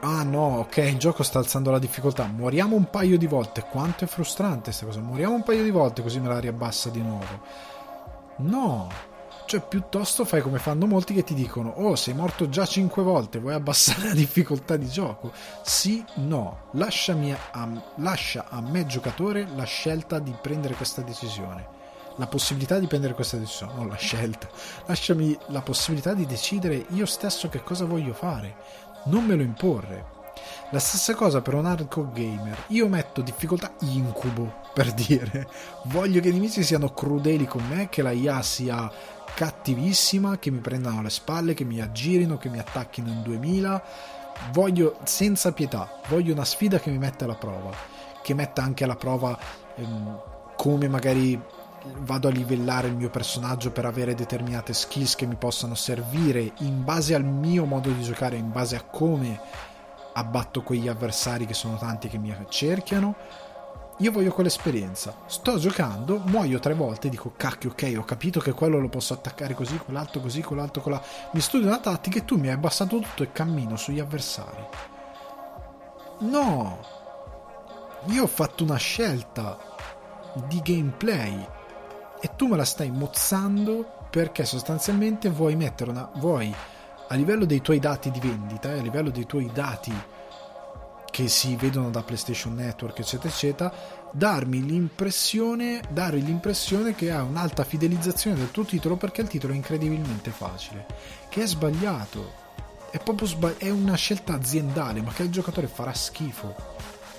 ah 0.00 0.22
no, 0.22 0.58
ok, 0.58 0.76
il 0.76 0.98
gioco 0.98 1.22
sta 1.22 1.38
alzando 1.38 1.70
la 1.70 1.78
difficoltà, 1.78 2.26
moriamo 2.26 2.76
un 2.76 2.88
paio 2.88 3.18
di 3.18 3.26
volte, 3.26 3.64
quanto 3.68 4.04
è 4.04 4.06
frustrante 4.06 4.64
questa 4.64 4.86
cosa, 4.86 5.00
moriamo 5.00 5.34
un 5.34 5.42
paio 5.42 5.62
di 5.64 5.70
volte 5.70 6.02
così 6.02 6.20
me 6.20 6.28
la 6.28 6.38
riabbassa 6.38 6.88
di 6.90 7.00
nuovo. 7.00 7.76
No, 8.38 8.88
cioè 9.48 9.60
piuttosto 9.60 10.26
fai 10.26 10.42
come 10.42 10.58
fanno 10.58 10.86
molti 10.86 11.14
che 11.14 11.24
ti 11.24 11.32
dicono 11.32 11.70
oh 11.70 11.96
sei 11.96 12.12
morto 12.12 12.50
già 12.50 12.66
5 12.66 13.02
volte 13.02 13.38
vuoi 13.38 13.54
abbassare 13.54 14.08
la 14.08 14.12
difficoltà 14.14 14.76
di 14.76 14.86
gioco? 14.88 15.32
Sì 15.62 16.04
no. 16.16 16.68
Lasciami 16.72 17.32
a, 17.32 17.92
lascia 17.96 18.46
a 18.50 18.60
me 18.60 18.84
giocatore 18.84 19.48
la 19.56 19.64
scelta 19.64 20.18
di 20.18 20.34
prendere 20.40 20.74
questa 20.74 21.00
decisione. 21.00 21.76
La 22.16 22.26
possibilità 22.26 22.78
di 22.78 22.86
prendere 22.86 23.14
questa 23.14 23.38
decisione 23.38 23.72
non 23.74 23.88
la 23.88 23.96
scelta. 23.96 24.48
Lasciami 24.84 25.36
la 25.46 25.62
possibilità 25.62 26.12
di 26.12 26.26
decidere 26.26 26.84
io 26.90 27.06
stesso 27.06 27.48
che 27.48 27.62
cosa 27.62 27.86
voglio 27.86 28.12
fare. 28.12 28.54
Non 29.04 29.24
me 29.24 29.34
lo 29.34 29.42
imporre 29.42 30.16
la 30.70 30.78
stessa 30.78 31.14
cosa 31.14 31.40
per 31.40 31.54
un 31.54 31.66
hardcore 31.66 32.10
gamer. 32.12 32.64
Io 32.68 32.88
metto 32.88 33.22
difficoltà 33.22 33.72
incubo, 33.80 34.60
per 34.74 34.92
dire. 34.92 35.48
Voglio 35.84 36.20
che 36.20 36.28
i 36.28 36.32
nemici 36.32 36.62
siano 36.62 36.92
crudeli 36.92 37.46
con 37.46 37.66
me, 37.68 37.88
che 37.88 38.02
la 38.02 38.10
IA 38.10 38.42
sia 38.42 38.90
cattivissima, 39.34 40.38
che 40.38 40.50
mi 40.50 40.60
prendano 40.60 41.02
le 41.02 41.10
spalle, 41.10 41.54
che 41.54 41.64
mi 41.64 41.80
aggirino, 41.80 42.36
che 42.36 42.48
mi 42.48 42.58
attacchino 42.58 43.08
in 43.08 43.22
2000. 43.22 43.82
Voglio 44.52 44.98
senza 45.04 45.52
pietà, 45.52 46.00
voglio 46.08 46.32
una 46.32 46.44
sfida 46.44 46.78
che 46.78 46.90
mi 46.90 46.98
metta 46.98 47.24
alla 47.24 47.34
prova, 47.34 47.70
che 48.22 48.34
metta 48.34 48.62
anche 48.62 48.84
alla 48.84 48.94
prova 48.94 49.36
ehm, 49.74 50.20
come 50.56 50.88
magari 50.88 51.40
vado 52.00 52.28
a 52.28 52.30
livellare 52.30 52.88
il 52.88 52.96
mio 52.96 53.10
personaggio 53.10 53.70
per 53.70 53.84
avere 53.84 54.14
determinate 54.14 54.72
skills 54.72 55.14
che 55.14 55.26
mi 55.26 55.36
possano 55.36 55.74
servire 55.74 56.52
in 56.58 56.84
base 56.84 57.14
al 57.14 57.24
mio 57.24 57.64
modo 57.64 57.90
di 57.90 58.02
giocare, 58.02 58.36
in 58.36 58.50
base 58.50 58.76
a 58.76 58.82
come 58.82 59.40
abbatto 60.12 60.62
quegli 60.62 60.88
avversari 60.88 61.46
che 61.46 61.54
sono 61.54 61.76
tanti 61.76 62.08
che 62.08 62.18
mi 62.18 62.34
cerchiano. 62.48 63.14
Io 63.98 64.12
voglio 64.12 64.30
quell'esperienza. 64.30 65.14
Sto 65.26 65.58
giocando, 65.58 66.22
muoio 66.26 66.60
tre 66.60 66.74
volte, 66.74 67.08
dico 67.08 67.32
cacchio, 67.36 67.70
ok, 67.70 67.94
ho 67.98 68.04
capito 68.04 68.38
che 68.38 68.52
quello 68.52 68.78
lo 68.78 68.88
posso 68.88 69.12
attaccare 69.12 69.54
così, 69.54 69.76
quell'altro 69.78 70.20
così, 70.20 70.40
quell'altro 70.42 70.82
con 70.82 70.92
la. 70.92 71.02
Mi 71.32 71.40
studio 71.40 71.66
una 71.66 71.80
tattica 71.80 72.18
e 72.18 72.24
tu 72.24 72.36
mi 72.36 72.46
hai 72.46 72.54
abbassato 72.54 72.98
tutto 72.98 73.24
e 73.24 73.32
cammino 73.32 73.76
sugli 73.76 73.98
avversari. 73.98 74.66
No! 76.20 76.78
Io 78.06 78.22
ho 78.22 78.28
fatto 78.28 78.62
una 78.62 78.76
scelta 78.76 79.58
di 80.46 80.60
gameplay 80.62 81.46
e 82.20 82.30
tu 82.36 82.46
me 82.46 82.56
la 82.56 82.64
stai 82.64 82.90
mozzando 82.90 84.06
perché 84.10 84.44
sostanzialmente 84.44 85.28
vuoi 85.28 85.56
mettere 85.56 85.90
una. 85.90 86.08
vuoi 86.14 86.54
a 87.08 87.14
livello 87.14 87.44
dei 87.44 87.60
tuoi 87.60 87.78
dati 87.78 88.10
di 88.10 88.20
vendita 88.20 88.74
e 88.74 88.78
a 88.78 88.82
livello 88.82 89.10
dei 89.10 89.26
tuoi 89.26 89.50
dati 89.52 89.92
che 91.10 91.26
si 91.28 91.56
vedono 91.56 91.90
da 91.90 92.02
PlayStation 92.02 92.54
Network, 92.54 92.98
eccetera, 93.00 93.28
eccetera, 93.28 93.72
darmi 94.12 94.64
l'impressione, 94.64 95.80
dare 95.88 96.18
l'impressione 96.18 96.94
che 96.94 97.10
ha 97.10 97.22
un'alta 97.22 97.64
fidelizzazione 97.64 98.36
del 98.36 98.50
tuo 98.50 98.64
titolo 98.64 98.96
perché 98.96 99.22
il 99.22 99.28
titolo 99.28 99.52
è 99.52 99.56
incredibilmente 99.56 100.30
facile, 100.30 100.86
che 101.28 101.42
è 101.42 101.46
sbagliato. 101.46 102.46
È 102.90 102.98
proprio 102.98 103.26
sbagli- 103.26 103.56
è 103.56 103.70
una 103.70 103.96
scelta 103.96 104.34
aziendale, 104.34 105.02
ma 105.02 105.12
che 105.12 105.24
il 105.24 105.30
giocatore 105.30 105.66
farà 105.66 105.92
schifo. 105.92 106.54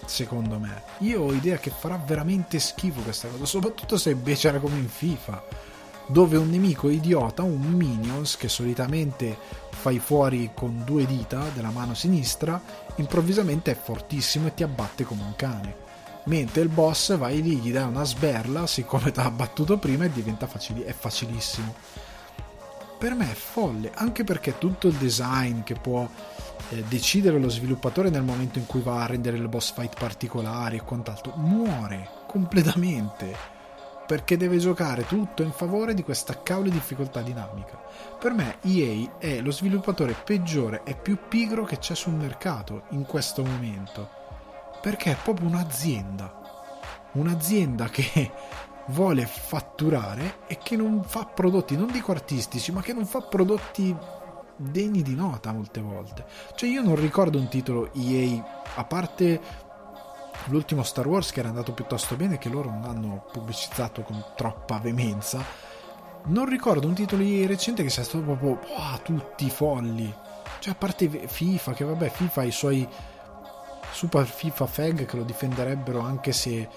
Secondo 0.06 0.58
me, 0.60 0.82
io 1.00 1.22
ho 1.22 1.34
idea 1.34 1.58
che 1.58 1.70
farà 1.70 1.98
veramente 1.98 2.58
schifo 2.60 3.02
questa 3.02 3.28
cosa, 3.28 3.46
soprattutto 3.46 3.98
se 3.98 4.12
invece 4.12 4.48
era 4.48 4.60
come 4.60 4.78
in 4.78 4.88
FIFA, 4.88 5.44
dove 6.08 6.38
un 6.38 6.50
nemico 6.50 6.90
idiota, 6.90 7.44
un 7.44 7.62
minions 7.62 8.38
che 8.38 8.48
solitamente 8.48 9.38
fai 9.80 9.98
fuori 10.00 10.52
con 10.54 10.84
due 10.84 11.06
dita 11.06 11.46
della 11.54 11.72
mano 11.72 11.94
sinistra, 11.94 12.62
improvvisamente 12.96 13.72
è 13.72 13.78
fortissimo 13.82 14.48
e 14.48 14.54
ti 14.54 14.64
abbatte 14.64 15.06
come 15.06 15.24
un 15.24 15.36
cane. 15.38 15.88
Mentre 16.26 16.62
il 16.64 16.68
boss 16.68 17.16
vai 17.16 17.42
lì, 17.42 17.56
gli 17.56 17.72
dai 17.72 17.88
una 17.88 18.04
sberla, 18.04 18.68
siccome 18.68 19.12
ti 19.12 19.22
ha 19.22 19.24
abbattuto 19.24 19.78
prima 19.78 20.04
e 20.04 20.12
diventa 20.12 20.48
facili- 20.48 20.84
è 20.84 20.92
facilissimo. 20.92 21.74
Per 22.98 23.14
me 23.14 23.32
è 23.32 23.34
folle, 23.34 23.92
anche 23.94 24.26
perché 24.26 24.58
tutto 24.58 24.90
il 24.90 24.96
design 24.96 25.62
che 25.64 25.76
può 25.76 26.06
eh, 26.72 26.84
decidere 26.90 27.40
lo 27.40 27.48
sviluppatore 27.48 28.10
nel 28.10 28.24
momento 28.24 28.60
in 28.60 28.66
cui 28.66 28.82
va 28.82 29.04
a 29.04 29.06
rendere 29.06 29.38
le 29.38 29.48
boss 29.48 29.72
fight 29.72 29.98
particolari 29.98 30.76
e 30.76 30.84
quant'altro, 30.84 31.36
muore 31.38 32.10
completamente 32.28 33.58
perché 34.06 34.36
deve 34.36 34.58
giocare 34.58 35.06
tutto 35.06 35.42
in 35.42 35.52
favore 35.52 35.94
di 35.94 36.04
questa 36.04 36.44
cavolo 36.44 36.70
difficoltà 36.70 37.22
dinamica. 37.22 37.79
Per 38.20 38.34
me 38.34 38.58
EA 38.62 39.18
è 39.18 39.42
lo 39.42 39.52
sviluppatore 39.52 40.14
peggiore 40.14 40.82
e 40.84 40.96
più 40.96 41.18
pigro 41.28 41.64
che 41.64 41.78
c'è 41.78 41.96
sul 41.96 42.14
mercato 42.14 42.84
in 42.90 43.06
questo 43.06 43.44
momento, 43.44 44.10
perché 44.82 45.12
è 45.12 45.18
proprio 45.22 45.48
un'azienda, 45.48 47.08
un'azienda 47.14 47.88
che 47.88 48.32
vuole 48.90 49.26
fatturare 49.26 50.40
e 50.48 50.58
che 50.58 50.76
non 50.76 51.04
fa 51.04 51.26
prodotti, 51.26 51.78
non 51.78 51.92
dico 51.92 52.12
artistici, 52.12 52.72
ma 52.72 52.82
che 52.82 52.94
non 52.94 53.06
fa 53.06 53.22
prodotti 53.22 53.96
degni 54.58 55.02
di 55.02 55.16
nota 55.16 55.54
molte 55.54 55.80
volte. 55.80 56.26
Cioè 56.56 56.70
io 56.70 56.82
non 56.82 56.96
ricordo 56.96 57.38
un 57.38 57.48
titolo 57.48 57.94
EA, 57.94 58.64
a 58.76 58.84
parte 58.84 59.68
l'ultimo 60.46 60.84
Star 60.84 61.08
Wars 61.08 61.32
che 61.32 61.40
era 61.40 61.50
andato 61.50 61.74
piuttosto 61.74 62.16
bene 62.16 62.38
che 62.38 62.50
loro 62.50 62.70
non 62.70 62.84
hanno 62.84 63.26
pubblicizzato 63.32 64.02
con 64.02 64.24
troppa 64.36 64.80
veemenza 64.80 65.69
non 66.26 66.48
ricordo 66.48 66.88
un 66.88 66.94
titolo 66.94 67.24
recente 67.48 67.84
che 67.84 67.90
sia 67.90 68.04
stato 68.04 68.24
proprio 68.24 68.60
oh, 68.78 69.02
tutti 69.02 69.50
folli 69.50 70.14
cioè 70.60 70.74
a 70.74 70.76
parte 70.76 71.10
FIFA 71.10 71.74
che 71.74 71.84
vabbè 71.84 72.10
FIFA 72.10 72.42
ha 72.42 72.44
i 72.44 72.52
suoi 72.52 72.88
super 73.92 74.26
FIFA 74.26 74.66
fag 74.66 75.06
che 75.06 75.18
lo 75.18 75.24
difenderebbero 75.24 76.00
anche 76.00 76.32
se 76.32 76.70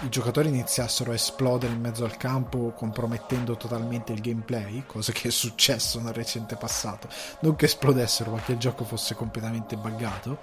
i 0.00 0.08
giocatori 0.08 0.48
iniziassero 0.48 1.12
a 1.12 1.14
esplodere 1.14 1.72
in 1.72 1.80
mezzo 1.80 2.04
al 2.04 2.16
campo 2.16 2.72
compromettendo 2.72 3.56
totalmente 3.56 4.12
il 4.12 4.20
gameplay, 4.20 4.84
cosa 4.86 5.12
che 5.12 5.28
è 5.28 5.30
successo 5.30 6.00
nel 6.00 6.12
recente 6.12 6.56
passato. 6.56 7.08
Non 7.40 7.54
che 7.54 7.66
esplodessero, 7.66 8.32
ma 8.32 8.40
che 8.40 8.52
il 8.52 8.58
gioco 8.58 8.84
fosse 8.84 9.14
completamente 9.14 9.76
buggato 9.76 10.38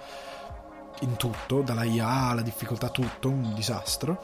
in 1.00 1.16
tutto, 1.16 1.60
dalla 1.60 1.84
IA 1.84 2.28
alla 2.28 2.42
difficoltà, 2.42 2.88
tutto 2.88 3.28
un 3.28 3.52
disastro. 3.54 4.22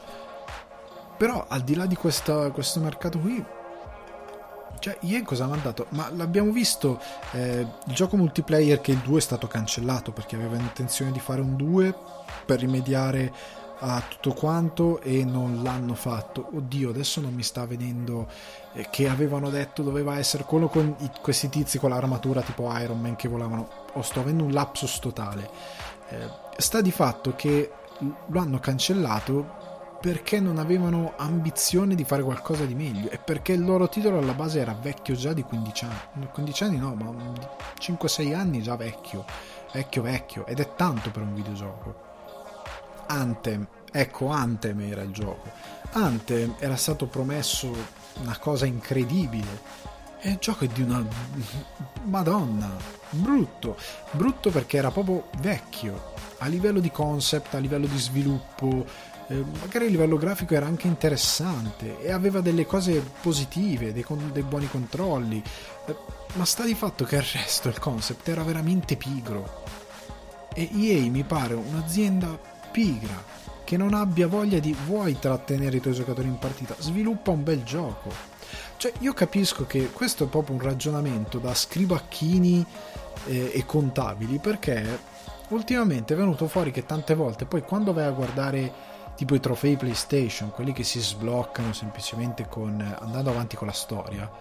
Però 1.17 1.45
al 1.47 1.61
di 1.61 1.75
là 1.75 1.85
di 1.85 1.95
questa, 1.95 2.49
questo 2.51 2.79
mercato 2.79 3.19
qui, 3.19 3.43
cioè 4.79 4.97
EA 5.01 5.23
cosa 5.23 5.45
ha 5.45 5.47
mandato? 5.47 5.87
Ma 5.89 6.09
l'abbiamo 6.15 6.51
visto, 6.51 6.99
eh, 7.31 7.65
il 7.85 7.93
gioco 7.93 8.17
multiplayer 8.17 8.81
che 8.81 8.91
il 8.91 8.99
2 8.99 9.17
è 9.17 9.21
stato 9.21 9.47
cancellato 9.47 10.11
perché 10.11 10.35
aveva 10.35 10.57
intenzione 10.57 11.11
di 11.11 11.19
fare 11.19 11.41
un 11.41 11.55
2 11.55 11.95
per 12.45 12.59
rimediare 12.59 13.33
a 13.79 14.01
tutto 14.07 14.33
quanto 14.33 15.01
e 15.01 15.23
non 15.23 15.61
l'hanno 15.61 15.93
fatto. 15.93 16.49
Oddio, 16.53 16.89
adesso 16.89 17.21
non 17.21 17.33
mi 17.33 17.43
sta 17.43 17.65
venendo 17.65 18.27
eh, 18.73 18.87
che 18.89 19.07
avevano 19.07 19.49
detto 19.49 19.83
doveva 19.83 20.17
essere 20.17 20.43
quello 20.43 20.67
con 20.67 20.95
i, 20.99 21.11
questi 21.21 21.49
tizi 21.49 21.77
con 21.77 21.91
l'armatura 21.91 22.41
tipo 22.41 22.71
Iron 22.77 22.99
Man 22.99 23.15
che 23.15 23.27
volavano. 23.27 23.69
O 23.93 24.01
sto 24.01 24.21
avendo 24.21 24.43
un 24.43 24.51
lapsus 24.51 24.99
totale. 24.99 25.49
Eh, 26.09 26.29
sta 26.57 26.81
di 26.81 26.91
fatto 26.91 27.35
che 27.35 27.71
lo 28.27 28.39
hanno 28.39 28.59
cancellato 28.59 29.66
perché 29.99 30.39
non 30.39 30.57
avevano 30.57 31.13
ambizione 31.17 31.95
di 31.95 32.03
fare 32.03 32.23
qualcosa 32.23 32.65
di 32.65 32.75
meglio 32.75 33.09
e 33.09 33.17
perché 33.17 33.53
il 33.53 33.63
loro 33.63 33.89
titolo 33.89 34.19
alla 34.19 34.33
base 34.33 34.59
era 34.59 34.73
vecchio 34.73 35.15
già 35.15 35.33
di 35.33 35.43
15 35.43 35.85
anni 35.85 36.27
15 36.31 36.63
anni 36.63 36.77
no 36.77 36.93
ma 36.93 37.11
5-6 37.79 38.35
anni 38.35 38.61
già 38.61 38.75
vecchio 38.75 39.25
vecchio 39.73 40.01
vecchio 40.01 40.45
ed 40.45 40.59
è 40.59 40.75
tanto 40.75 41.11
per 41.11 41.23
un 41.23 41.33
videogioco 41.33 42.05
Anthem 43.07 43.67
ecco 43.91 44.29
Anthem 44.29 44.79
era 44.81 45.01
il 45.01 45.11
gioco 45.11 45.49
Anthem 45.91 46.55
era 46.59 46.75
stato 46.75 47.07
promesso 47.07 47.71
una 48.21 48.37
cosa 48.37 48.65
incredibile 48.65 49.95
E 50.19 50.31
il 50.31 50.37
gioco 50.39 50.65
è 50.65 50.67
di 50.67 50.81
una... 50.81 51.05
Madonna, 52.05 52.75
brutto. 53.11 53.77
Brutto 54.11 54.49
perché 54.49 54.77
era 54.77 54.89
proprio 54.89 55.29
vecchio. 55.39 56.13
A 56.39 56.47
livello 56.47 56.79
di 56.79 56.89
concept, 56.91 57.53
a 57.53 57.59
livello 57.59 57.85
di 57.85 57.97
sviluppo, 57.97 58.85
eh, 59.29 59.43
magari 59.59 59.87
a 59.87 59.89
livello 59.89 60.17
grafico 60.17 60.53
era 60.53 60.65
anche 60.65 60.87
interessante 60.87 61.99
e 62.01 62.11
aveva 62.11 62.39
delle 62.39 62.65
cose 62.65 63.03
positive, 63.21 63.91
dei, 63.91 64.05
dei 64.31 64.43
buoni 64.43 64.67
controlli. 64.69 65.43
Eh, 65.85 65.95
ma 66.33 66.45
sta 66.45 66.63
di 66.63 66.75
fatto 66.75 67.03
che 67.03 67.17
il 67.17 67.23
resto, 67.23 67.67
il 67.67 67.79
concept, 67.79 68.27
era 68.27 68.43
veramente 68.43 68.95
pigro. 68.95 69.63
E 70.53 70.69
EA 70.73 71.09
mi 71.09 71.23
pare 71.23 71.53
un'azienda 71.53 72.39
pigra 72.71 73.35
che 73.63 73.75
non 73.75 73.93
abbia 73.93 74.27
voglia 74.27 74.59
di 74.59 74.75
vuoi 74.85 75.19
trattenere 75.19 75.77
i 75.77 75.81
tuoi 75.81 75.93
giocatori 75.93 76.27
in 76.27 76.39
partita, 76.39 76.75
sviluppa 76.79 77.31
un 77.31 77.43
bel 77.43 77.63
gioco. 77.63 78.09
Cioè, 78.77 78.93
io 78.99 79.11
capisco 79.11 79.65
che 79.65 79.91
questo 79.91 80.23
è 80.23 80.27
proprio 80.27 80.55
un 80.55 80.61
ragionamento 80.61 81.37
da 81.37 81.53
scribacchini 81.53 82.65
eh, 83.25 83.51
e 83.53 83.65
contabili 83.65 84.37
perché 84.37 84.99
ultimamente 85.49 86.13
è 86.13 86.17
venuto 86.17 86.47
fuori 86.47 86.71
che 86.71 86.85
tante 86.85 87.13
volte 87.13 87.45
poi 87.45 87.61
quando 87.61 87.91
vai 87.91 88.05
a 88.05 88.11
guardare 88.11 88.95
tipo 89.17 89.33
i 89.33 89.39
trofei 89.39 89.75
PlayStation, 89.77 90.51
quelli 90.51 90.73
che 90.73 90.83
si 90.83 90.99
sbloccano 90.99 91.73
semplicemente 91.73 92.47
con, 92.47 92.79
andando 92.99 93.31
avanti 93.31 93.55
con 93.55 93.65
la 93.65 93.73
storia, 93.73 94.31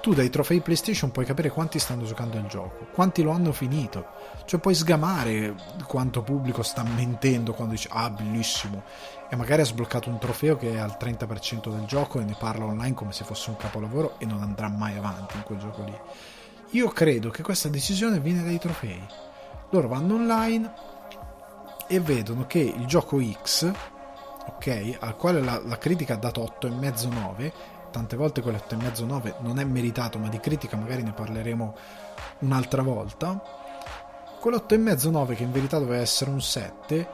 tu 0.00 0.14
dai 0.14 0.30
trofei 0.30 0.60
PlayStation 0.60 1.12
puoi 1.12 1.26
capire 1.26 1.50
quanti 1.50 1.78
stanno 1.78 2.04
giocando 2.04 2.38
il 2.38 2.46
gioco, 2.46 2.86
quanti 2.92 3.22
lo 3.22 3.30
hanno 3.30 3.52
finito, 3.52 4.06
cioè 4.46 4.58
puoi 4.58 4.74
sgamare 4.74 5.54
quanto 5.86 6.22
pubblico 6.22 6.62
sta 6.62 6.82
mentendo 6.82 7.52
quando 7.52 7.74
dice 7.74 7.88
ah 7.92 8.08
bellissimo 8.08 8.82
e 9.28 9.36
magari 9.36 9.60
ha 9.60 9.66
sbloccato 9.66 10.08
un 10.08 10.18
trofeo 10.18 10.56
che 10.56 10.72
è 10.72 10.78
al 10.78 10.96
30% 10.98 11.70
del 11.70 11.84
gioco 11.84 12.18
e 12.18 12.24
ne 12.24 12.34
parla 12.36 12.64
online 12.64 12.94
come 12.94 13.12
se 13.12 13.24
fosse 13.24 13.50
un 13.50 13.56
capolavoro 13.56 14.18
e 14.18 14.24
non 14.24 14.42
andrà 14.42 14.68
mai 14.68 14.96
avanti 14.96 15.36
in 15.36 15.42
quel 15.42 15.58
gioco 15.58 15.84
lì. 15.84 15.96
Io 16.70 16.88
credo 16.88 17.28
che 17.28 17.42
questa 17.42 17.68
decisione 17.68 18.18
viene 18.18 18.42
dai 18.42 18.58
trofei. 18.58 19.06
Loro 19.70 19.88
vanno 19.88 20.14
online 20.14 20.72
e 21.86 22.00
vedono 22.00 22.46
che 22.46 22.58
il 22.58 22.86
gioco 22.86 23.20
X, 23.22 23.70
ok, 24.46 24.96
al 25.00 25.16
quale 25.16 25.40
la, 25.40 25.60
la 25.64 25.78
critica 25.78 26.14
ha 26.14 26.18
dato 26.18 26.42
8,5-9, 26.60 27.52
tante 27.90 28.16
volte 28.16 28.42
quell'8,5-9 28.42 29.34
non 29.40 29.58
è 29.58 29.64
meritato, 29.64 30.18
ma 30.18 30.28
di 30.28 30.40
critica 30.40 30.76
magari 30.76 31.02
ne 31.02 31.12
parleremo 31.12 31.76
un'altra 32.40 32.82
volta. 32.82 33.40
Quell'8,5-9 34.40 35.36
che 35.36 35.42
in 35.44 35.52
verità 35.52 35.78
doveva 35.78 36.02
essere 36.02 36.30
un 36.30 36.40
7 36.40 37.08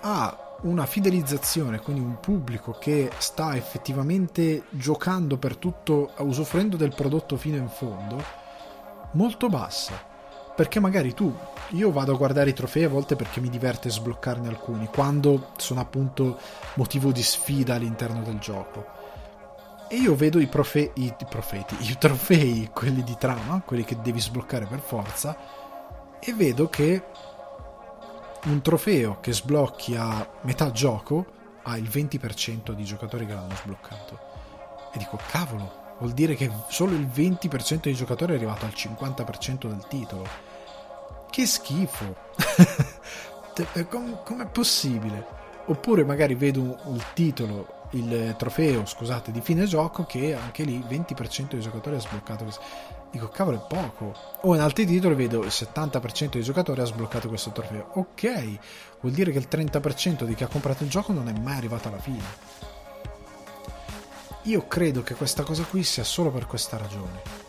ha 0.00 0.38
una 0.62 0.86
fidelizzazione, 0.86 1.80
quindi 1.80 2.02
un 2.02 2.20
pubblico 2.20 2.72
che 2.78 3.10
sta 3.18 3.56
effettivamente 3.56 4.64
giocando 4.70 5.36
per 5.36 5.56
tutto, 5.56 6.12
usufruendo 6.18 6.76
del 6.76 6.94
prodotto 6.94 7.36
fino 7.36 7.56
in 7.56 7.68
fondo, 7.68 8.22
molto 9.12 9.48
bassa. 9.48 10.12
Perché 10.54 10.78
magari 10.78 11.14
tu, 11.14 11.34
io 11.70 11.90
vado 11.90 12.12
a 12.12 12.16
guardare 12.16 12.50
i 12.50 12.54
trofei 12.54 12.84
a 12.84 12.88
volte 12.88 13.16
perché 13.16 13.40
mi 13.40 13.48
diverte 13.48 13.90
sbloccarne 13.90 14.46
alcuni, 14.46 14.86
quando 14.86 15.48
sono 15.56 15.80
appunto 15.80 16.38
motivo 16.74 17.10
di 17.10 17.22
sfida 17.22 17.74
all'interno 17.74 18.22
del 18.22 18.38
gioco. 18.38 18.86
E 19.88 19.96
io 19.96 20.14
vedo 20.14 20.38
i, 20.38 20.46
profe- 20.46 20.92
i, 20.94 21.14
profeti, 21.28 21.76
i 21.80 21.98
trofei, 21.98 22.70
quelli 22.72 23.02
di 23.02 23.16
trama, 23.18 23.62
quelli 23.64 23.84
che 23.84 24.00
devi 24.00 24.20
sbloccare 24.20 24.66
per 24.66 24.80
forza, 24.80 25.36
e 26.20 26.32
vedo 26.32 26.68
che 26.68 27.04
un 28.44 28.60
trofeo 28.60 29.20
che 29.20 29.32
sblocchi 29.32 29.96
a 29.96 30.26
metà 30.42 30.70
gioco 30.70 31.26
ha 31.62 31.76
il 31.76 31.88
20% 31.88 32.72
di 32.72 32.84
giocatori 32.84 33.26
che 33.26 33.34
l'hanno 33.34 33.54
sbloccato. 33.56 34.18
E 34.92 34.98
dico, 34.98 35.18
cavolo, 35.30 35.96
vuol 35.98 36.12
dire 36.12 36.34
che 36.34 36.50
solo 36.68 36.94
il 36.94 37.06
20% 37.06 37.82
dei 37.82 37.94
giocatori 37.94 38.32
è 38.32 38.36
arrivato 38.36 38.64
al 38.64 38.72
50% 38.74 39.66
del 39.66 39.86
titolo. 39.88 40.43
Che 41.34 41.46
schifo! 41.46 42.14
Com- 43.90 44.22
com'è 44.22 44.46
possibile? 44.46 45.26
Oppure 45.64 46.04
magari 46.04 46.36
vedo 46.36 46.78
il 46.92 47.04
titolo, 47.12 47.88
il 47.90 48.36
trofeo, 48.38 48.86
scusate, 48.86 49.32
di 49.32 49.40
fine 49.40 49.64
gioco 49.64 50.04
che 50.04 50.32
anche 50.32 50.62
lì 50.62 50.74
il 50.74 50.84
20% 50.88 51.48
dei 51.48 51.60
giocatori 51.60 51.96
ha 51.96 51.98
sbloccato. 51.98 52.46
Dico, 53.10 53.26
cavolo, 53.30 53.56
è 53.56 53.66
poco. 53.66 54.14
O 54.42 54.54
in 54.54 54.60
altri 54.60 54.86
titoli 54.86 55.16
vedo 55.16 55.42
il 55.42 55.48
70% 55.48 56.30
dei 56.30 56.42
giocatori 56.44 56.80
ha 56.82 56.84
sbloccato 56.84 57.26
questo 57.26 57.50
trofeo. 57.50 57.88
Ok, 57.94 58.58
vuol 59.00 59.12
dire 59.12 59.32
che 59.32 59.38
il 59.38 59.48
30% 59.50 60.22
di 60.22 60.36
chi 60.36 60.44
ha 60.44 60.46
comprato 60.46 60.84
il 60.84 60.88
gioco 60.88 61.12
non 61.12 61.28
è 61.28 61.32
mai 61.36 61.56
arrivato 61.56 61.88
alla 61.88 61.98
fine. 61.98 62.22
Io 64.42 64.68
credo 64.68 65.02
che 65.02 65.14
questa 65.14 65.42
cosa 65.42 65.64
qui 65.64 65.82
sia 65.82 66.04
solo 66.04 66.30
per 66.30 66.46
questa 66.46 66.76
ragione. 66.76 67.43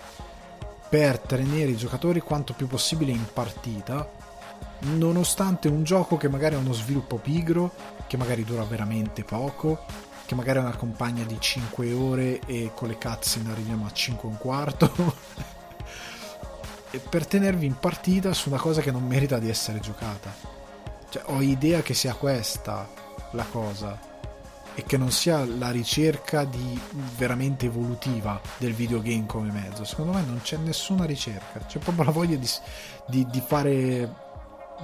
Per 0.96 1.20
tenere 1.20 1.72
i 1.72 1.76
giocatori 1.76 2.22
quanto 2.22 2.54
più 2.54 2.68
possibile 2.68 3.12
in 3.12 3.26
partita, 3.34 4.10
nonostante 4.94 5.68
un 5.68 5.84
gioco 5.84 6.16
che 6.16 6.30
magari 6.30 6.56
ha 6.56 6.58
uno 6.58 6.72
sviluppo 6.72 7.18
pigro, 7.18 7.74
che 8.08 8.16
magari 8.16 8.46
dura 8.46 8.64
veramente 8.64 9.26
poco, 9.26 9.84
che 10.26 10.36
magari 10.36 10.60
ha 10.60 10.62
una 10.62 10.78
compagna 10.78 11.26
di 11.26 11.36
5 11.38 11.92
ore 11.92 12.40
e 12.46 12.72
con 12.74 12.88
le 12.88 12.98
cutscene 12.98 13.52
arriviamo 13.52 13.86
a 13.86 13.92
5 13.92 14.30
e 14.30 14.32
un 14.32 14.38
quarto. 14.38 15.16
per 17.10 17.28
tenervi 17.28 17.66
in 17.66 17.78
partita 17.78 18.32
su 18.32 18.48
una 18.48 18.60
cosa 18.60 18.80
che 18.80 18.92
non 18.92 19.06
merita 19.06 19.38
di 19.38 19.50
essere 19.50 19.82
giocata. 19.82 20.34
Cioè, 21.10 21.24
ho 21.26 21.42
idea 21.42 21.82
che 21.82 21.94
sia 21.94 22.14
questa 22.14 22.90
la 23.32 23.44
cosa 23.44 24.00
e 24.76 24.84
che 24.84 24.98
non 24.98 25.10
sia 25.10 25.46
la 25.46 25.72
ricerca 25.72 26.44
di 26.44 26.80
veramente 27.18 27.66
evolutiva 27.66 28.40
del 28.58 28.74
videogame 28.74 29.26
come 29.26 29.50
mezzo. 29.50 29.86
Secondo 29.86 30.12
me 30.12 30.22
non 30.22 30.42
c'è 30.42 30.58
nessuna 30.58 31.06
ricerca, 31.06 31.60
c'è 31.62 31.80
proprio 31.80 32.04
la 32.04 32.12
voglia 32.12 32.36
di, 32.36 32.50
di, 33.08 33.26
di, 33.32 33.42
fare, 33.42 34.14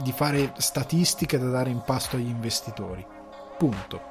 di 0.01 0.11
fare 0.13 0.53
statistiche 0.57 1.37
da 1.37 1.49
dare 1.49 1.69
in 1.69 1.81
pasto 1.85 2.15
agli 2.15 2.29
investitori. 2.29 3.05
Punto. 3.57 4.01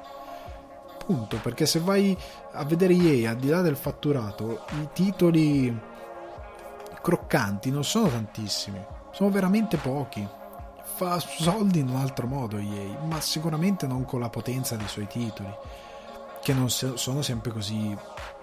Punto, 1.03 1.37
perché 1.37 1.65
se 1.65 1.79
vai 1.79 2.15
a 2.51 2.63
vedere 2.63 2.93
EA, 2.93 3.31
al 3.31 3.37
di 3.37 3.49
là 3.49 3.61
del 3.61 3.75
fatturato, 3.75 4.65
i 4.79 4.89
titoli 4.93 5.75
croccanti 7.01 7.71
non 7.71 7.83
sono 7.83 8.07
tantissimi, 8.07 8.79
sono 9.11 9.31
veramente 9.31 9.77
pochi 9.77 10.25
fa 10.95 11.19
soldi 11.19 11.79
in 11.79 11.89
un 11.89 11.95
altro 11.95 12.27
modo 12.27 12.57
EA, 12.57 12.99
ma 13.07 13.19
sicuramente 13.21 13.87
non 13.87 14.05
con 14.05 14.19
la 14.19 14.29
potenza 14.29 14.75
dei 14.75 14.87
suoi 14.87 15.07
titoli, 15.07 15.51
che 16.41 16.53
non 16.53 16.69
sono 16.69 17.21
sempre 17.21 17.51
così 17.51 17.95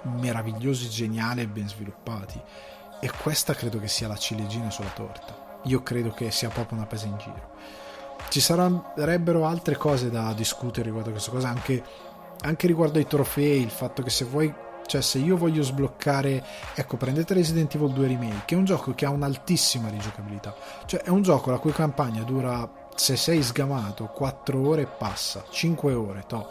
meravigliosi, 0.02 0.88
geniali 0.88 1.42
e 1.42 1.48
ben 1.48 1.68
sviluppati. 1.68 2.40
E 3.00 3.10
questa 3.22 3.54
credo 3.54 3.78
che 3.78 3.88
sia 3.88 4.08
la 4.08 4.16
ciliegina 4.16 4.70
sulla 4.70 4.90
torta. 4.90 5.60
Io 5.64 5.82
credo 5.82 6.10
che 6.10 6.30
sia 6.30 6.48
proprio 6.48 6.78
una 6.78 6.86
presa 6.86 7.06
in 7.06 7.16
giro. 7.18 7.50
Ci 8.28 8.40
sarebbero 8.40 9.46
altre 9.46 9.76
cose 9.76 10.10
da 10.10 10.32
discutere 10.32 10.86
riguardo 10.86 11.10
a 11.10 11.12
questa 11.12 11.30
cosa, 11.30 11.48
anche, 11.48 11.82
anche 12.40 12.66
riguardo 12.66 12.98
ai 12.98 13.06
trofei, 13.06 13.62
il 13.62 13.70
fatto 13.70 14.02
che 14.02 14.10
se 14.10 14.24
vuoi 14.24 14.52
cioè, 14.88 15.02
se 15.02 15.18
io 15.18 15.36
voglio 15.36 15.62
sbloccare, 15.62 16.42
ecco, 16.74 16.96
prendete 16.96 17.34
Resident 17.34 17.74
Evil 17.74 17.92
2 17.92 18.06
Remake, 18.06 18.42
che 18.46 18.54
è 18.54 18.58
un 18.58 18.64
gioco 18.64 18.94
che 18.94 19.04
ha 19.04 19.10
un'altissima 19.10 19.90
rigiocabilità. 19.90 20.54
Cioè, 20.86 21.02
è 21.02 21.10
un 21.10 21.20
gioco 21.20 21.50
la 21.50 21.58
cui 21.58 21.72
campagna 21.72 22.22
dura, 22.22 22.88
se 22.94 23.14
sei 23.16 23.42
sgamato, 23.42 24.06
4 24.06 24.66
ore 24.66 24.86
passa, 24.86 25.44
5 25.48 25.92
ore, 25.92 26.24
to. 26.26 26.50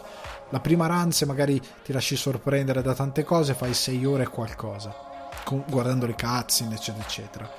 La 0.50 0.60
prima 0.60 0.86
run, 0.86 1.10
se 1.10 1.26
magari 1.26 1.60
ti 1.82 1.92
lasci 1.92 2.14
sorprendere 2.14 2.80
da 2.80 2.94
tante 2.94 3.24
cose, 3.24 3.54
fai 3.54 3.74
6 3.74 4.04
ore 4.04 4.28
qualcosa, 4.28 4.94
con, 5.42 5.64
guardando 5.68 6.06
le 6.06 6.14
cutscene, 6.14 6.76
eccetera, 6.76 7.04
eccetera. 7.04 7.50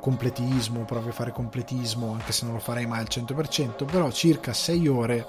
Completismo, 0.00 0.84
provi 0.84 1.08
a 1.08 1.12
fare 1.12 1.32
completismo, 1.32 2.12
anche 2.12 2.32
se 2.32 2.44
non 2.44 2.54
lo 2.54 2.60
farei 2.60 2.84
mai 2.84 3.00
al 3.00 3.08
100%, 3.08 3.86
però 3.86 4.10
circa 4.10 4.52
6 4.52 4.86
ore. 4.86 5.26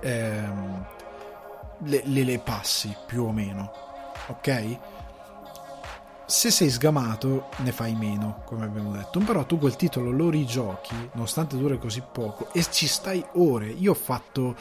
Ehm, 0.00 0.86
le, 1.84 2.02
le, 2.04 2.24
le 2.24 2.38
passi 2.38 2.94
più 3.06 3.24
o 3.24 3.32
meno, 3.32 3.70
ok? 4.28 4.78
Se 6.26 6.50
sei 6.50 6.70
sgamato 6.70 7.48
ne 7.58 7.72
fai 7.72 7.94
meno, 7.94 8.42
come 8.44 8.64
abbiamo 8.64 8.92
detto, 8.92 9.18
però 9.20 9.44
tu 9.44 9.58
quel 9.58 9.76
titolo 9.76 10.10
lo 10.10 10.30
rigiochi, 10.30 11.10
nonostante 11.12 11.56
dure 11.56 11.78
così 11.78 12.02
poco, 12.10 12.48
e 12.52 12.64
ci 12.70 12.86
stai 12.86 13.24
ore. 13.34 13.66
Io 13.66 13.90
ho 13.90 13.94
fatto 13.94 14.56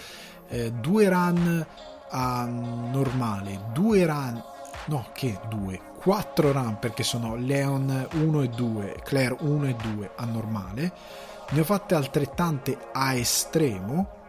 eh, 0.50 0.72
due 0.72 1.08
run 1.08 1.66
a 2.10 2.46
normale, 2.46 3.68
due 3.72 4.06
run, 4.06 4.44
no 4.86 5.08
che 5.14 5.40
due, 5.48 5.80
quattro 6.02 6.52
run 6.52 6.78
perché 6.80 7.04
sono 7.04 7.36
Leon 7.36 8.08
1 8.12 8.42
e 8.42 8.50
2, 8.50 9.00
Claire 9.04 9.38
1 9.40 9.68
e 9.68 9.76
2 9.76 10.12
a 10.16 10.26
normale, 10.26 10.92
ne 11.52 11.60
ho 11.60 11.64
fatte 11.64 11.96
altrettante 11.96 12.78
a 12.92 13.14
estremo 13.14 14.20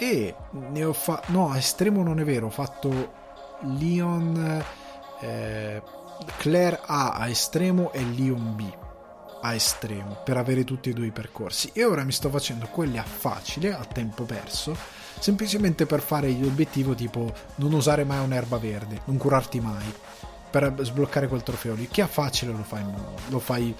e 0.00 0.34
ne 0.50 0.84
ho 0.84 0.94
fatto 0.94 1.30
no 1.30 1.50
a 1.50 1.58
estremo 1.58 2.02
non 2.02 2.20
è 2.20 2.24
vero 2.24 2.46
ho 2.46 2.50
fatto 2.50 3.12
Leon 3.60 4.64
eh, 5.20 5.82
Claire 6.38 6.80
A 6.86 7.12
a 7.12 7.28
estremo 7.28 7.92
e 7.92 8.02
Leon 8.02 8.56
B 8.56 8.72
a 9.42 9.54
estremo 9.54 10.16
per 10.24 10.38
avere 10.38 10.64
tutti 10.64 10.88
e 10.88 10.92
due 10.94 11.06
i 11.06 11.12
percorsi 11.12 11.70
e 11.74 11.84
ora 11.84 12.04
mi 12.04 12.12
sto 12.12 12.30
facendo 12.30 12.66
quelli 12.66 12.98
a 12.98 13.02
facile, 13.02 13.72
a 13.72 13.84
tempo 13.84 14.24
perso, 14.24 14.76
semplicemente 15.18 15.86
per 15.86 16.00
fare 16.00 16.30
l'obiettivo 16.30 16.94
tipo 16.94 17.32
non 17.56 17.72
usare 17.72 18.04
mai 18.04 18.22
un'erba 18.22 18.58
verde, 18.58 19.00
non 19.04 19.16
curarti 19.16 19.60
mai 19.60 19.94
per 20.50 20.74
sbloccare 20.80 21.28
quel 21.28 21.42
trofeo 21.42 21.74
lì. 21.74 21.88
Chi 21.88 22.00
a 22.00 22.06
facile 22.06 22.52
lo 22.52 22.62
fai, 22.62 22.84
lo 23.28 23.38
fai 23.38 23.74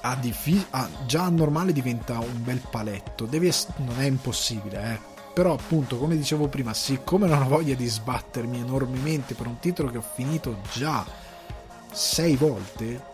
a 0.00 0.16
difficile, 0.16 0.66
già 1.06 1.24
a 1.24 1.30
normale 1.30 1.72
diventa 1.72 2.18
un 2.18 2.42
bel 2.42 2.62
paletto, 2.70 3.26
Devi 3.26 3.52
non 3.78 4.00
è 4.00 4.06
impossibile, 4.06 4.92
eh. 4.92 5.15
Però 5.36 5.52
appunto, 5.52 5.98
come 5.98 6.16
dicevo 6.16 6.48
prima, 6.48 6.72
siccome 6.72 7.26
non 7.26 7.42
ho 7.42 7.48
voglia 7.48 7.74
di 7.74 7.86
sbattermi 7.86 8.58
enormemente 8.58 9.34
per 9.34 9.46
un 9.46 9.58
titolo 9.58 9.90
che 9.90 9.98
ho 9.98 10.04
finito 10.14 10.62
già 10.72 11.04
sei 11.92 12.36
volte, 12.36 13.04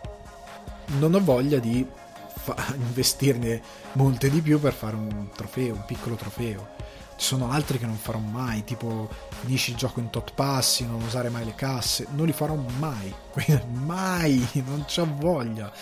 non 0.98 1.14
ho 1.14 1.20
voglia 1.20 1.58
di 1.58 1.84
fa- 2.32 2.54
investirne 2.78 3.60
molte 3.94 4.30
di 4.30 4.40
più 4.40 4.60
per 4.60 4.72
fare 4.72 4.94
un 4.94 5.30
trofeo, 5.34 5.74
un 5.74 5.84
piccolo 5.84 6.14
trofeo. 6.14 6.68
Ci 7.16 7.26
sono 7.26 7.50
altri 7.50 7.78
che 7.78 7.86
non 7.86 7.96
farò 7.96 8.20
mai, 8.20 8.62
tipo 8.62 9.08
finisci 9.40 9.72
il 9.72 9.76
gioco 9.76 9.98
in 9.98 10.10
tot 10.10 10.32
passi, 10.32 10.86
non 10.86 11.02
usare 11.02 11.28
mai 11.28 11.44
le 11.44 11.56
casse, 11.56 12.06
non 12.12 12.26
li 12.26 12.32
farò 12.32 12.54
mai, 12.54 13.12
mai, 13.84 14.46
non 14.64 14.84
c'ho 14.84 15.08
voglia. 15.16 15.72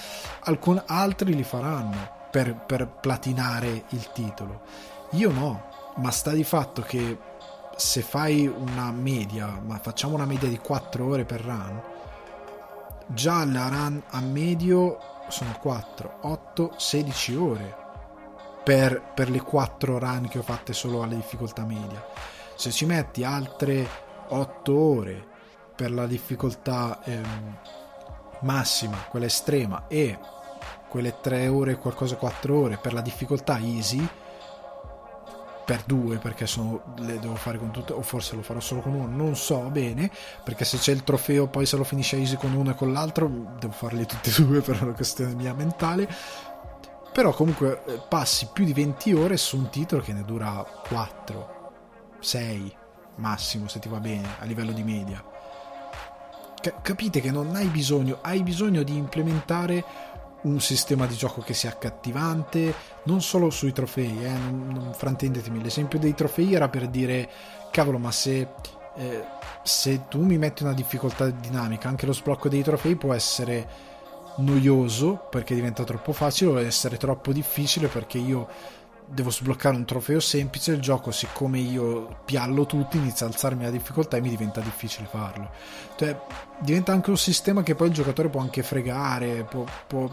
Alcun 0.44 0.82
altri 0.86 1.34
li 1.34 1.44
faranno 1.44 2.28
per, 2.30 2.54
per 2.54 2.88
platinare 2.88 3.84
il 3.90 4.10
titolo. 4.14 4.62
Io 5.10 5.30
no, 5.32 5.69
ma 5.96 6.10
sta 6.10 6.32
di 6.32 6.44
fatto 6.44 6.82
che 6.82 7.18
se 7.76 8.02
fai 8.02 8.46
una 8.46 8.90
media, 8.92 9.60
ma 9.64 9.78
facciamo 9.78 10.14
una 10.14 10.26
media 10.26 10.48
di 10.48 10.58
4 10.58 11.06
ore 11.06 11.24
per 11.24 11.40
run, 11.40 11.82
già 13.06 13.44
la 13.44 13.68
run 13.68 14.02
a 14.10 14.20
medio 14.20 14.98
sono 15.28 15.56
4, 15.60 16.18
8, 16.22 16.74
16 16.76 17.34
ore 17.36 17.76
per, 18.62 19.02
per 19.14 19.30
le 19.30 19.40
4 19.40 19.98
run 19.98 20.28
che 20.28 20.38
ho 20.38 20.42
fatte 20.42 20.72
solo 20.72 21.02
alle 21.02 21.16
difficoltà 21.16 21.64
media. 21.64 22.04
Se 22.54 22.70
ci 22.70 22.84
metti 22.84 23.24
altre 23.24 23.88
8 24.28 24.78
ore 24.78 25.26
per 25.74 25.90
la 25.90 26.06
difficoltà 26.06 27.02
ehm, 27.02 27.58
massima, 28.40 28.98
quella 29.08 29.26
estrema, 29.26 29.84
e 29.88 30.18
quelle 30.88 31.20
3 31.20 31.48
ore, 31.48 31.76
qualcosa 31.76 32.16
4 32.16 32.58
ore 32.58 32.76
per 32.76 32.92
la 32.92 33.00
difficoltà 33.00 33.58
easy, 33.58 34.06
per 35.70 35.84
due 35.86 36.16
perché 36.16 36.48
sono, 36.48 36.82
le 36.96 37.20
devo 37.20 37.36
fare 37.36 37.56
con 37.56 37.70
tutte 37.70 37.92
o 37.92 38.02
forse 38.02 38.34
lo 38.34 38.42
farò 38.42 38.58
solo 38.58 38.80
con 38.80 38.92
uno 38.92 39.06
non 39.06 39.36
so 39.36 39.60
bene 39.70 40.10
perché 40.42 40.64
se 40.64 40.78
c'è 40.78 40.90
il 40.90 41.04
trofeo 41.04 41.46
poi 41.46 41.64
se 41.64 41.76
lo 41.76 41.84
finisce 41.84 42.16
easy 42.16 42.34
con 42.34 42.52
uno 42.54 42.72
e 42.72 42.74
con 42.74 42.92
l'altro 42.92 43.30
devo 43.56 43.72
farli 43.72 44.04
tutti 44.04 44.30
e 44.30 44.32
due 44.42 44.62
per 44.62 44.82
una 44.82 44.94
questione 44.94 45.32
mia 45.34 45.54
mentale. 45.54 46.08
Però 47.12 47.32
comunque 47.32 47.84
eh, 47.84 48.00
passi 48.08 48.48
più 48.52 48.64
di 48.64 48.72
20 48.72 49.12
ore 49.12 49.36
su 49.36 49.58
un 49.58 49.68
titolo 49.68 50.02
che 50.02 50.12
ne 50.12 50.24
dura 50.24 50.66
4 50.88 51.72
6 52.18 52.76
massimo 53.18 53.68
se 53.68 53.78
ti 53.78 53.88
va 53.88 54.00
bene 54.00 54.26
a 54.40 54.44
livello 54.46 54.72
di 54.72 54.82
media. 54.82 55.24
Capite 56.82 57.20
che 57.20 57.30
non 57.30 57.54
hai 57.54 57.68
bisogno 57.68 58.18
hai 58.22 58.42
bisogno 58.42 58.82
di 58.82 58.96
implementare 58.96 59.84
un 60.42 60.60
sistema 60.60 61.06
di 61.06 61.14
gioco 61.16 61.40
che 61.40 61.54
sia 61.54 61.70
accattivante, 61.70 62.74
non 63.04 63.20
solo 63.20 63.50
sui 63.50 63.72
trofei, 63.72 64.24
eh, 64.24 64.30
non, 64.30 64.68
non 64.72 64.92
frantendetemi, 64.94 65.62
l'esempio 65.62 65.98
dei 65.98 66.14
trofei 66.14 66.54
era 66.54 66.68
per 66.68 66.88
dire, 66.88 67.28
cavolo, 67.70 67.98
ma 67.98 68.10
se, 68.10 68.48
eh, 68.96 69.24
se 69.62 70.08
tu 70.08 70.22
mi 70.22 70.38
metti 70.38 70.62
una 70.62 70.74
difficoltà 70.74 71.28
dinamica, 71.28 71.88
anche 71.88 72.06
lo 72.06 72.12
sblocco 72.12 72.48
dei 72.48 72.62
trofei 72.62 72.96
può 72.96 73.12
essere 73.12 73.88
noioso 74.36 75.26
perché 75.28 75.54
diventa 75.54 75.84
troppo 75.84 76.12
facile 76.12 76.50
o 76.50 76.60
essere 76.60 76.96
troppo 76.96 77.32
difficile 77.32 77.88
perché 77.88 78.18
io 78.18 78.48
devo 79.12 79.30
sbloccare 79.30 79.76
un 79.76 79.84
trofeo 79.84 80.20
semplice, 80.20 80.72
il 80.72 80.80
gioco 80.80 81.10
siccome 81.10 81.58
io 81.58 82.20
piallo 82.24 82.66
tutti 82.66 82.96
inizia 82.96 83.26
a 83.26 83.28
alzarmi 83.28 83.64
la 83.64 83.70
difficoltà 83.70 84.16
e 84.16 84.20
mi 84.20 84.28
diventa 84.28 84.60
difficile 84.60 85.08
farlo. 85.10 85.50
Cioè, 85.96 86.18
diventa 86.60 86.92
anche 86.92 87.10
un 87.10 87.18
sistema 87.18 87.62
che 87.62 87.74
poi 87.74 87.88
il 87.88 87.94
giocatore 87.94 88.28
può 88.28 88.40
anche 88.40 88.62
fregare, 88.62 89.44
può, 89.44 89.64
può, 89.86 90.08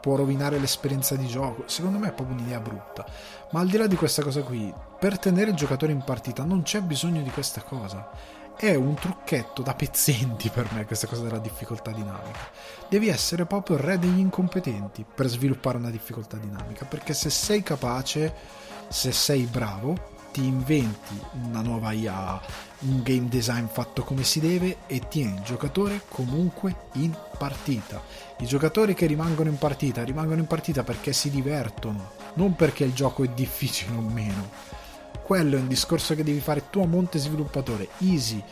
può 0.00 0.16
rovinare 0.16 0.58
l'esperienza 0.58 1.16
di 1.16 1.26
gioco. 1.26 1.64
Secondo 1.66 1.98
me 1.98 2.08
è 2.08 2.12
proprio 2.12 2.36
un'idea 2.36 2.60
brutta. 2.60 3.04
Ma 3.52 3.60
al 3.60 3.68
di 3.68 3.76
là 3.76 3.86
di 3.86 3.96
questa 3.96 4.22
cosa 4.22 4.42
qui, 4.42 4.72
per 4.98 5.18
tenere 5.18 5.50
il 5.50 5.56
giocatore 5.56 5.92
in 5.92 6.02
partita 6.04 6.44
non 6.44 6.62
c'è 6.62 6.80
bisogno 6.82 7.22
di 7.22 7.30
questa 7.30 7.62
cosa 7.62 8.36
è 8.58 8.74
un 8.74 8.94
trucchetto 8.94 9.62
da 9.62 9.74
pezzenti 9.74 10.48
per 10.48 10.68
me 10.72 10.84
questa 10.84 11.06
cosa 11.06 11.22
della 11.22 11.38
difficoltà 11.38 11.92
dinamica. 11.92 12.50
Devi 12.88 13.06
essere 13.06 13.46
proprio 13.46 13.76
il 13.76 13.82
re 13.82 14.00
degli 14.00 14.18
incompetenti 14.18 15.06
per 15.14 15.28
sviluppare 15.28 15.78
una 15.78 15.90
difficoltà 15.90 16.36
dinamica, 16.36 16.84
perché 16.84 17.14
se 17.14 17.30
sei 17.30 17.62
capace, 17.62 18.34
se 18.88 19.12
sei 19.12 19.44
bravo, 19.44 20.16
ti 20.32 20.44
inventi 20.44 21.20
una 21.44 21.60
nuova 21.60 21.92
IA, 21.92 22.40
un 22.80 23.02
game 23.04 23.28
design 23.28 23.66
fatto 23.66 24.02
come 24.02 24.24
si 24.24 24.40
deve 24.40 24.78
e 24.88 25.06
tieni 25.06 25.34
il 25.34 25.42
giocatore 25.42 26.02
comunque 26.08 26.74
in 26.94 27.16
partita. 27.38 28.02
I 28.38 28.46
giocatori 28.46 28.92
che 28.94 29.06
rimangono 29.06 29.50
in 29.50 29.58
partita 29.58 30.02
rimangono 30.02 30.40
in 30.40 30.46
partita 30.48 30.82
perché 30.82 31.12
si 31.12 31.30
divertono, 31.30 32.10
non 32.34 32.56
perché 32.56 32.82
il 32.82 32.92
gioco 32.92 33.22
è 33.22 33.28
difficile 33.28 33.94
o 33.94 34.00
meno 34.00 34.77
quello 35.28 35.58
è 35.58 35.60
un 35.60 35.68
discorso 35.68 36.14
che 36.14 36.24
devi 36.24 36.40
fare 36.40 36.70
tu 36.70 36.80
a 36.80 36.86
monte 36.86 37.18
sviluppatore, 37.18 37.88
easy, 37.98 38.42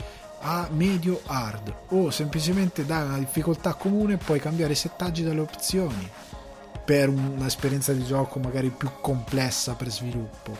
a 0.41 0.69
medio, 0.71 1.23
hard, 1.25 1.73
o 1.89 2.11
semplicemente 2.11 2.85
dai 2.85 3.03
una 3.03 3.17
difficoltà 3.17 3.73
comune 3.73 4.19
puoi 4.19 4.41
cambiare 4.41 4.75
i 4.75 4.77
settaggi 4.77 5.23
delle 5.23 5.41
opzioni 5.41 6.07
per 6.85 7.09
un'esperienza 7.09 7.95
di 7.95 8.05
gioco 8.05 8.41
magari 8.41 8.69
più 8.69 8.91
complessa 9.01 9.73
per 9.73 9.89
sviluppo. 9.91 10.55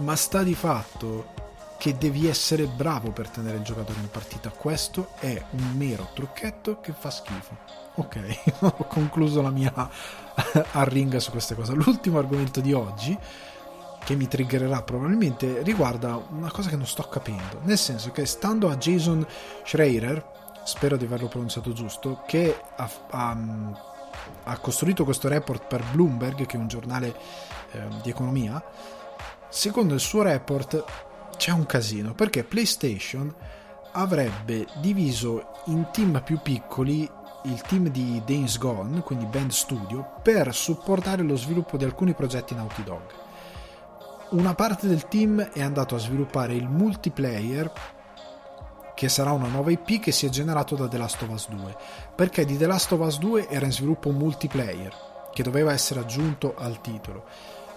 Ma 0.00 0.16
sta 0.16 0.42
di 0.42 0.54
fatto 0.54 1.32
che 1.76 1.98
devi 1.98 2.26
essere 2.26 2.64
bravo 2.64 3.10
per 3.10 3.28
tenere 3.28 3.58
il 3.58 3.64
giocatore 3.64 4.00
in 4.00 4.08
partita. 4.08 4.48
Questo 4.48 5.10
è 5.18 5.44
un 5.50 5.74
mero 5.76 6.08
trucchetto 6.14 6.80
che 6.80 6.94
fa 6.98 7.10
schifo. 7.10 7.54
Ok, 7.96 8.54
ho 8.60 8.86
concluso 8.88 9.42
la 9.42 9.50
mia 9.50 9.74
arringa 10.72 11.20
su 11.20 11.32
queste 11.32 11.54
cose. 11.54 11.74
L'ultimo 11.74 12.16
argomento 12.16 12.62
di 12.62 12.72
oggi 12.72 13.18
che 14.04 14.14
mi 14.14 14.28
triggererà 14.28 14.82
probabilmente 14.82 15.62
riguarda 15.62 16.22
una 16.30 16.50
cosa 16.50 16.68
che 16.68 16.76
non 16.76 16.86
sto 16.86 17.02
capendo. 17.04 17.60
Nel 17.62 17.78
senso 17.78 18.10
che 18.10 18.26
stando 18.26 18.68
a 18.68 18.76
Jason 18.76 19.26
Schreier, 19.64 20.22
spero 20.64 20.96
di 20.96 21.04
averlo 21.04 21.28
pronunciato 21.28 21.72
giusto, 21.72 22.22
che 22.26 22.60
ha, 22.76 22.90
ha, 23.10 23.36
ha 24.44 24.58
costruito 24.58 25.04
questo 25.04 25.28
report 25.28 25.66
per 25.66 25.82
Bloomberg, 25.90 26.44
che 26.46 26.56
è 26.56 26.60
un 26.60 26.68
giornale 26.68 27.14
eh, 27.72 27.80
di 28.02 28.10
economia, 28.10 28.62
secondo 29.48 29.94
il 29.94 30.00
suo 30.00 30.22
report 30.22 30.84
c'è 31.36 31.50
un 31.50 31.66
casino 31.66 32.14
perché 32.14 32.44
PlayStation 32.44 33.34
avrebbe 33.92 34.66
diviso 34.76 35.62
in 35.66 35.88
team 35.92 36.22
più 36.24 36.40
piccoli 36.40 37.08
il 37.44 37.60
team 37.62 37.88
di 37.88 38.22
Days 38.24 38.58
Gone, 38.58 39.00
quindi 39.00 39.26
Band 39.26 39.50
Studio, 39.50 40.14
per 40.22 40.54
supportare 40.54 41.22
lo 41.22 41.36
sviluppo 41.36 41.76
di 41.76 41.84
alcuni 41.84 42.14
progetti 42.14 42.54
Naughty 42.54 42.82
Dog 42.82 43.23
una 44.30 44.54
parte 44.54 44.86
del 44.86 45.06
team 45.08 45.40
è 45.40 45.62
andato 45.62 45.94
a 45.94 45.98
sviluppare 45.98 46.54
il 46.54 46.68
multiplayer 46.68 47.70
che 48.94 49.08
sarà 49.08 49.32
una 49.32 49.48
nuova 49.48 49.70
IP 49.70 50.00
che 50.00 50.12
si 50.12 50.26
è 50.26 50.28
generato 50.28 50.76
da 50.76 50.88
The 50.88 50.96
Last 50.96 51.22
of 51.22 51.28
Us 51.28 51.48
2 51.48 51.76
perché 52.14 52.44
di 52.44 52.56
The 52.56 52.66
Last 52.66 52.92
of 52.92 53.00
Us 53.00 53.18
2 53.18 53.48
era 53.48 53.66
in 53.66 53.72
sviluppo 53.72 54.08
un 54.08 54.16
multiplayer 54.16 54.94
che 55.32 55.42
doveva 55.42 55.72
essere 55.72 56.00
aggiunto 56.00 56.54
al 56.56 56.80
titolo. 56.80 57.24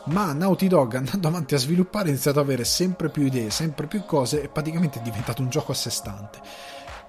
Ma 0.05 0.31
Naughty 0.31 0.67
Dog 0.67 0.95
andando 0.95 1.27
avanti 1.27 1.55
a 1.55 1.57
sviluppare 1.57 2.05
ha 2.05 2.11
iniziato 2.11 2.39
ad 2.39 2.45
avere 2.45 2.63
sempre 2.63 3.09
più 3.09 3.23
idee, 3.23 3.49
sempre 3.49 3.87
più 3.87 4.05
cose 4.05 4.41
e 4.41 4.47
praticamente 4.47 4.99
è 4.99 5.01
diventato 5.01 5.41
un 5.41 5.49
gioco 5.49 5.73
a 5.73 5.75
sé 5.75 5.89
stante. 5.89 6.39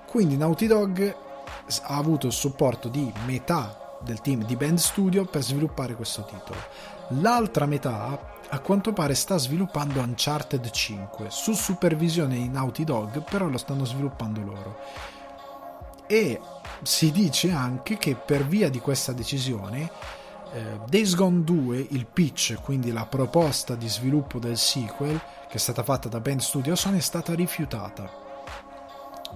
Quindi 0.06 0.36
Naughty 0.36 0.66
Dog 0.66 1.16
ha 1.82 1.96
avuto 1.96 2.26
il 2.26 2.32
supporto 2.32 2.88
di 2.88 3.12
metà 3.26 3.98
del 4.00 4.20
team 4.20 4.44
di 4.44 4.56
Band 4.56 4.78
Studio 4.78 5.26
per 5.26 5.42
sviluppare 5.42 5.94
questo 5.94 6.24
titolo. 6.24 6.58
L'altra 7.20 7.66
metà 7.66 8.36
a 8.50 8.60
quanto 8.60 8.92
pare 8.92 9.14
sta 9.14 9.36
sviluppando 9.36 10.00
Uncharted 10.00 10.70
5 10.70 11.26
su 11.28 11.52
supervisione 11.52 12.36
di 12.36 12.48
Naughty 12.48 12.84
Dog, 12.84 13.22
però 13.28 13.46
lo 13.46 13.58
stanno 13.58 13.84
sviluppando 13.84 14.40
loro. 14.40 14.78
E 16.06 16.40
si 16.82 17.10
dice 17.10 17.50
anche 17.50 17.98
che 17.98 18.14
per 18.14 18.46
via 18.46 18.70
di 18.70 18.80
questa 18.80 19.12
decisione 19.12 19.90
eh, 20.52 20.80
Days 20.88 21.14
Gone 21.14 21.44
2, 21.44 21.88
il 21.90 22.06
pitch, 22.06 22.54
quindi 22.62 22.90
la 22.90 23.04
proposta 23.04 23.74
di 23.74 23.88
sviluppo 23.88 24.38
del 24.38 24.56
sequel 24.56 25.20
che 25.48 25.54
è 25.54 25.58
stata 25.58 25.82
fatta 25.82 26.08
da 26.08 26.20
Band 26.20 26.40
Studio 26.40 26.74
Sony 26.74 26.98
è 26.98 27.02
stata 27.02 27.34
rifiutata. 27.34 28.10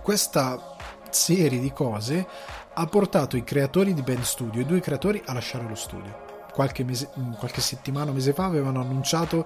Questa 0.03 0.77
serie 1.11 1.61
di 1.61 1.73
cose 1.73 2.27
ha 2.73 2.87
portato 2.87 3.37
i 3.37 3.45
creatori 3.45 3.93
di 3.93 4.01
Band 4.01 4.23
Studio, 4.23 4.63
i 4.63 4.67
due 4.67 4.81
creatori, 4.81 5.23
a 5.27 5.35
lasciare 5.35 5.69
lo 5.69 5.75
studio 5.75 6.32
qualche, 6.53 6.85
mese, 6.85 7.09
qualche 7.39 7.61
settimana, 7.61 8.13
mese 8.13 8.33
fa 8.33 8.45
avevano 8.45 8.81
annunciato 8.81 9.45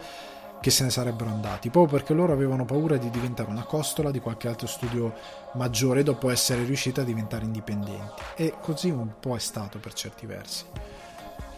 che 0.60 0.70
se 0.70 0.84
ne 0.84 0.90
sarebbero 0.90 1.30
andati, 1.30 1.70
proprio 1.70 1.98
perché 1.98 2.14
loro 2.14 2.32
avevano 2.32 2.64
paura 2.64 2.96
di 2.96 3.10
diventare 3.10 3.50
una 3.50 3.64
costola 3.64 4.10
di 4.10 4.20
qualche 4.20 4.48
altro 4.48 4.66
studio 4.66 5.14
maggiore 5.52 6.02
dopo 6.02 6.30
essere 6.30 6.64
riusciti 6.64 7.00
a 7.00 7.04
diventare 7.04 7.44
indipendenti. 7.44 8.22
E 8.36 8.54
così 8.60 8.90
un 8.90 9.12
po' 9.20 9.36
è 9.36 9.38
stato 9.38 9.78
per 9.78 9.92
certi 9.92 10.26
versi. 10.26 10.64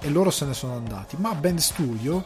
E 0.00 0.10
loro 0.10 0.30
se 0.30 0.44
ne 0.44 0.54
sono 0.54 0.74
andati. 0.74 1.16
Ma 1.18 1.34
Band 1.34 1.58
Studio, 1.58 2.24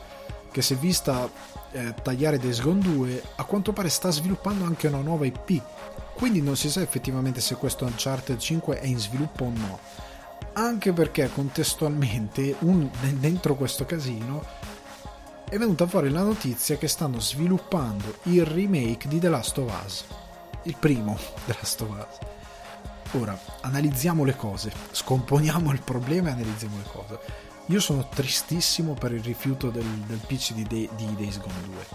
che 0.50 0.62
si 0.62 0.74
è 0.74 0.76
vista 0.76 1.28
eh, 1.72 1.94
tagliare 2.02 2.38
Days 2.38 2.60
Gone 2.60 2.80
2, 2.80 3.22
a 3.36 3.44
quanto 3.44 3.72
pare 3.72 3.88
sta 3.88 4.10
sviluppando 4.10 4.64
anche 4.64 4.88
una 4.88 5.00
nuova 5.00 5.26
IP. 5.26 5.62
Quindi 6.14 6.42
non 6.42 6.56
si 6.56 6.70
sa 6.70 6.80
effettivamente 6.80 7.40
se 7.40 7.54
questo 7.54 7.84
Uncharted 7.84 8.38
5 8.38 8.80
è 8.80 8.86
in 8.86 8.98
sviluppo 8.98 9.44
o 9.44 9.52
no. 9.54 9.78
Anche 10.54 10.92
perché 10.92 11.30
contestualmente, 11.32 12.56
un, 12.60 12.90
dentro 13.18 13.54
questo 13.54 13.86
casino, 13.86 14.44
è 15.48 15.56
venuta 15.56 15.86
fuori 15.86 16.10
la 16.10 16.22
notizia 16.22 16.76
che 16.76 16.88
stanno 16.88 17.20
sviluppando 17.20 18.16
il 18.24 18.44
remake 18.44 19.08
di 19.08 19.18
The 19.18 19.28
Last 19.28 19.58
of 19.58 19.82
Us, 19.84 20.04
il 20.64 20.76
primo 20.78 21.16
The 21.46 21.54
Last 21.58 21.80
of 21.80 21.88
Us. 21.88 23.20
Ora, 23.20 23.38
analizziamo 23.60 24.24
le 24.24 24.36
cose, 24.36 24.72
scomponiamo 24.90 25.72
il 25.72 25.82
problema 25.82 26.28
e 26.28 26.32
analizziamo 26.32 26.76
le 26.76 26.90
cose. 26.90 27.18
Io 27.66 27.80
sono 27.80 28.08
tristissimo 28.08 28.94
per 28.94 29.12
il 29.12 29.22
rifiuto 29.22 29.70
del, 29.70 29.84
del 29.84 30.20
pitch 30.26 30.52
di, 30.52 30.64
De, 30.64 30.88
di 30.96 31.14
Days 31.16 31.38
Gone 31.38 31.62
2. 31.64 31.86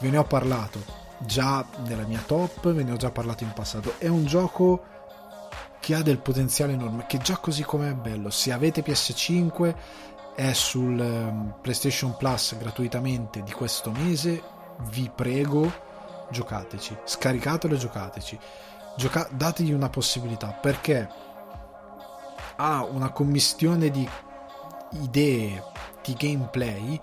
Ve 0.00 0.10
ne 0.10 0.16
ho 0.18 0.24
parlato 0.24 0.82
già 1.18 1.66
nella 1.86 2.04
mia 2.04 2.22
top, 2.24 2.72
ve 2.72 2.82
ne 2.82 2.92
ho 2.92 2.96
già 2.96 3.10
parlato 3.10 3.44
in 3.44 3.52
passato. 3.52 3.94
È 3.98 4.08
un 4.08 4.24
gioco 4.24 4.99
che 5.80 5.94
ha 5.94 6.02
del 6.02 6.18
potenziale 6.18 6.74
enorme, 6.74 7.06
che 7.06 7.18
già 7.18 7.38
così 7.38 7.62
come 7.62 7.90
è 7.90 7.94
bello. 7.94 8.30
Se 8.30 8.52
avete 8.52 8.84
PS5 8.84 9.74
è 10.36 10.52
sul 10.52 10.98
um, 10.98 11.54
PlayStation 11.60 12.16
Plus 12.16 12.56
gratuitamente 12.56 13.42
di 13.42 13.52
questo 13.52 13.90
mese, 13.90 14.42
vi 14.90 15.10
prego, 15.12 15.72
giocateci, 16.30 16.96
scaricatelo 17.04 17.74
e 17.74 17.78
giocateci. 17.78 18.38
Gioca- 18.96 19.28
dategli 19.30 19.72
una 19.72 19.88
possibilità 19.88 20.48
perché 20.48 21.08
ha 22.56 22.84
una 22.84 23.10
commistione 23.10 23.90
di 23.90 24.08
idee 24.90 25.62
di 26.02 26.14
gameplay 26.14 27.00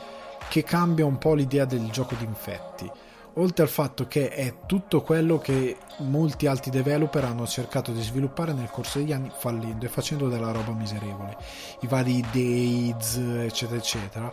che 0.49 0.63
cambia 0.63 1.05
un 1.05 1.17
po' 1.17 1.34
l'idea 1.34 1.65
del 1.65 1.89
gioco 1.89 2.15
di 2.15 2.23
infetti 2.23 2.89
oltre 3.38 3.64
al 3.64 3.70
fatto 3.70 4.08
che 4.08 4.30
è 4.30 4.56
tutto 4.66 5.02
quello 5.02 5.38
che 5.38 5.78
molti 6.00 6.48
altri 6.48 6.72
developer 6.72 7.24
hanno 7.24 7.48
cercato 7.48 7.92
di 7.92 8.02
sviluppare 8.02 8.54
nel 8.54 8.70
corso 8.70 9.00
degli 9.00 9.12
anni 9.12 9.32
fallendo 9.36 9.86
e 9.86 9.90
facendo 9.90 10.28
della 10.28 10.52
roba 10.52 10.72
miserevole. 10.72 11.38
I 11.82 11.88
vari 11.88 12.24
days 12.32 13.16
eccetera 13.18 13.78
eccetera. 13.78 14.32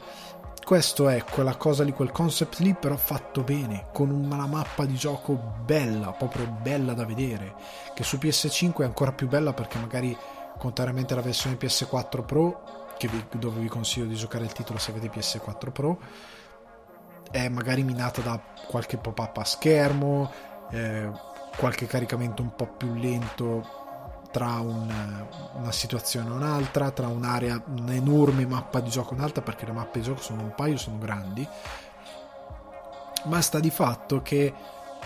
Questo 0.65 1.09
è 1.11 1.23
quella 1.25 1.57
cosa 1.57 1.85
lì 1.85 1.93
quel 1.93 2.11
concept 2.11 2.59
lì 2.61 2.75
però 2.75 2.97
fatto 2.97 3.43
bene 3.43 3.89
con 3.93 4.09
una 4.09 4.47
mappa 4.47 4.87
di 4.87 4.95
gioco 4.95 5.39
bella 5.63 6.13
proprio 6.13 6.47
bella 6.47 6.95
da 6.95 7.05
vedere. 7.05 7.55
Che 7.95 8.03
su 8.03 8.17
PS5 8.17 8.79
è 8.79 8.85
ancora 8.85 9.13
più 9.13 9.29
bella 9.29 9.53
perché 9.53 9.79
magari 9.79 10.17
contrariamente 10.59 11.13
alla 11.13 11.23
versione 11.23 11.59
PS4 11.59 12.25
Pro 12.25 12.83
vi, 13.01 13.25
dove 13.33 13.61
vi 13.61 13.69
consiglio 13.69 14.07
di 14.07 14.15
giocare 14.15 14.45
il 14.45 14.53
titolo 14.53 14.79
se 14.79 14.93
avete 14.93 15.11
PS4 15.11 15.73
Pro 15.73 15.99
è 17.31 17.49
magari 17.49 17.83
minata 17.83 18.21
da 18.21 18.41
qualche 18.69 18.97
pop-up 18.97 19.37
a 19.39 19.45
schermo, 19.45 20.31
eh, 20.71 21.11
qualche 21.57 21.87
caricamento 21.87 22.43
un 22.43 22.55
po' 22.55 22.67
più 22.67 22.95
lento 22.95 23.83
tra 24.31 24.59
un, 24.59 24.93
una 25.55 25.73
situazione 25.73 26.29
e 26.29 26.33
un'altra, 26.33 26.91
tra 26.91 27.07
un'area, 27.07 27.63
un'enorme 27.67 28.45
mappa 28.47 28.81
di 28.81 28.91
gioco 28.91 29.13
e 29.13 29.15
un'altra, 29.15 29.43
perché 29.43 29.65
le 29.65 29.73
mappe 29.73 30.01
di 30.01 30.07
gioco 30.07 30.21
sono 30.21 30.43
un 30.43 30.55
paio, 30.57 30.77
sono 30.77 30.99
grandi. 30.99 31.47
Ma 33.27 33.41
sta 33.41 33.61
di 33.61 33.71
fatto 33.71 34.23
che 34.23 34.53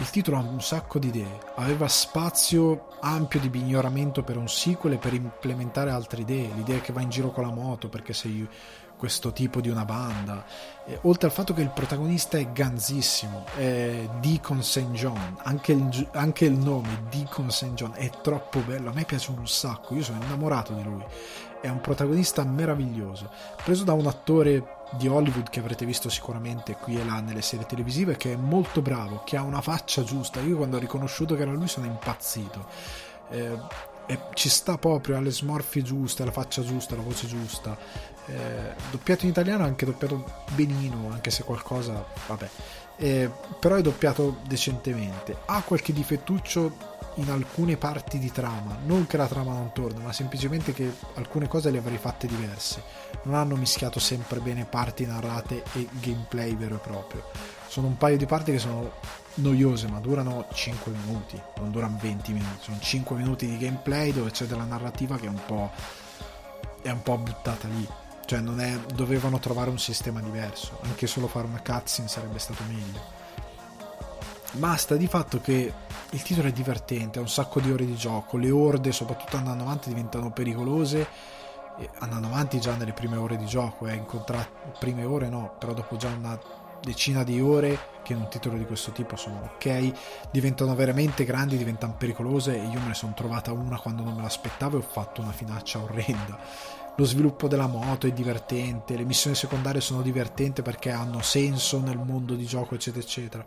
il 0.01 0.11
titolo 0.11 0.39
ha 0.39 0.41
un 0.41 0.63
sacco 0.63 0.99
di 0.99 1.09
idee, 1.09 1.41
aveva 1.57 1.89
spazio 1.89 2.89
ampio 3.01 3.41
di 3.41 3.51
pignoramento 3.51 4.23
per 4.23 4.37
un 4.37 4.49
sequel 4.49 4.95
e 4.95 4.99
per 4.99 5.13
implementare 5.13 5.91
altre 5.91 6.23
idee, 6.23 6.53
l'idea 6.55 6.79
che 6.79 6.93
va 6.93 7.01
in 7.01 7.11
giro 7.11 7.31
con 7.31 7.45
la 7.45 7.53
moto 7.53 7.89
perché 7.89 8.13
sei 8.13 8.49
questo 8.99 9.33
tipo 9.33 9.61
di 9.61 9.71
una 9.71 9.87
banda. 9.87 10.45
E, 10.85 10.99
oltre 11.03 11.29
al 11.29 11.33
fatto 11.33 11.55
che 11.55 11.63
il 11.63 11.71
protagonista 11.71 12.37
è 12.37 12.51
ganzissimo, 12.53 13.47
è 13.57 14.07
Deacon 14.21 14.63
St. 14.63 14.91
John, 14.91 15.39
anche 15.45 15.73
il, 15.73 16.09
anche 16.13 16.45
il 16.45 16.53
nome 16.53 17.05
Deacon 17.09 17.51
St. 17.51 17.73
John 17.73 17.93
è 17.95 18.11
troppo 18.21 18.61
bello, 18.61 18.91
a 18.91 18.93
me 18.93 19.05
piace 19.05 19.31
un 19.31 19.47
sacco, 19.47 19.95
io 19.95 20.03
sono 20.03 20.23
innamorato 20.23 20.75
di 20.75 20.83
lui. 20.83 21.05
È 21.61 21.69
un 21.69 21.81
protagonista 21.81 22.45
meraviglioso, 22.45 23.31
preso 23.65 23.83
da 23.85 23.93
un 23.93 24.07
attore 24.07 24.77
di 24.93 25.09
Hollywood 25.09 25.51
che 25.51 25.61
avrete 25.61 25.85
visto 25.85 26.09
sicuramente 26.09 26.75
qui 26.77 26.99
e 26.99 27.05
là 27.05 27.21
nelle 27.21 27.43
serie 27.43 27.67
televisive, 27.67 28.17
che 28.17 28.33
è 28.33 28.37
molto 28.37 28.81
bravo, 28.81 29.23
che 29.25 29.37
ha 29.37 29.43
una 29.43 29.61
faccia 29.61 30.03
giusta. 30.03 30.41
Io 30.41 30.57
quando 30.57 30.77
ho 30.77 30.81
riconosciuto 30.81 31.35
che 31.35 31.43
era 31.43 31.53
lui 31.53 31.69
sono 31.69 31.87
impazzito. 31.87 32.67
Eh, 33.31 33.59
ci 34.35 34.49
sta 34.49 34.79
proprio 34.79 35.17
alle 35.19 35.31
smorfie 35.31 35.83
giuste, 35.83 36.23
alla 36.23 36.33
faccia 36.33 36.63
giusta, 36.63 36.95
alla 36.95 37.03
voce 37.03 37.27
giusta. 37.27 37.77
Eh, 38.29 38.75
doppiato 38.91 39.25
in 39.25 39.31
italiano, 39.31 39.65
anche 39.65 39.87
doppiato 39.87 40.25
benino, 40.51 41.11
anche 41.11 41.31
se 41.31 41.45
qualcosa, 41.45 42.05
vabbè. 42.27 42.49
Eh, 42.97 43.31
però 43.59 43.77
è 43.77 43.83
doppiato 43.83 44.39
decentemente. 44.47 45.37
Ha 45.47 45.63
qualche 45.63 45.93
difettuccio 45.93 46.97
in 47.15 47.31
alcune 47.31 47.77
parti 47.77 48.19
di 48.19 48.31
trama, 48.31 48.79
non 48.85 49.07
che 49.07 49.17
la 49.17 49.27
trama 49.27 49.53
non 49.53 49.73
torna, 49.73 50.01
ma 50.01 50.13
semplicemente 50.13 50.73
che 50.73 50.93
alcune 51.15 51.49
cose 51.49 51.71
le 51.71 51.79
avrei 51.79 51.99
fatte 51.99 52.27
diverse. 52.27 52.83
Non 53.23 53.35
hanno 53.35 53.57
mischiato 53.57 53.99
sempre 53.99 54.41
bene 54.41 54.65
parti 54.65 55.05
narrate 55.05 55.65
e 55.75 55.89
gameplay 56.01 56.55
vero 56.55 56.77
e 56.77 56.79
proprio. 56.79 57.25
Sono 57.67 57.89
un 57.89 57.97
paio 57.97 58.17
di 58.17 58.27
parti 58.27 58.53
che 58.53 58.59
sono 58.59 58.93
noiose, 59.35 59.89
ma 59.89 59.99
durano 60.01 60.47
5 60.53 60.93
minuti, 60.93 61.41
non 61.57 61.71
durano 61.71 61.99
20 62.01 62.33
minuti, 62.33 62.59
sono 62.61 62.79
5 62.81 63.17
minuti 63.17 63.47
di 63.47 63.59
gameplay 63.59 64.13
dove 64.13 64.31
c'è 64.31 64.47
della 64.47 64.65
narrativa 64.65 65.17
che 65.17 65.27
è 65.27 65.31
un 65.31 65.41
po', 65.45 65.71
è 66.83 66.91
un 66.91 67.03
po 67.03 67.19
buttata 67.19 67.67
lì. 67.69 67.89
Cioè, 68.29 68.41
non 68.41 68.61
è, 68.61 68.79
dovevano 68.95 69.39
trovare 69.39 69.71
un 69.71 69.79
sistema 69.79 70.21
diverso, 70.21 70.81
anche 70.83 71.07
solo 71.07 71.29
fare 71.29 71.47
una 71.47 71.63
cutscene 71.65 72.09
sarebbe 72.09 72.39
stato 72.39 72.63
meglio. 72.69 73.01
Basta 74.53 74.97
di 74.97 75.07
fatto 75.07 75.41
che 75.41 75.73
il 76.11 76.23
titolo 76.23 76.49
è 76.49 76.53
divertente, 76.53 77.19
ha 77.19 77.23
un 77.23 77.29
sacco 77.31 77.59
di 77.59 77.73
ore 77.73 77.87
di 77.87 77.97
gioco, 77.97 78.37
le 78.37 78.51
orde, 78.51 78.93
soprattutto 78.93 79.39
andando 79.39 79.65
avanti, 79.65 79.89
diventano 79.89 80.31
pericolose. 80.31 81.07
andando 82.01 82.27
avanti 82.27 82.61
già 82.61 82.75
nelle 82.75 82.93
prime 82.93 83.17
ore 83.17 83.39
di 83.39 83.47
gioco, 83.47 83.87
eh, 83.87 83.95
incontrate 83.95 84.73
prime 84.79 85.05
ore 85.05 85.31
no, 85.31 85.55
però 85.59 85.73
dopo 85.73 85.97
già 85.97 86.09
una 86.09 86.39
decina 86.83 87.25
di 87.25 87.41
ore 87.41 87.79
che 88.03 88.13
in 88.13 88.19
un 88.19 88.29
titolo 88.29 88.59
di 88.59 88.67
questo 88.67 88.93
tipo 88.93 89.17
sono 89.17 89.53
ok, 89.55 89.93
diventano 90.31 90.75
veramente 90.75 91.25
grandi, 91.25 91.57
diventano 91.57 91.95
pericolose 91.97 92.57
e 92.57 92.67
io 92.67 92.79
me 92.81 92.89
ne 92.89 92.95
sono 92.95 93.15
trovata 93.15 93.53
una 93.53 93.79
quando 93.79 94.03
non 94.03 94.15
me 94.15 94.21
l'aspettavo 94.21 94.77
e 94.77 94.81
ho 94.81 94.87
fatto 94.87 95.23
una 95.23 95.33
finaccia 95.33 95.79
orrenda. 95.79 96.87
Lo 96.99 97.05
sviluppo 97.05 97.47
della 97.47 97.69
moto 97.69 98.09
è 98.09 98.13
divertente, 98.13 98.97
le 98.97 99.05
missioni 99.05 99.37
secondarie 99.37 99.81
sono 99.81 100.03
divertenti 100.03 100.63
perché 100.63 100.91
hanno 100.91 101.23
senso 101.23 101.79
nel 101.79 101.97
mondo 101.97 102.35
di 102.35 102.45
gioco, 102.45 102.75
eccetera, 102.75 103.05
eccetera. 103.05 103.45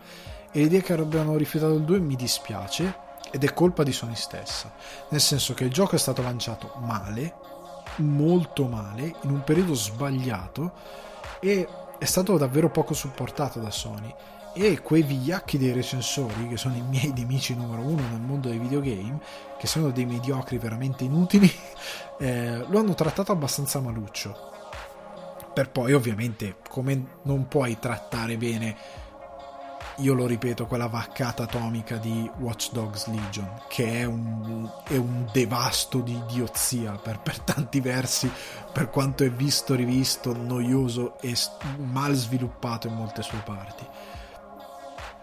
E 0.54 0.62
l'idea 0.62 0.80
che 0.80 0.94
abbiano 0.94 1.36
rifiutato 1.36 1.74
il 1.74 1.84
2 1.84 2.00
mi 2.00 2.16
dispiace 2.16 2.96
ed 3.30 3.44
è 3.44 3.54
colpa 3.54 3.84
di 3.84 3.92
Sony 3.92 4.16
stessa, 4.16 4.72
nel 5.10 5.20
senso 5.20 5.54
che 5.54 5.66
il 5.66 5.70
gioco 5.70 5.96
è 5.96 6.00
stato 6.00 6.22
lanciato 6.22 6.76
male, 6.78 7.34
molto 7.98 8.68
male, 8.68 9.16
in 9.24 9.32
un 9.32 9.44
periodo 9.44 9.74
sbagliato 9.74 10.72
e 11.42 11.68
è 12.00 12.06
stato 12.06 12.38
davvero 12.38 12.70
poco 12.70 12.94
supportato 12.94 13.60
da 13.60 13.70
Sony 13.70 14.16
e 14.54 14.82
quei 14.82 15.02
vigliacchi 15.02 15.58
dei 15.58 15.72
recensori 15.72 16.48
che 16.48 16.58
sono 16.58 16.76
i 16.76 16.82
miei 16.82 17.12
nemici 17.16 17.56
numero 17.56 17.82
uno 17.82 18.08
nel 18.10 18.20
mondo 18.20 18.48
dei 18.48 18.60
videogame 18.60 19.20
che 19.62 19.68
sono 19.68 19.92
dei 19.92 20.08
mediocri 20.08 20.58
veramente 20.58 21.04
inutili 21.04 21.48
eh, 22.18 22.66
lo 22.68 22.80
hanno 22.80 22.96
trattato 22.96 23.32
abbastanza 23.32 23.80
maluccio 23.80 24.50
per 25.54 25.70
poi 25.70 25.94
ovviamente 25.94 26.56
come 26.68 27.20
non 27.22 27.48
puoi 27.48 27.78
trattare 27.78 28.38
bene 28.38 28.76
io 29.98 30.16
lo 30.16 30.26
ripeto, 30.26 30.66
quella 30.66 30.88
vaccata 30.88 31.44
atomica 31.44 31.98
di 31.98 32.28
Watch 32.40 32.72
Dogs 32.72 33.06
Legion, 33.08 33.62
che 33.68 34.00
è 34.00 34.04
un, 34.06 34.68
è 34.88 34.96
un 34.96 35.30
devasto 35.32 36.00
di 36.00 36.16
idiozia 36.16 36.94
per, 36.94 37.20
per, 37.20 37.40
tanti 37.40 37.82
versi, 37.82 38.32
per 38.72 38.90
quanto 38.90 39.24
è 39.24 39.30
visto, 39.30 39.76
rivisto, 39.76 40.34
noioso 40.34 41.20
e 41.20 41.36
mal 41.78 42.16
sviluppato 42.16 42.88
in 42.88 42.96
molte 42.96 43.22
sue 43.22 43.42
parti. 43.46 43.86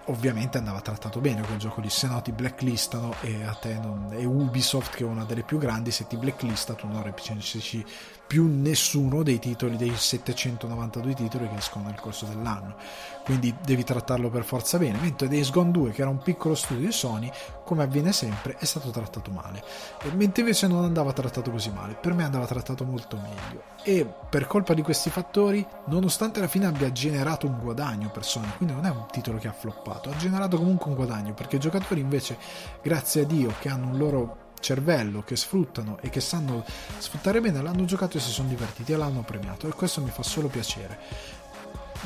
Ovviamente 0.08 0.56
andava 0.56 0.80
trattato 0.80 1.20
bene 1.20 1.42
quel 1.42 1.58
gioco 1.58 1.82
lì, 1.82 1.90
se 1.90 2.06
no 2.06 2.22
ti 2.22 2.32
blacklistano 2.32 3.14
e 3.20 3.44
a 3.44 3.52
te 3.52 3.74
non. 3.74 4.08
è 4.10 4.24
Ubisoft 4.24 4.96
che 4.96 5.04
è 5.04 5.06
una 5.06 5.24
delle 5.24 5.42
più 5.42 5.58
grandi, 5.58 5.90
se 5.90 6.06
ti 6.06 6.16
blacklista 6.16 6.72
tu 6.72 6.86
non 6.86 7.02
recensisci 7.02 7.84
più 8.26 8.46
nessuno 8.46 9.22
dei 9.22 9.38
titoli, 9.38 9.76
dei 9.76 9.94
792 9.94 11.14
titoli 11.14 11.48
che 11.48 11.56
escono 11.56 11.86
nel 11.86 12.00
corso 12.00 12.24
dell'anno. 12.24 12.76
Quindi 13.22 13.54
devi 13.62 13.84
trattarlo 13.84 14.30
per 14.30 14.44
forza 14.44 14.78
bene. 14.78 14.98
Mentre 14.98 15.28
Days 15.28 15.50
Gone 15.50 15.70
2, 15.70 15.90
che 15.90 16.00
era 16.00 16.10
un 16.10 16.18
piccolo 16.18 16.54
studio 16.54 16.86
di 16.86 16.92
Sony, 16.92 17.30
come 17.64 17.82
avviene 17.82 18.12
sempre, 18.12 18.56
è 18.58 18.64
stato 18.64 18.90
trattato 18.90 19.30
male. 19.30 19.62
E 20.02 20.10
mentre 20.12 20.42
invece 20.42 20.66
non 20.66 20.84
andava 20.84 21.12
trattato 21.12 21.50
così 21.50 21.70
male, 21.70 21.94
per 21.94 22.14
me 22.14 22.24
andava 22.24 22.46
trattato 22.46 22.84
molto 22.84 23.16
meglio. 23.16 23.62
E 23.88 24.04
per 24.04 24.46
colpa 24.46 24.74
di 24.74 24.82
questi 24.82 25.08
fattori, 25.08 25.66
nonostante 25.86 26.40
alla 26.40 26.48
fine 26.48 26.66
abbia 26.66 26.92
generato 26.92 27.46
un 27.46 27.58
guadagno 27.58 28.10
per 28.10 28.22
Sony, 28.22 28.50
quindi 28.58 28.74
non 28.74 28.84
è 28.84 28.90
un 28.90 29.06
titolo 29.10 29.38
che 29.38 29.48
ha 29.48 29.52
floppato, 29.52 30.10
ha 30.10 30.16
generato 30.16 30.58
comunque 30.58 30.90
un 30.90 30.94
guadagno, 30.94 31.32
perché 31.32 31.56
i 31.56 31.58
giocatori 31.58 31.98
invece, 31.98 32.36
grazie 32.82 33.22
a 33.22 33.24
Dio, 33.24 33.54
che 33.58 33.70
hanno 33.70 33.86
un 33.86 33.96
loro 33.96 34.52
cervello 34.60 35.22
che 35.22 35.36
sfruttano 35.36 35.96
e 36.02 36.10
che 36.10 36.20
sanno 36.20 36.66
sfruttare 36.98 37.40
bene 37.40 37.62
l'hanno 37.62 37.86
giocato 37.86 38.18
e 38.18 38.20
si 38.20 38.30
sono 38.30 38.50
divertiti 38.50 38.92
e 38.92 38.96
l'hanno 38.96 39.22
premiato. 39.22 39.66
E 39.66 39.72
questo 39.72 40.02
mi 40.02 40.10
fa 40.10 40.22
solo 40.22 40.48
piacere. 40.48 40.98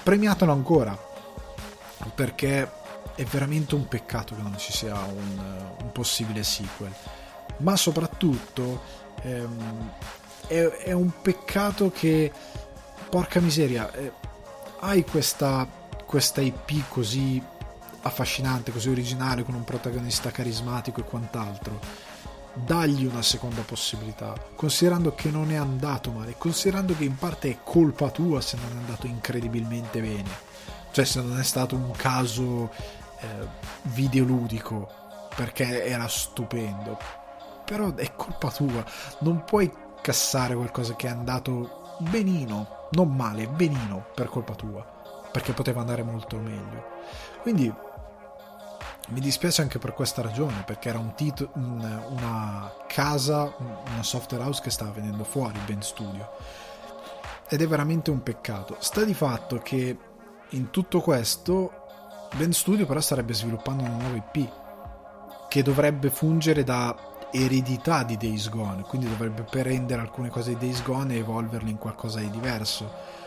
Premiatelo 0.05 0.53
ancora 0.53 0.97
perché 2.15 2.71
è 3.17 3.25
veramente 3.25 3.75
un 3.75 3.89
peccato 3.89 4.37
che 4.37 4.43
non 4.43 4.57
ci 4.57 4.71
sia 4.73 4.95
un, 5.01 5.67
un 5.83 5.91
possibile 5.91 6.45
sequel. 6.45 6.95
Ma 7.57 7.75
soprattutto 7.75 8.81
ehm, 9.23 9.91
è, 10.53 10.69
è, 10.69 10.93
un 10.93 11.11
peccato 11.23 11.91
che 11.91 12.31
porca 13.09 13.41
miseria 13.41 13.91
eh, 13.93 14.13
hai 14.81 15.05
questa, 15.05 15.67
questa 16.05 16.41
IP 16.41 16.89
così 16.89 17.43
affascinante, 18.03 18.73
così 18.73 18.91
originale, 18.91 19.45
con 19.45 19.55
un 19.55 19.65
protagonista 19.65 20.31
carismatico 20.31 21.01
e 21.01 21.05
quant'altro 21.05 22.11
dagli 22.55 23.07
una 23.07 23.23
seconda 23.23 23.63
possibilità, 23.63 24.35
considerando 24.55 25.15
che 25.15 25.31
non 25.31 25.51
è 25.51 25.55
andato 25.55 26.11
male, 26.11 26.35
considerando 26.37 26.95
che 26.95 27.05
in 27.05 27.17
parte 27.17 27.49
è 27.49 27.59
colpa 27.63 28.11
tua 28.11 28.43
se 28.43 28.59
non 28.59 28.77
è 28.77 28.81
andato 28.81 29.07
incredibilmente 29.07 30.03
bene, 30.03 30.29
cioè 30.91 31.05
se 31.07 31.23
non 31.23 31.39
è 31.39 31.45
stato 31.45 31.77
un 31.77 31.93
caso 31.93 32.71
eh, 33.21 33.27
videoludico, 33.85 34.91
perché 35.35 35.87
era 35.87 36.07
stupendo, 36.09 36.99
però 37.65 37.95
è 37.95 38.13
colpa 38.15 38.51
tua, 38.51 38.85
non 39.21 39.45
puoi 39.45 39.71
cassare 40.03 40.55
qualcosa 40.55 40.95
che 40.95 41.07
è 41.07 41.11
andato 41.11 41.97
benino, 42.01 42.89
non 42.91 43.15
male, 43.15 43.47
benino 43.47 44.05
per 44.15 44.29
colpa 44.29 44.55
tua, 44.55 44.85
perché 45.31 45.53
poteva 45.53 45.81
andare 45.81 46.03
molto 46.03 46.37
meglio. 46.37 46.85
Quindi 47.41 47.73
mi 49.09 49.21
dispiace 49.21 49.63
anche 49.63 49.79
per 49.79 49.95
questa 49.95 50.23
ragione, 50.23 50.63
perché 50.65 50.89
era 50.89 50.99
un 50.99 51.15
tito- 51.15 51.51
un, 51.55 52.03
una 52.11 52.73
casa, 52.87 53.55
una 53.59 54.03
software 54.03 54.45
house 54.45 54.61
che 54.61 54.71
stava 54.71 54.91
venendo 54.91 55.25
fuori, 55.25 55.59
Ben 55.65 55.83
Studio. 55.83 56.31
Ed 57.49 57.61
è 57.61 57.67
veramente 57.67 58.11
un 58.11 58.23
peccato. 58.23 58.77
Sta 58.81 59.05
di 59.05 59.15
fatto 59.15 59.59
che 59.59 59.99
in 60.51 60.71
tutto 60.71 61.01
questo 61.01 61.81
Ben 62.35 62.53
Studio 62.53 62.87
però 62.87 63.01
starebbe 63.01 63.35
sviluppando 63.35 63.83
una 63.83 63.97
nuova 63.97 64.17
IP 64.17 64.51
che 65.49 65.63
dovrebbe 65.63 66.09
fungere 66.09 66.65
da 66.65 66.97
eredità 67.33 68.03
di 68.03 68.17
Days 68.17 68.49
Gone, 68.49 68.83
quindi 68.83 69.09
dovrebbe 69.09 69.43
prendere 69.43 70.03
alcune 70.03 70.29
cose 70.29 70.51
di 70.51 70.67
Days 70.67 70.83
Gone 70.83 71.15
e 71.15 71.19
evolverle 71.19 71.71
in 71.71 71.79
qualcosa 71.79 72.21
di 72.21 72.31
diverso. 72.31 73.21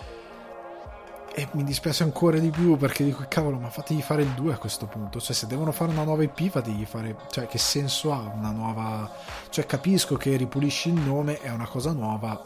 E 1.37 1.49
mi 1.51 1.65
dispiace 1.65 2.03
ancora 2.03 2.37
di 2.37 2.49
più 2.49 2.77
perché 2.77 3.03
dico 3.03 3.25
cavolo 3.27 3.57
ma 3.57 3.69
fategli 3.69 4.01
fare 4.01 4.21
il 4.21 4.29
2 4.29 4.53
a 4.53 4.57
questo 4.57 4.85
punto. 4.85 5.19
Cioè 5.19 5.35
se 5.35 5.47
devono 5.47 5.73
fare 5.73 5.91
una 5.91 6.03
nuova 6.03 6.23
IP 6.23 6.49
fategli 6.49 6.85
fare 6.85 7.17
cioè 7.29 7.45
che 7.47 7.57
senso 7.57 8.13
ha 8.13 8.31
una 8.33 8.51
nuova? 8.51 9.11
Cioè 9.49 9.65
capisco 9.65 10.15
che 10.15 10.37
ripulisci 10.37 10.87
il 10.87 11.01
nome 11.01 11.41
è 11.41 11.49
una 11.49 11.67
cosa 11.67 11.91
nuova 11.91 12.41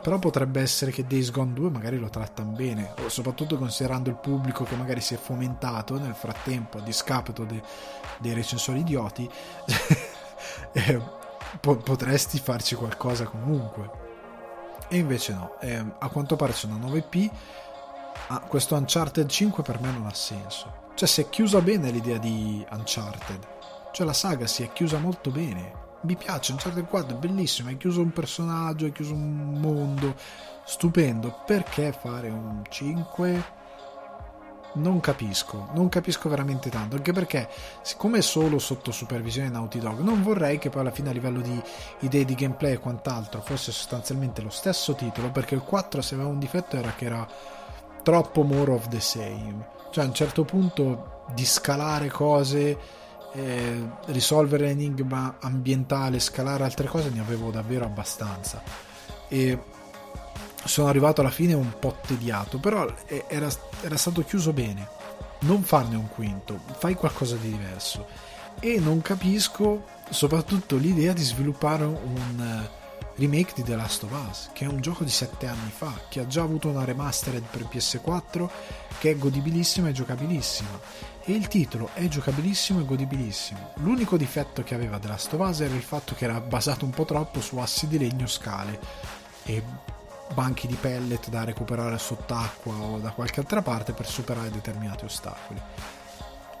però 0.00 0.18
potrebbe 0.18 0.60
essere 0.60 0.90
che 0.90 1.06
Days 1.06 1.30
Gone 1.30 1.52
2 1.52 1.70
magari 1.70 1.98
lo 1.98 2.08
trattano 2.08 2.52
bene 2.52 2.94
soprattutto 3.08 3.56
considerando 3.58 4.08
il 4.08 4.16
pubblico 4.16 4.64
che 4.64 4.76
magari 4.76 5.00
si 5.00 5.14
è 5.14 5.18
fomentato 5.18 5.98
nel 5.98 6.14
frattempo 6.14 6.78
a 6.78 6.80
discapito 6.82 7.44
de, 7.44 7.60
dei 8.18 8.32
recensori 8.32 8.80
idioti 8.80 9.28
eh, 10.72 11.00
po- 11.60 11.76
potresti 11.76 12.38
farci 12.38 12.74
qualcosa 12.74 13.24
comunque 13.24 14.06
e 14.88 14.96
invece 14.96 15.32
no 15.34 15.58
eh, 15.60 15.84
a 15.98 16.08
quanto 16.08 16.36
pare 16.36 16.52
c'è 16.52 16.66
una 16.66 16.76
nuova 16.76 16.96
IP 16.96 17.30
ah, 18.28 18.40
questo 18.40 18.74
Uncharted 18.74 19.28
5 19.28 19.62
per 19.62 19.80
me 19.80 19.90
non 19.90 20.06
ha 20.06 20.14
senso. 20.14 20.86
Cioè, 20.94 21.08
si 21.08 21.20
è 21.20 21.28
chiusa 21.28 21.60
bene 21.60 21.90
l'idea 21.90 22.18
di 22.18 22.64
Uncharted. 22.70 23.46
Cioè, 23.92 24.06
la 24.06 24.12
saga 24.12 24.46
si 24.46 24.62
è 24.62 24.72
chiusa 24.72 24.98
molto 24.98 25.30
bene. 25.30 25.86
Mi 26.02 26.16
piace, 26.16 26.52
Uncharted 26.52 26.86
4 26.86 27.16
è 27.16 27.18
bellissimo, 27.18 27.68
hai 27.68 27.76
chiuso 27.76 28.00
un 28.00 28.12
personaggio, 28.12 28.84
hai 28.84 28.92
chiuso 28.92 29.14
un 29.14 29.58
mondo, 29.60 30.14
stupendo. 30.64 31.42
Perché 31.46 31.92
fare 31.92 32.28
un 32.28 32.62
5? 32.68 33.56
Non 34.78 35.00
capisco, 35.00 35.68
non 35.72 35.88
capisco 35.88 36.28
veramente 36.28 36.70
tanto, 36.70 36.96
anche 36.96 37.12
perché 37.12 37.48
siccome 37.82 38.18
è 38.18 38.22
solo 38.22 38.58
sotto 38.58 38.92
supervisione 38.92 39.48
Naughty 39.48 39.80
Dog, 39.80 39.98
non 40.00 40.22
vorrei 40.22 40.58
che 40.58 40.70
poi 40.70 40.82
alla 40.82 40.92
fine 40.92 41.10
a 41.10 41.12
livello 41.12 41.40
di 41.40 41.60
idee 42.00 42.24
di 42.24 42.34
gameplay 42.34 42.74
e 42.74 42.78
quant'altro 42.78 43.40
fosse 43.40 43.72
sostanzialmente 43.72 44.40
lo 44.40 44.50
stesso 44.50 44.94
titolo, 44.94 45.30
perché 45.30 45.54
il 45.54 45.62
4 45.62 46.00
se 46.00 46.14
aveva 46.14 46.28
un 46.28 46.38
difetto 46.38 46.76
era 46.76 46.92
che 46.96 47.04
era 47.06 47.26
troppo 48.02 48.42
more 48.42 48.72
of 48.72 48.88
the 48.88 49.00
same. 49.00 49.66
Cioè 49.90 50.04
a 50.04 50.06
un 50.06 50.14
certo 50.14 50.44
punto 50.44 51.24
di 51.34 51.44
scalare 51.44 52.08
cose, 52.08 52.78
eh, 53.32 53.88
risolvere 54.06 54.66
l'enigma 54.66 55.36
ambientale, 55.40 56.20
scalare 56.20 56.64
altre 56.64 56.86
cose 56.86 57.10
ne 57.10 57.20
avevo 57.20 57.50
davvero 57.50 57.84
abbastanza. 57.84 58.62
E 59.28 59.58
sono 60.64 60.88
arrivato 60.88 61.20
alla 61.20 61.30
fine 61.30 61.54
un 61.54 61.78
po' 61.78 61.96
tediato, 62.06 62.58
però 62.58 62.86
era, 63.06 63.48
era 63.80 63.96
stato 63.96 64.24
chiuso 64.24 64.52
bene. 64.52 64.88
Non 65.40 65.62
farne 65.62 65.96
un 65.96 66.08
quinto, 66.08 66.60
fai 66.78 66.94
qualcosa 66.94 67.36
di 67.36 67.50
diverso. 67.50 68.06
E 68.60 68.80
non 68.80 69.00
capisco 69.02 69.84
soprattutto 70.10 70.76
l'idea 70.76 71.12
di 71.12 71.22
sviluppare 71.22 71.84
un 71.84 72.68
remake 73.18 73.52
di 73.54 73.62
The 73.62 73.76
Last 73.76 74.04
of 74.04 74.28
Us, 74.28 74.50
che 74.52 74.64
è 74.64 74.68
un 74.68 74.80
gioco 74.80 75.04
di 75.04 75.10
7 75.10 75.46
anni 75.46 75.70
fa, 75.74 75.92
che 76.08 76.20
ha 76.20 76.26
già 76.26 76.42
avuto 76.42 76.68
una 76.68 76.84
remastered 76.84 77.44
per 77.50 77.68
PS4, 77.70 78.48
che 78.98 79.10
è 79.10 79.16
godibilissima 79.16 79.88
e 79.88 79.92
giocabilissima. 79.92 80.80
E 81.24 81.32
il 81.32 81.48
titolo 81.48 81.90
è 81.94 82.06
giocabilissimo 82.08 82.80
e 82.80 82.84
godibilissimo. 82.84 83.72
L'unico 83.76 84.16
difetto 84.16 84.62
che 84.62 84.74
aveva 84.74 84.98
The 84.98 85.08
Last 85.08 85.32
of 85.34 85.40
Us 85.40 85.60
era 85.60 85.74
il 85.74 85.82
fatto 85.82 86.14
che 86.14 86.24
era 86.24 86.40
basato 86.40 86.84
un 86.84 86.90
po' 86.90 87.04
troppo 87.04 87.40
su 87.40 87.58
assi 87.58 87.86
di 87.86 87.98
legno 87.98 88.26
scale 88.26 88.80
e 89.44 89.62
banchi 90.34 90.66
di 90.66 90.74
pellet 90.74 91.28
da 91.28 91.44
recuperare 91.44 91.98
sott'acqua 91.98 92.74
o 92.74 92.98
da 92.98 93.10
qualche 93.10 93.40
altra 93.40 93.62
parte 93.62 93.92
per 93.92 94.06
superare 94.06 94.50
determinati 94.50 95.04
ostacoli. 95.04 95.60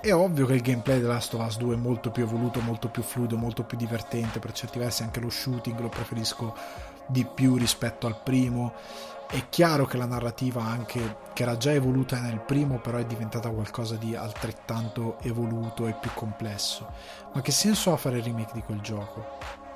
È 0.00 0.12
ovvio 0.12 0.46
che 0.46 0.54
il 0.54 0.62
gameplay 0.62 1.00
della 1.00 1.14
Last 1.14 1.34
of 1.34 1.44
Us 1.44 1.56
2 1.56 1.74
è 1.74 1.78
molto 1.78 2.12
più 2.12 2.22
evoluto, 2.22 2.60
molto 2.60 2.88
più 2.88 3.02
fluido, 3.02 3.36
molto 3.36 3.64
più 3.64 3.76
divertente, 3.76 4.38
per 4.38 4.52
certi 4.52 4.78
versi 4.78 5.02
anche 5.02 5.18
lo 5.18 5.28
shooting 5.28 5.80
lo 5.80 5.88
preferisco 5.88 6.54
di 7.06 7.24
più 7.24 7.56
rispetto 7.56 8.06
al 8.06 8.20
primo. 8.22 8.74
È 9.28 9.48
chiaro 9.48 9.86
che 9.86 9.96
la 9.96 10.06
narrativa 10.06 10.62
anche 10.62 11.16
che 11.32 11.42
era 11.42 11.56
già 11.56 11.72
evoluta 11.72 12.20
nel 12.20 12.40
primo, 12.40 12.78
però 12.78 12.98
è 12.98 13.04
diventata 13.04 13.50
qualcosa 13.50 13.96
di 13.96 14.14
altrettanto 14.14 15.18
evoluto 15.22 15.88
e 15.88 15.94
più 15.94 16.10
complesso. 16.14 16.86
Ma 17.34 17.40
che 17.40 17.50
senso 17.50 17.92
ha 17.92 17.96
fare 17.96 18.18
il 18.18 18.24
remake 18.24 18.52
di 18.54 18.62
quel 18.62 18.80
gioco? 18.80 19.67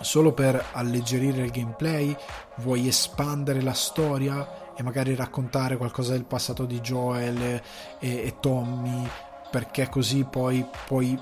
Solo 0.00 0.32
per 0.32 0.64
alleggerire 0.72 1.42
il 1.42 1.50
gameplay? 1.50 2.16
Vuoi 2.56 2.86
espandere 2.86 3.60
la 3.62 3.72
storia 3.72 4.72
e 4.76 4.82
magari 4.84 5.14
raccontare 5.16 5.76
qualcosa 5.76 6.12
del 6.12 6.24
passato 6.24 6.64
di 6.64 6.80
Joel 6.80 7.42
e, 7.42 7.62
e 7.98 8.36
Tommy 8.38 9.08
perché 9.50 9.88
così 9.88 10.24
poi 10.24 10.64
puoi 10.86 11.18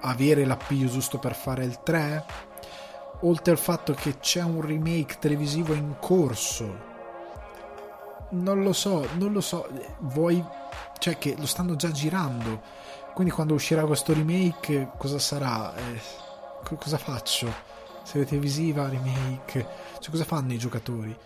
avere 0.00 0.46
l'appiglio 0.46 0.88
giusto 0.88 1.18
per 1.18 1.34
fare 1.34 1.64
il 1.64 1.82
3 1.82 2.24
oltre 3.20 3.52
al 3.52 3.58
fatto 3.58 3.92
che 3.92 4.18
c'è 4.18 4.42
un 4.42 4.62
remake 4.62 5.18
televisivo 5.18 5.74
in 5.74 5.96
corso. 6.00 6.94
Non 8.30 8.62
lo 8.62 8.72
so 8.72 9.06
non 9.16 9.32
lo 9.32 9.42
so 9.42 9.68
vuoi 9.98 10.42
cioè 10.98 11.18
che 11.18 11.34
lo 11.38 11.46
stanno 11.46 11.76
già 11.76 11.90
girando. 11.90 12.62
Quindi 13.12 13.32
quando 13.32 13.52
uscirà 13.52 13.84
questo 13.84 14.14
remake 14.14 14.92
cosa 14.96 15.18
sarà? 15.18 15.74
Eh, 15.74 16.00
cosa 16.78 16.96
faccio 16.96 17.75
serie 18.06 18.26
televisiva 18.26 18.88
remake 18.88 19.86
cioè 20.06 20.10
cosa 20.10 20.24
fanno 20.24 20.52
i 20.52 20.58
giocatori? 20.58 21.16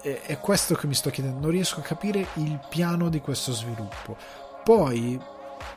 È, 0.00 0.20
è 0.26 0.38
questo 0.38 0.76
che 0.76 0.86
mi 0.86 0.94
sto 0.94 1.10
chiedendo. 1.10 1.40
Non 1.40 1.50
riesco 1.50 1.80
a 1.80 1.82
capire 1.82 2.26
il 2.34 2.60
piano 2.68 3.08
di 3.08 3.20
questo 3.20 3.52
sviluppo. 3.52 4.16
Poi 4.62 5.20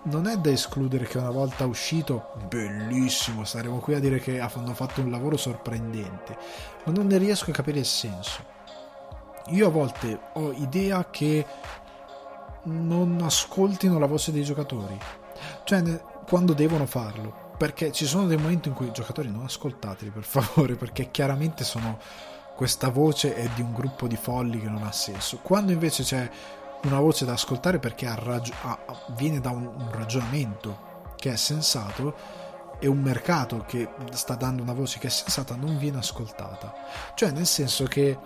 non 0.03 0.27
è 0.27 0.37
da 0.37 0.51
escludere 0.51 1.05
che 1.05 1.17
una 1.17 1.31
volta 1.31 1.65
uscito, 1.65 2.33
bellissimo, 2.47 3.45
saremo 3.45 3.79
qui 3.79 3.95
a 3.95 3.99
dire 3.99 4.19
che 4.19 4.39
hanno 4.39 4.75
fatto 4.75 5.01
un 5.01 5.09
lavoro 5.09 5.37
sorprendente, 5.37 6.37
ma 6.83 6.91
non 6.91 7.07
ne 7.07 7.17
riesco 7.17 7.49
a 7.49 7.53
capire 7.53 7.79
il 7.79 7.85
senso. 7.85 8.45
Io 9.47 9.65
a 9.65 9.71
volte 9.71 10.19
ho 10.33 10.51
idea 10.51 11.09
che 11.09 11.45
non 12.63 13.19
ascoltino 13.23 13.97
la 13.97 14.05
voce 14.05 14.31
dei 14.31 14.43
giocatori, 14.43 14.97
cioè 15.63 15.81
quando 16.27 16.53
devono 16.53 16.85
farlo, 16.85 17.38
perché 17.59 17.91
ci 17.91 18.05
sono 18.05 18.25
dei 18.25 18.37
momenti 18.37 18.69
in 18.69 18.73
cui 18.73 18.87
i 18.87 18.93
giocatori 18.93 19.29
non 19.29 19.43
ascoltateli 19.43 20.11
per 20.11 20.23
favore, 20.25 20.75
perché 20.75 21.11
chiaramente 21.11 21.65
sono 21.65 21.99
questa 22.55 22.87
voce 22.87 23.35
è 23.35 23.49
di 23.49 23.61
un 23.61 23.73
gruppo 23.73 24.07
di 24.07 24.15
folli 24.15 24.61
che 24.61 24.69
non 24.69 24.83
ha 24.83 24.93
senso. 24.93 25.39
Quando 25.41 25.73
invece 25.73 26.03
c'è 26.03 26.29
una 26.83 27.01
voce 27.01 27.25
da 27.25 27.33
ascoltare 27.33 27.79
perché 27.79 28.09
ragio- 28.15 28.53
ha, 28.61 28.79
viene 29.09 29.41
da 29.41 29.49
un, 29.49 29.65
un 29.65 29.91
ragionamento 29.91 31.11
che 31.17 31.33
è 31.33 31.35
sensato 31.35 32.15
e 32.79 32.87
un 32.87 33.01
mercato 33.01 33.65
che 33.67 33.89
sta 34.11 34.35
dando 34.35 34.63
una 34.63 34.71
voce 34.71 34.97
che 34.97 35.07
è 35.07 35.09
sensata 35.09 35.57
non 35.57 35.77
viene 35.77 35.97
ascoltata. 35.97 36.73
Cioè, 37.13 37.31
nel 37.31 37.45
senso 37.45 37.83
che 37.83 38.17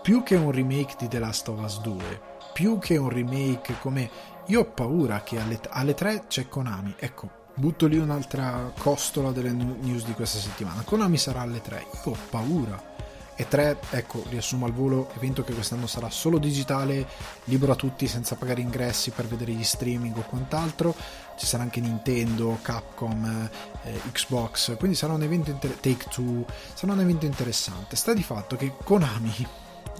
più 0.00 0.22
che 0.22 0.36
un 0.36 0.52
remake 0.52 0.94
di 0.96 1.08
The 1.08 1.18
Last 1.18 1.48
of 1.48 1.58
Us 1.58 1.80
2, 1.80 2.20
più 2.52 2.78
che 2.78 2.96
un 2.96 3.08
remake 3.08 3.80
come 3.80 4.08
io 4.46 4.60
ho 4.60 4.64
paura 4.64 5.24
che 5.24 5.40
alle, 5.40 5.58
alle 5.70 5.94
3 5.94 6.26
c'è 6.28 6.48
Konami. 6.48 6.94
Ecco, 6.98 7.38
butto 7.58 7.86
lì 7.86 7.98
un'altra 7.98 8.72
costola 8.78 9.32
delle 9.32 9.50
news 9.50 10.04
di 10.04 10.12
questa 10.12 10.38
settimana. 10.38 10.82
Konami 10.82 11.18
sarà 11.18 11.40
alle 11.40 11.60
3. 11.60 11.86
Io 12.04 12.12
ho 12.12 12.16
paura. 12.30 12.96
E 13.34 13.46
3, 13.46 13.78
ecco, 13.90 14.24
riassumo 14.28 14.66
al 14.66 14.72
volo, 14.72 15.10
evento 15.14 15.44
che 15.44 15.52
quest'anno 15.52 15.86
sarà 15.86 16.10
solo 16.10 16.38
digitale, 16.38 17.06
libero 17.44 17.70
a 17.70 17.76
tutti 17.76 18.08
senza 18.08 18.34
pagare 18.34 18.60
ingressi 18.60 19.12
per 19.12 19.28
vedere 19.28 19.52
gli 19.52 19.62
streaming 19.62 20.16
o 20.16 20.22
quant'altro. 20.22 20.92
Ci 21.36 21.46
sarà 21.46 21.62
anche 21.62 21.80
Nintendo, 21.80 22.58
Capcom, 22.62 23.48
eh, 23.84 24.00
Xbox, 24.10 24.76
quindi 24.76 24.96
sarà 24.96 25.12
un 25.12 25.22
evento 25.22 25.50
inter- 25.50 25.78
Take 25.78 26.06
Two, 26.10 26.44
sarà 26.74 26.94
un 26.94 27.00
evento 27.00 27.26
interessante. 27.26 27.94
Sta 27.94 28.12
di 28.12 28.24
fatto 28.24 28.56
che 28.56 28.72
Konami, 28.82 29.46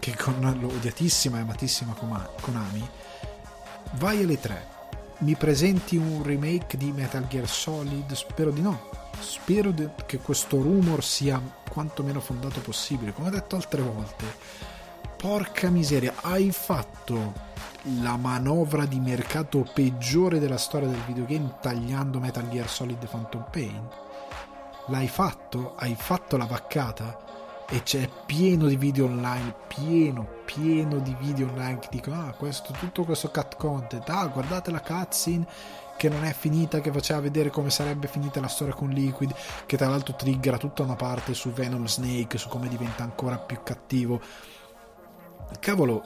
che 0.01 0.17
con 0.17 0.41
l'odiatissima 0.61 1.39
e 1.39 1.43
amatissima 1.43 1.95
Konami, 2.41 2.89
vai 3.93 4.25
alle 4.25 4.41
3 4.41 4.78
mi 5.19 5.35
presenti 5.35 5.97
un 5.97 6.23
remake 6.23 6.77
di 6.77 6.93
Metal 6.93 7.27
Gear 7.27 7.49
Solid? 7.49 8.13
Spero 8.13 8.51
di 8.51 8.61
no. 8.61 8.89
Spero 9.19 9.73
de- 9.73 9.91
che 10.07 10.19
questo 10.19 10.61
rumor 10.63 11.03
sia 11.03 11.41
quanto 11.71 12.03
meno 12.03 12.21
fondato 12.21 12.61
possibile. 12.61 13.13
Come 13.13 13.29
ho 13.29 13.31
detto 13.33 13.57
altre 13.57 13.83
volte, 13.83 14.25
porca 15.17 15.71
miseria, 15.71 16.15
hai 16.21 16.53
fatto 16.53 17.47
la 18.01 18.17
manovra 18.17 18.85
di 18.85 19.01
mercato 19.01 19.69
peggiore 19.73 20.39
della 20.39 20.59
storia 20.59 20.89
del 20.89 21.03
videogame 21.07 21.57
tagliando 21.61 22.21
Metal 22.21 22.49
Gear 22.49 22.69
Solid 22.69 23.05
Phantom 23.09 23.45
Pain? 23.51 23.89
L'hai 24.87 25.09
fatto? 25.09 25.75
Hai 25.77 25.97
fatto 25.99 26.37
la 26.37 26.47
vaccata? 26.47 27.28
E 27.71 27.83
c'è 27.83 28.09
pieno 28.25 28.67
di 28.67 28.77
video 28.77 29.05
online, 29.05 29.55
pieno, 29.69 30.27
pieno 30.45 30.99
di 31.01 31.15
video 31.19 31.49
online 31.49 31.81
che 31.81 31.89
dicono 31.91 32.23
ah 32.23 32.33
questo, 32.33 32.73
tutto 32.73 33.05
questo 33.05 33.31
cut 33.31 33.57
content, 33.57 34.09
ah 34.09 34.27
guardate 34.27 34.71
la 34.71 34.81
cutscene 34.81 35.47
che 35.99 36.09
non 36.09 36.25
è 36.25 36.33
finita, 36.33 36.81
che 36.81 36.93
faceva 36.93 37.21
vedere 37.21 37.51
come 37.51 37.71
sarebbe 37.71 38.07
finita 38.07 38.41
la 38.41 38.47
storia 38.47 38.73
con 38.73 38.89
Liquid, 38.89 39.35
che 39.67 39.77
tra 39.77 39.89
l'altro 39.89 40.15
triggera 40.15 40.57
tutta 40.57 40.85
una 40.85 40.95
parte 40.95 41.35
su 41.35 41.51
Venom 41.51 41.87
Snake, 41.87 42.39
su 42.39 42.49
come 42.49 42.69
diventa 42.69 43.03
ancora 43.03 43.37
più 43.37 43.59
cattivo. 43.65 44.21
Cavolo, 45.59 46.05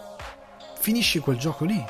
finisci 0.78 1.18
quel 1.18 1.36
gioco 1.36 1.66
lì. 1.66 1.84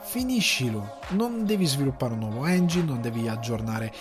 Finiscilo, 0.00 0.98
non 1.10 1.44
devi 1.44 1.64
sviluppare 1.64 2.14
un 2.14 2.20
nuovo 2.20 2.44
engine, 2.44 2.86
non 2.86 3.00
devi 3.00 3.28
aggiornare 3.28 3.94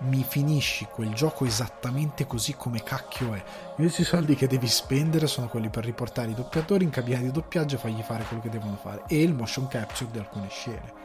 mi 0.00 0.22
finisci 0.22 0.86
quel 0.90 1.12
gioco 1.14 1.44
esattamente 1.44 2.26
così 2.26 2.54
come 2.54 2.82
cacchio 2.82 3.34
è. 3.34 3.42
Gli 3.76 3.82
unici 3.82 4.04
soldi 4.04 4.34
che 4.34 4.46
devi 4.46 4.68
spendere 4.68 5.26
sono 5.26 5.48
quelli 5.48 5.68
per 5.68 5.84
riportare 5.84 6.30
i 6.30 6.34
doppiatori 6.34 6.84
in 6.84 6.90
cabina 6.90 7.18
di 7.18 7.30
doppiaggio 7.30 7.76
e 7.76 7.78
fargli 7.78 8.02
fare 8.02 8.24
quello 8.24 8.42
che 8.42 8.50
devono 8.50 8.76
fare 8.76 9.04
e 9.08 9.22
il 9.22 9.34
motion 9.34 9.68
capture 9.68 10.10
di 10.10 10.18
alcune 10.18 10.48
scene. 10.48 11.04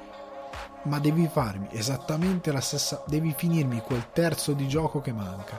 Ma 0.83 0.99
devi 0.99 1.27
farmi 1.31 1.67
esattamente 1.71 2.51
la 2.51 2.61
stessa. 2.61 3.03
Devi 3.07 3.33
finirmi 3.37 3.81
quel 3.81 4.11
terzo 4.11 4.53
di 4.53 4.67
gioco 4.67 4.99
che 4.99 5.13
manca. 5.13 5.55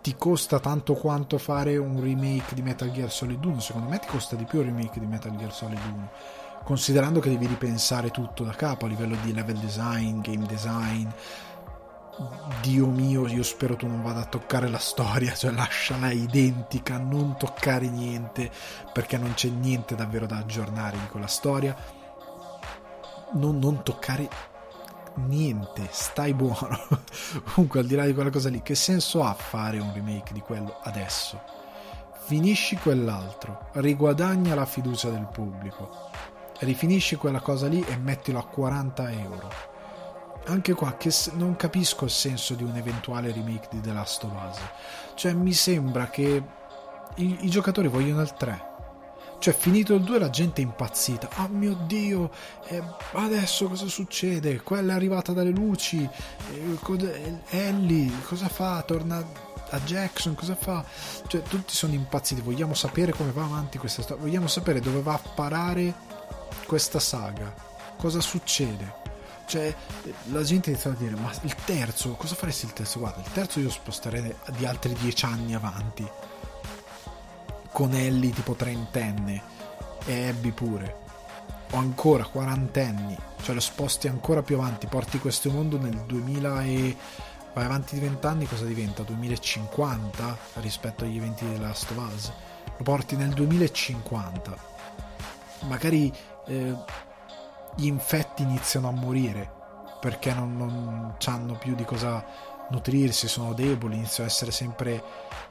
Ti 0.00 0.16
costa 0.16 0.58
tanto 0.58 0.94
quanto 0.94 1.38
fare 1.38 1.76
un 1.76 2.00
remake 2.00 2.54
di 2.54 2.62
Metal 2.62 2.90
Gear 2.90 3.10
Solid 3.10 3.44
1? 3.44 3.60
Secondo 3.60 3.88
me 3.88 3.98
ti 3.98 4.06
costa 4.08 4.36
di 4.36 4.44
più 4.44 4.60
il 4.60 4.66
remake 4.66 4.98
di 4.98 5.06
Metal 5.06 5.34
Gear 5.36 5.52
Solid 5.52 5.78
1 5.78 6.10
considerando 6.62 7.20
che 7.20 7.28
devi 7.28 7.46
ripensare 7.46 8.10
tutto 8.10 8.44
da 8.44 8.52
capo 8.52 8.86
a 8.86 8.88
livello 8.88 9.16
di 9.22 9.32
level 9.32 9.56
design, 9.56 10.20
game 10.20 10.46
design, 10.46 11.08
Dio 12.60 12.86
mio, 12.86 13.26
io 13.26 13.42
spero 13.42 13.74
tu 13.74 13.86
non 13.86 14.02
vada 14.02 14.20
a 14.20 14.26
toccare 14.26 14.68
la 14.68 14.78
storia, 14.78 15.34
cioè 15.34 15.50
lasciala 15.50 16.10
identica, 16.10 16.98
non 16.98 17.36
toccare 17.38 17.88
niente, 17.88 18.50
perché 18.92 19.16
non 19.16 19.32
c'è 19.32 19.48
niente 19.48 19.94
davvero 19.94 20.26
da 20.26 20.36
aggiornare 20.36 20.96
in 20.96 21.08
quella 21.08 21.26
storia. 21.26 21.74
Non, 23.32 23.58
non 23.58 23.82
toccare 23.82 24.28
niente, 25.14 25.88
stai 25.90 26.34
buono. 26.34 26.78
Comunque, 27.54 27.80
al 27.80 27.86
di 27.86 27.94
là 27.94 28.04
di 28.04 28.12
quella 28.12 28.30
cosa 28.30 28.50
lì, 28.50 28.60
che 28.62 28.74
senso 28.74 29.24
ha 29.24 29.32
fare 29.32 29.78
un 29.78 29.92
remake 29.94 30.34
di 30.34 30.40
quello 30.40 30.80
adesso? 30.82 31.40
Finisci 32.24 32.76
quell'altro, 32.76 33.68
riguadagna 33.72 34.54
la 34.54 34.66
fiducia 34.66 35.08
del 35.08 35.26
pubblico, 35.32 36.10
rifinisci 36.60 37.16
quella 37.16 37.40
cosa 37.40 37.66
lì 37.66 37.82
e 37.84 37.96
mettilo 37.96 38.38
a 38.38 38.44
40 38.46 39.10
euro 39.12 39.71
anche 40.46 40.72
qua 40.74 40.96
che 40.96 41.12
non 41.34 41.56
capisco 41.56 42.04
il 42.04 42.10
senso 42.10 42.54
di 42.54 42.64
un 42.64 42.76
eventuale 42.76 43.32
remake 43.32 43.68
di 43.70 43.80
The 43.80 43.92
Last 43.92 44.24
of 44.24 44.32
Us. 44.32 44.58
Cioè 45.14 45.32
mi 45.32 45.52
sembra 45.52 46.08
che 46.08 46.42
i, 47.16 47.38
i 47.40 47.48
giocatori 47.48 47.88
vogliono 47.88 48.22
il 48.22 48.32
3. 48.32 48.70
Cioè 49.38 49.54
finito 49.54 49.94
il 49.94 50.02
2 50.02 50.18
la 50.18 50.30
gente 50.30 50.62
è 50.62 50.64
impazzita. 50.64 51.28
Oh 51.38 51.48
mio 51.48 51.74
Dio, 51.86 52.30
eh, 52.68 52.82
adesso 53.12 53.68
cosa 53.68 53.86
succede? 53.86 54.62
Quella 54.62 54.92
è 54.92 54.96
arrivata 54.96 55.32
dalle 55.32 55.50
luci. 55.50 56.08
Eh, 56.52 57.40
Ellie 57.48 58.12
cosa 58.26 58.48
fa? 58.48 58.82
Torna 58.82 59.24
a 59.70 59.80
Jackson, 59.80 60.34
cosa 60.34 60.54
fa? 60.54 60.84
Cioè 61.26 61.42
tutti 61.42 61.74
sono 61.74 61.94
impazziti. 61.94 62.40
Vogliamo 62.40 62.74
sapere 62.74 63.12
come 63.12 63.32
va 63.32 63.44
avanti 63.44 63.78
questa 63.78 64.02
storia. 64.02 64.22
Vogliamo 64.22 64.46
sapere 64.46 64.80
dove 64.80 65.00
va 65.00 65.14
a 65.14 65.30
parare 65.34 65.92
questa 66.66 67.00
saga. 67.00 67.52
Cosa 67.96 68.20
succede? 68.20 69.00
Cioè, 69.44 69.74
la 70.30 70.42
gente 70.42 70.70
inizia 70.70 70.90
a 70.90 70.94
dire: 70.94 71.14
Ma 71.16 71.30
il 71.42 71.54
terzo, 71.64 72.12
cosa 72.12 72.34
faresti 72.34 72.66
il 72.66 72.72
terzo? 72.72 72.98
Guarda, 72.98 73.20
il 73.20 73.32
terzo 73.32 73.60
io 73.60 73.70
sposterei 73.70 74.34
di 74.56 74.66
altri 74.66 74.94
dieci 74.94 75.24
anni 75.24 75.54
avanti. 75.54 76.08
Con 77.70 77.94
Ellie 77.94 78.32
tipo 78.32 78.54
trentenne 78.54 79.42
e 80.04 80.28
Abby 80.28 80.50
pure. 80.50 81.00
O 81.70 81.78
ancora 81.78 82.24
quarantenni. 82.24 83.16
Cioè, 83.42 83.54
lo 83.54 83.60
sposti 83.60 84.08
ancora 84.08 84.42
più 84.42 84.56
avanti. 84.56 84.86
Porti 84.86 85.18
questo 85.18 85.50
mondo 85.50 85.78
nel 85.78 86.02
2000 86.06 86.62
e. 86.64 86.96
Vai 87.54 87.64
avanti 87.66 87.94
di 87.96 88.00
vent'anni, 88.00 88.46
cosa 88.46 88.64
diventa? 88.64 89.02
2050 89.02 90.38
rispetto 90.54 91.04
agli 91.04 91.18
eventi 91.18 91.46
della 91.46 91.68
Last 91.68 91.90
of 91.90 92.12
Us? 92.14 92.32
Lo 92.78 92.82
porti 92.82 93.16
nel 93.16 93.30
2050. 93.30 94.56
Magari. 95.66 96.12
Eh, 96.46 96.74
gli 97.76 97.86
infetti 97.86 98.42
iniziano 98.42 98.88
a 98.88 98.92
morire 98.92 99.60
perché 100.00 100.34
non, 100.34 100.56
non 100.56 101.14
hanno 101.26 101.54
più 101.54 101.74
di 101.74 101.84
cosa 101.84 102.24
nutrirsi, 102.70 103.28
sono 103.28 103.52
deboli, 103.52 103.96
iniziano 103.96 104.28
a 104.28 104.32
essere 104.32 104.50
sempre 104.50 105.02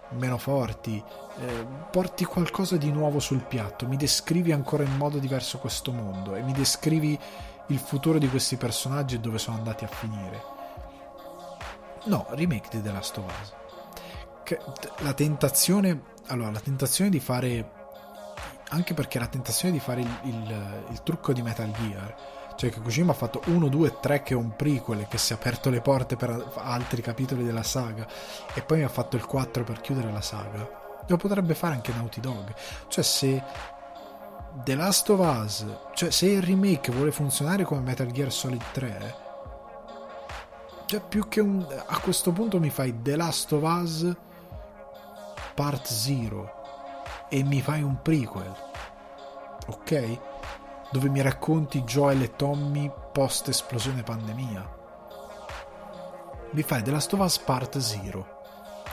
meno 0.09 0.37
forti. 0.37 1.01
Eh, 1.39 1.65
porti 1.89 2.25
qualcosa 2.25 2.75
di 2.75 2.91
nuovo 2.91 3.19
sul 3.19 3.43
piatto, 3.43 3.87
mi 3.87 3.95
descrivi 3.95 4.51
ancora 4.51 4.83
in 4.83 4.95
modo 4.97 5.19
diverso 5.19 5.59
questo 5.59 5.91
mondo 5.91 6.35
e 6.35 6.41
mi 6.41 6.51
descrivi 6.51 7.17
il 7.67 7.79
futuro 7.79 8.17
di 8.17 8.27
questi 8.29 8.57
personaggi 8.57 9.15
e 9.15 9.19
dove 9.19 9.37
sono 9.37 9.57
andati 9.57 9.85
a 9.85 9.87
finire. 9.87 10.43
No, 12.05 12.25
remake 12.31 12.67
di 12.71 12.81
The 12.81 12.91
Last 12.91 13.17
of 13.17 13.25
Us. 13.41 13.53
La 14.97 15.13
tentazione, 15.13 16.03
allora, 16.27 16.51
la 16.51 16.59
tentazione 16.59 17.09
di 17.09 17.21
fare 17.21 17.80
anche 18.71 18.93
perché 18.93 19.19
la 19.19 19.27
tentazione 19.27 19.73
di 19.73 19.79
fare 19.79 20.01
il, 20.01 20.17
il, 20.23 20.83
il 20.89 21.03
trucco 21.03 21.33
di 21.33 21.41
Metal 21.41 21.71
Gear. 21.71 22.15
Cioè 22.55 22.69
che 22.69 22.81
Kojima 22.81 23.11
ha 23.11 23.15
fatto 23.15 23.41
1, 23.45 23.69
2, 23.69 23.99
3 23.99 24.23
che 24.23 24.33
è 24.33 24.37
un 24.37 24.55
prequel 24.55 25.07
che 25.07 25.17
si 25.17 25.33
è 25.33 25.35
aperto 25.35 25.69
le 25.69 25.81
porte 25.81 26.15
per 26.15 26.51
altri 26.57 27.01
capitoli 27.01 27.43
della 27.43 27.63
saga 27.63 28.05
e 28.53 28.61
poi 28.61 28.79
mi 28.79 28.83
ha 28.83 28.89
fatto 28.89 29.15
il 29.15 29.25
4 29.25 29.63
per 29.63 29.81
chiudere 29.81 30.11
la 30.11 30.21
saga. 30.21 30.79
Lo 31.07 31.17
potrebbe 31.17 31.55
fare 31.55 31.73
anche 31.73 31.93
Naughty 31.93 32.19
Dog. 32.19 32.53
Cioè 32.87 33.03
se 33.03 33.43
The 34.63 34.75
Last 34.75 35.09
of 35.09 35.19
Us 35.19 35.65
cioè 35.93 36.11
se 36.11 36.27
il 36.27 36.41
remake 36.41 36.91
vuole 36.91 37.11
funzionare 37.11 37.63
come 37.63 37.79
Metal 37.81 38.11
Gear 38.11 38.31
Solid 38.33 38.61
3 38.73 39.15
cioè 40.85 40.99
più 40.99 41.29
che 41.29 41.39
un 41.39 41.65
a 41.85 41.99
questo 41.99 42.33
punto 42.33 42.59
mi 42.59 42.69
fai 42.69 43.01
The 43.01 43.15
Last 43.15 43.53
of 43.53 43.63
Us 43.63 44.13
Part 45.55 45.87
0 45.87 46.60
e 47.33 47.43
mi 47.43 47.61
fai 47.61 47.81
un 47.81 48.01
prequel, 48.01 48.53
ok? 49.67 50.19
Dove 50.91 51.07
mi 51.07 51.21
racconti 51.21 51.81
Joel 51.83 52.21
e 52.23 52.35
Tommy 52.35 52.91
post 53.13 53.47
esplosione 53.47 54.03
pandemia. 54.03 54.79
Mi 56.51 56.61
fai 56.61 56.83
The 56.83 56.91
Last 56.91 57.13
of 57.13 57.21
Us 57.21 57.39
Part 57.39 57.77
0 57.77 58.27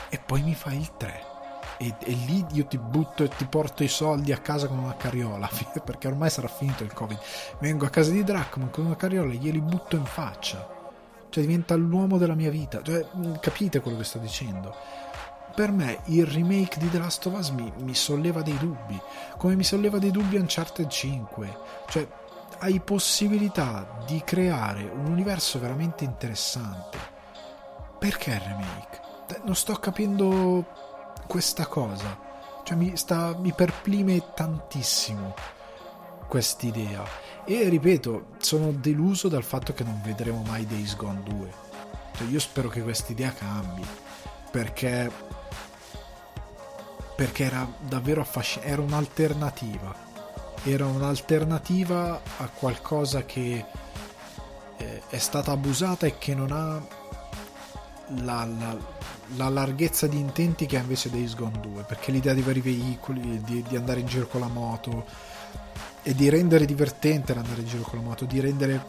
e 0.07 0.19
poi 0.19 0.41
mi 0.41 0.55
fai 0.55 0.77
il 0.77 0.95
3. 0.95 1.27
E, 1.79 1.93
e, 1.99 2.11
lì 2.11 2.45
io 2.51 2.65
ti 2.65 2.77
butto 2.77 3.25
e 3.25 3.27
ti 3.27 3.43
porto 3.43 3.83
i 3.83 3.89
soldi 3.89 4.31
a 4.31 4.37
casa 4.37 4.67
con 4.67 4.77
una 4.77 4.95
carriola 4.95 5.49
perché 5.83 6.07
ormai 6.07 6.29
sarà 6.29 6.49
finito 6.49 6.83
il 6.83 6.91
covid 6.91 7.17
vengo 7.59 7.85
a 7.85 7.89
casa 7.89 8.11
di 8.11 8.21
Drachman 8.21 8.69
con 8.69 8.85
una 8.85 8.97
carriola 8.97 9.31
e 9.31 9.37
glieli 9.37 9.61
butto 9.61 9.95
in 9.95 10.03
faccia 10.03 10.67
cioè 11.29 11.41
diventa 11.41 11.75
l'uomo 11.75 12.17
della 12.17 12.35
mia 12.35 12.49
vita 12.49 12.81
cioè, 12.81 13.05
capite 13.39 13.79
quello 13.79 13.97
che 13.99 14.03
sto 14.03 14.17
dicendo 14.17 14.75
per 15.53 15.71
me 15.71 15.99
il 16.05 16.25
remake 16.25 16.79
di 16.79 16.89
The 16.89 16.99
Last 16.99 17.25
of 17.25 17.37
Us 17.37 17.49
mi, 17.49 17.71
mi 17.79 17.93
solleva 17.93 18.41
dei 18.41 18.57
dubbi, 18.57 18.99
come 19.37 19.55
mi 19.55 19.63
solleva 19.63 19.99
dei 19.99 20.11
dubbi 20.11 20.37
Uncharted 20.37 20.87
5. 20.87 21.57
Cioè, 21.89 22.07
hai 22.59 22.79
possibilità 22.79 23.99
di 24.05 24.21
creare 24.23 24.83
un 24.83 25.05
universo 25.05 25.59
veramente 25.59 26.03
interessante. 26.03 26.97
Perché 27.97 28.31
il 28.31 28.39
remake? 28.39 29.01
Non 29.43 29.55
sto 29.55 29.73
capendo 29.75 30.65
questa 31.27 31.67
cosa. 31.67 32.27
Cioè, 32.63 32.77
mi, 32.77 32.95
sta, 32.97 33.35
mi 33.37 33.53
perplime 33.53 34.33
tantissimo 34.33 35.33
quest'idea. 36.27 37.03
E 37.45 37.67
ripeto, 37.67 38.35
sono 38.37 38.71
deluso 38.71 39.27
dal 39.27 39.43
fatto 39.43 39.73
che 39.73 39.83
non 39.83 40.01
vedremo 40.03 40.43
mai 40.43 40.65
Days 40.65 40.95
Gone 40.95 41.23
2. 41.23 41.53
Cioè, 42.15 42.27
io 42.27 42.39
spero 42.39 42.69
che 42.69 42.81
quest'idea 42.81 43.33
cambi. 43.33 43.85
Perché 44.51 45.11
perché 47.19 47.43
era 47.43 47.69
davvero 47.81 48.21
affascinante, 48.21 48.71
era 48.71 48.81
un'alternativa, 48.81 49.93
era 50.63 50.85
un'alternativa 50.85 52.21
a 52.37 52.47
qualcosa 52.47 53.25
che 53.25 53.65
eh, 54.77 55.01
è 55.09 55.17
stata 55.17 55.51
abusata 55.51 56.07
e 56.07 56.17
che 56.17 56.33
non 56.33 56.53
ha 56.53 56.81
la, 58.23 58.45
la, 58.45 58.77
la, 59.35 59.49
larghezza 59.49 60.07
di 60.07 60.17
intenti 60.17 60.65
che 60.65 60.77
ha 60.77 60.79
invece 60.79 61.09
Days 61.09 61.35
Gone 61.35 61.59
2, 61.59 61.83
perché 61.83 62.13
l'idea 62.13 62.33
di 62.33 62.41
vari 62.41 62.61
veicoli, 62.61 63.41
di, 63.43 63.65
di 63.67 63.75
andare 63.75 63.99
in 63.99 64.07
giro 64.07 64.25
con 64.25 64.39
la 64.39 64.47
moto 64.47 65.05
e 66.01 66.15
di 66.15 66.29
rendere 66.29 66.63
divertente 66.63 67.33
l'andare 67.33 67.59
in 67.59 67.67
giro 67.67 67.83
con 67.83 67.99
la 67.99 68.05
moto, 68.05 68.23
di 68.23 68.39
rendere 68.39 68.85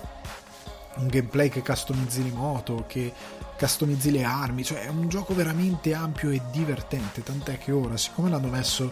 un 0.98 1.08
gameplay 1.08 1.48
che 1.48 1.64
customizzi 1.64 2.22
le 2.22 2.30
moto, 2.30 2.84
che 2.86 3.12
customizzi 3.60 4.10
le 4.10 4.24
armi, 4.24 4.64
cioè 4.64 4.86
è 4.86 4.88
un 4.88 5.06
gioco 5.08 5.34
veramente 5.34 5.92
ampio 5.92 6.30
e 6.30 6.40
divertente, 6.50 7.22
tant'è 7.22 7.58
che 7.58 7.72
ora, 7.72 7.94
siccome 7.98 8.30
l'hanno 8.30 8.48
messo, 8.48 8.90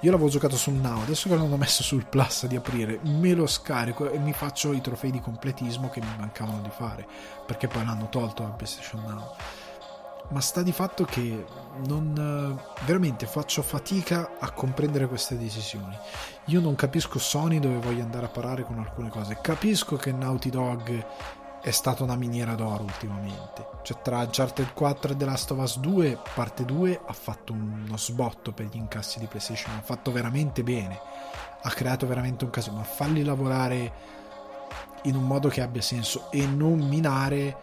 io 0.00 0.10
l'avevo 0.10 0.28
giocato 0.28 0.56
sul 0.56 0.74
Now, 0.74 1.00
adesso 1.00 1.30
che 1.30 1.36
l'hanno 1.36 1.56
messo 1.56 1.82
sul 1.82 2.04
Plus 2.04 2.44
di 2.46 2.54
aprire, 2.54 3.00
me 3.04 3.32
lo 3.32 3.46
scarico 3.46 4.10
e 4.10 4.18
mi 4.18 4.34
faccio 4.34 4.74
i 4.74 4.82
trofei 4.82 5.10
di 5.10 5.20
completismo 5.20 5.88
che 5.88 6.00
mi 6.00 6.14
mancavano 6.18 6.60
di 6.60 6.70
fare, 6.70 7.06
perché 7.46 7.66
poi 7.66 7.82
l'hanno 7.82 8.10
tolto 8.10 8.42
da 8.42 8.50
PlayStation 8.50 9.02
Now. 9.06 9.34
Ma 10.32 10.40
sta 10.40 10.62
di 10.62 10.70
fatto 10.70 11.04
che 11.04 11.44
non 11.86 12.60
veramente 12.84 13.26
faccio 13.26 13.62
fatica 13.62 14.36
a 14.38 14.52
comprendere 14.52 15.08
queste 15.08 15.36
decisioni. 15.36 15.96
Io 16.46 16.60
non 16.60 16.76
capisco 16.76 17.18
Sony 17.18 17.58
dove 17.58 17.78
voglia 17.78 18.04
andare 18.04 18.26
a 18.26 18.28
parare 18.28 18.62
con 18.62 18.78
alcune 18.78 19.08
cose. 19.08 19.38
Capisco 19.42 19.96
che 19.96 20.12
Naughty 20.12 20.50
Dog 20.50 21.04
è 21.60 21.70
stata 21.70 22.02
una 22.02 22.16
miniera 22.16 22.54
d'oro 22.54 22.84
ultimamente. 22.84 23.66
Cioè, 23.82 24.00
tra 24.02 24.18
Uncharted 24.18 24.72
4 24.72 25.12
e 25.12 25.16
The 25.16 25.24
Last 25.24 25.50
of 25.50 25.58
Us 25.58 25.78
2, 25.78 26.18
parte 26.34 26.64
2, 26.64 27.00
ha 27.06 27.12
fatto 27.12 27.52
uno 27.52 27.96
sbotto 27.96 28.52
per 28.52 28.66
gli 28.66 28.76
incassi 28.76 29.18
di 29.18 29.26
PlayStation. 29.26 29.76
Ha 29.76 29.82
fatto 29.82 30.10
veramente 30.10 30.62
bene. 30.62 30.98
Ha 31.62 31.70
creato 31.70 32.06
veramente 32.06 32.44
un 32.44 32.50
caso. 32.50 32.72
Ma 32.72 32.82
falli 32.82 33.22
lavorare 33.22 33.92
in 35.02 35.16
un 35.16 35.24
modo 35.24 35.48
che 35.48 35.60
abbia 35.60 35.82
senso 35.82 36.30
e 36.30 36.46
non 36.46 36.78
minare 36.80 37.56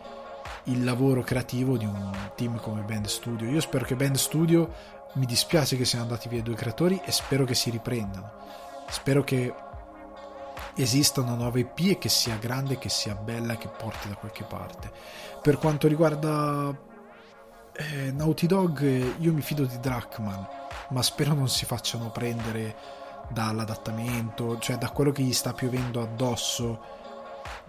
il 0.65 0.83
lavoro 0.83 1.21
creativo 1.21 1.77
di 1.77 1.85
un 1.85 2.11
team 2.35 2.59
come 2.59 2.81
Band 2.81 3.07
Studio. 3.07 3.49
Io 3.49 3.61
spero 3.61 3.85
che 3.85 3.95
Band 3.95 4.15
Studio. 4.15 4.95
Mi 5.13 5.25
dispiace 5.25 5.77
che 5.77 5.85
siano 5.85 6.03
andati 6.03 6.29
via 6.29 6.43
due 6.43 6.53
creatori 6.53 7.01
e 7.03 7.11
spero 7.11 7.45
che 7.45 7.55
si 7.55 7.71
riprendano. 7.71 8.29
Spero 8.89 9.23
che 9.23 9.53
esista 10.81 11.21
una 11.21 11.35
nuova 11.35 11.59
e 11.59 11.97
che 11.97 12.09
sia 12.09 12.35
grande, 12.35 12.77
che 12.77 12.89
sia 12.89 13.15
bella 13.15 13.57
che 13.57 13.67
porti 13.67 14.07
da 14.07 14.15
qualche 14.15 14.43
parte. 14.43 14.91
Per 15.41 15.57
quanto 15.57 15.87
riguarda 15.87 16.75
eh, 17.73 18.11
Naughty 18.11 18.47
Dog, 18.47 18.81
io 19.19 19.33
mi 19.33 19.41
fido 19.41 19.65
di 19.65 19.79
Drachman, 19.79 20.47
ma 20.89 21.01
spero 21.01 21.33
non 21.33 21.49
si 21.49 21.65
facciano 21.65 22.11
prendere 22.11 22.75
dall'adattamento, 23.29 24.57
cioè 24.59 24.77
da 24.77 24.89
quello 24.89 25.11
che 25.11 25.21
gli 25.21 25.33
sta 25.33 25.53
piovendo 25.53 26.01
addosso 26.01 26.95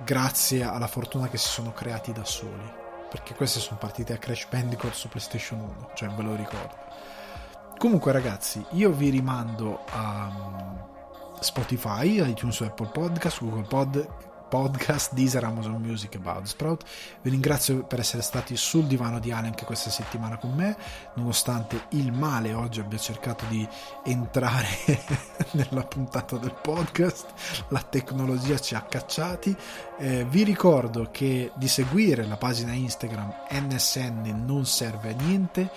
grazie 0.05 0.63
alla 0.63 0.87
fortuna 0.87 1.29
che 1.29 1.39
si 1.39 1.49
sono 1.49 1.73
creati 1.73 2.13
da 2.13 2.25
soli. 2.25 2.87
Perché 3.09 3.35
queste 3.35 3.61
sono 3.61 3.79
partite 3.79 4.13
a 4.13 4.19
Crash 4.19 4.47
Bandicoot 4.51 4.93
su 4.93 5.09
PlayStation 5.09 5.61
1, 5.61 5.91
cioè 5.95 6.11
ve 6.11 6.23
lo 6.23 6.35
ricordo. 6.35 6.77
Comunque 7.79 8.13
ragazzi, 8.13 8.65
io 8.71 8.91
vi 8.91 9.09
rimando 9.09 9.85
a 9.91 10.97
Spotify, 11.41 12.23
iTunes, 12.29 12.61
Apple 12.61 12.89
Podcast, 12.93 13.41
Google 13.41 13.67
Pod, 13.67 14.09
Podcast, 14.49 15.13
Deezer, 15.13 15.45
Amazon 15.45 15.81
Music 15.81 16.15
e 16.15 16.19
Buzzsprout. 16.19 16.85
Vi 17.23 17.31
ringrazio 17.31 17.85
per 17.85 18.01
essere 18.01 18.23
stati 18.23 18.57
sul 18.57 18.87
divano 18.87 19.19
di 19.19 19.31
Ale 19.31 19.49
anche 19.49 19.65
questa 19.65 19.91
settimana 19.91 20.39
con 20.39 20.53
me, 20.55 20.77
nonostante 21.15 21.87
il 21.91 22.13
male 22.13 22.55
oggi 22.55 22.81
abbia 22.81 22.99
cercato 22.99 23.45
di 23.49 23.67
entrare 24.05 24.67
nella 25.53 25.85
puntata 25.85 26.37
del 26.37 26.55
podcast, 26.61 27.27
la 27.69 27.83
tecnologia 27.83 28.59
ci 28.59 28.75
ha 28.75 28.83
cacciati. 28.83 29.55
Eh, 29.99 30.25
vi 30.25 30.45
ricordo 30.45 31.09
che 31.11 31.53
di 31.55 31.69
seguire 31.69 32.27
la 32.27 32.37
pagina 32.37 32.73
Instagram 32.73 33.35
NSN 33.51 34.43
non 34.45 34.65
serve 34.65 35.11
a 35.11 35.23
niente 35.23 35.71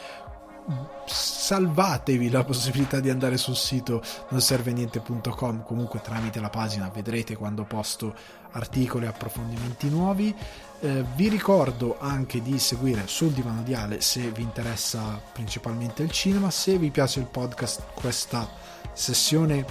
salvatevi 1.05 2.29
la 2.29 2.43
possibilità 2.43 2.99
di 2.99 3.09
andare 3.09 3.37
sul 3.37 3.55
sito 3.55 4.01
nonserveniente.com 4.29 5.63
comunque 5.63 6.01
tramite 6.01 6.39
la 6.39 6.49
pagina 6.49 6.89
vedrete 6.93 7.35
quando 7.35 7.63
posto 7.63 8.15
articoli 8.51 9.05
e 9.05 9.09
approfondimenti 9.09 9.89
nuovi. 9.89 10.35
Eh, 10.83 11.03
vi 11.15 11.27
ricordo 11.27 11.97
anche 11.99 12.41
di 12.41 12.57
seguire 12.57 13.03
sul 13.05 13.31
divano 13.31 13.61
di 13.61 13.73
Ale 13.75 14.01
se 14.01 14.31
vi 14.31 14.41
interessa 14.41 15.21
principalmente 15.31 16.01
il 16.01 16.09
cinema 16.09 16.49
se 16.49 16.77
vi 16.79 16.89
piace 16.89 17.19
il 17.19 17.27
podcast 17.27 17.83
questa 17.93 18.49
sessione 18.91 19.63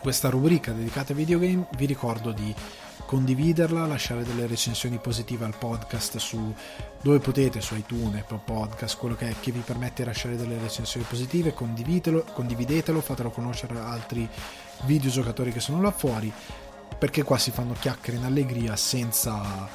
questa 0.00 0.30
rubrica 0.30 0.72
dedicata 0.72 1.12
ai 1.12 1.18
videogame 1.18 1.66
vi 1.76 1.84
ricordo 1.84 2.32
di 2.32 2.54
condividerla, 3.12 3.84
lasciare 3.84 4.24
delle 4.24 4.46
recensioni 4.46 4.96
positive 4.96 5.44
al 5.44 5.54
podcast 5.58 6.16
su 6.16 6.54
dove 7.02 7.18
potete, 7.18 7.60
su 7.60 7.74
iTunes, 7.74 8.18
Apple 8.18 8.40
Podcast, 8.42 8.96
quello 8.96 9.14
che 9.14 9.28
è 9.28 9.34
che 9.38 9.50
vi 9.50 9.60
permette 9.60 10.02
di 10.02 10.08
lasciare 10.08 10.34
delle 10.34 10.58
recensioni 10.58 11.04
positive, 11.06 11.52
condividetelo, 11.52 12.24
condividetelo 12.32 13.02
fatelo 13.02 13.30
conoscere 13.30 13.78
a 13.78 13.90
altri 13.90 14.26
videogiocatori 14.84 15.52
che 15.52 15.60
sono 15.60 15.82
là 15.82 15.90
fuori, 15.90 16.32
perché 16.98 17.22
qua 17.22 17.36
si 17.36 17.50
fanno 17.50 17.74
chiacchiere 17.78 18.18
in 18.18 18.24
allegria 18.24 18.76
senza, 18.76 19.68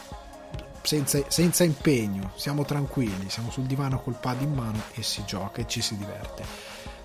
senza, 0.82 1.24
senza 1.28 1.64
impegno, 1.64 2.32
siamo 2.38 2.66
tranquilli, 2.66 3.30
siamo 3.30 3.52
sul 3.52 3.66
divano 3.66 4.02
col 4.02 4.18
pad 4.20 4.42
in 4.42 4.54
mano 4.54 4.82
e 4.96 5.04
si 5.04 5.24
gioca 5.28 5.62
e 5.62 5.68
ci 5.68 5.82
si 5.82 5.96
diverte. 5.96 6.44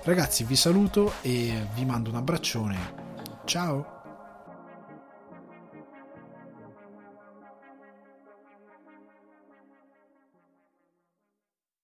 Ragazzi 0.03 0.45
vi 0.45 0.57
saluto 0.57 1.13
e 1.21 1.67
vi 1.75 1.85
mando 1.85 2.09
un 2.09 2.17
abbraccione, 2.17 2.79
ciao! 3.45 3.92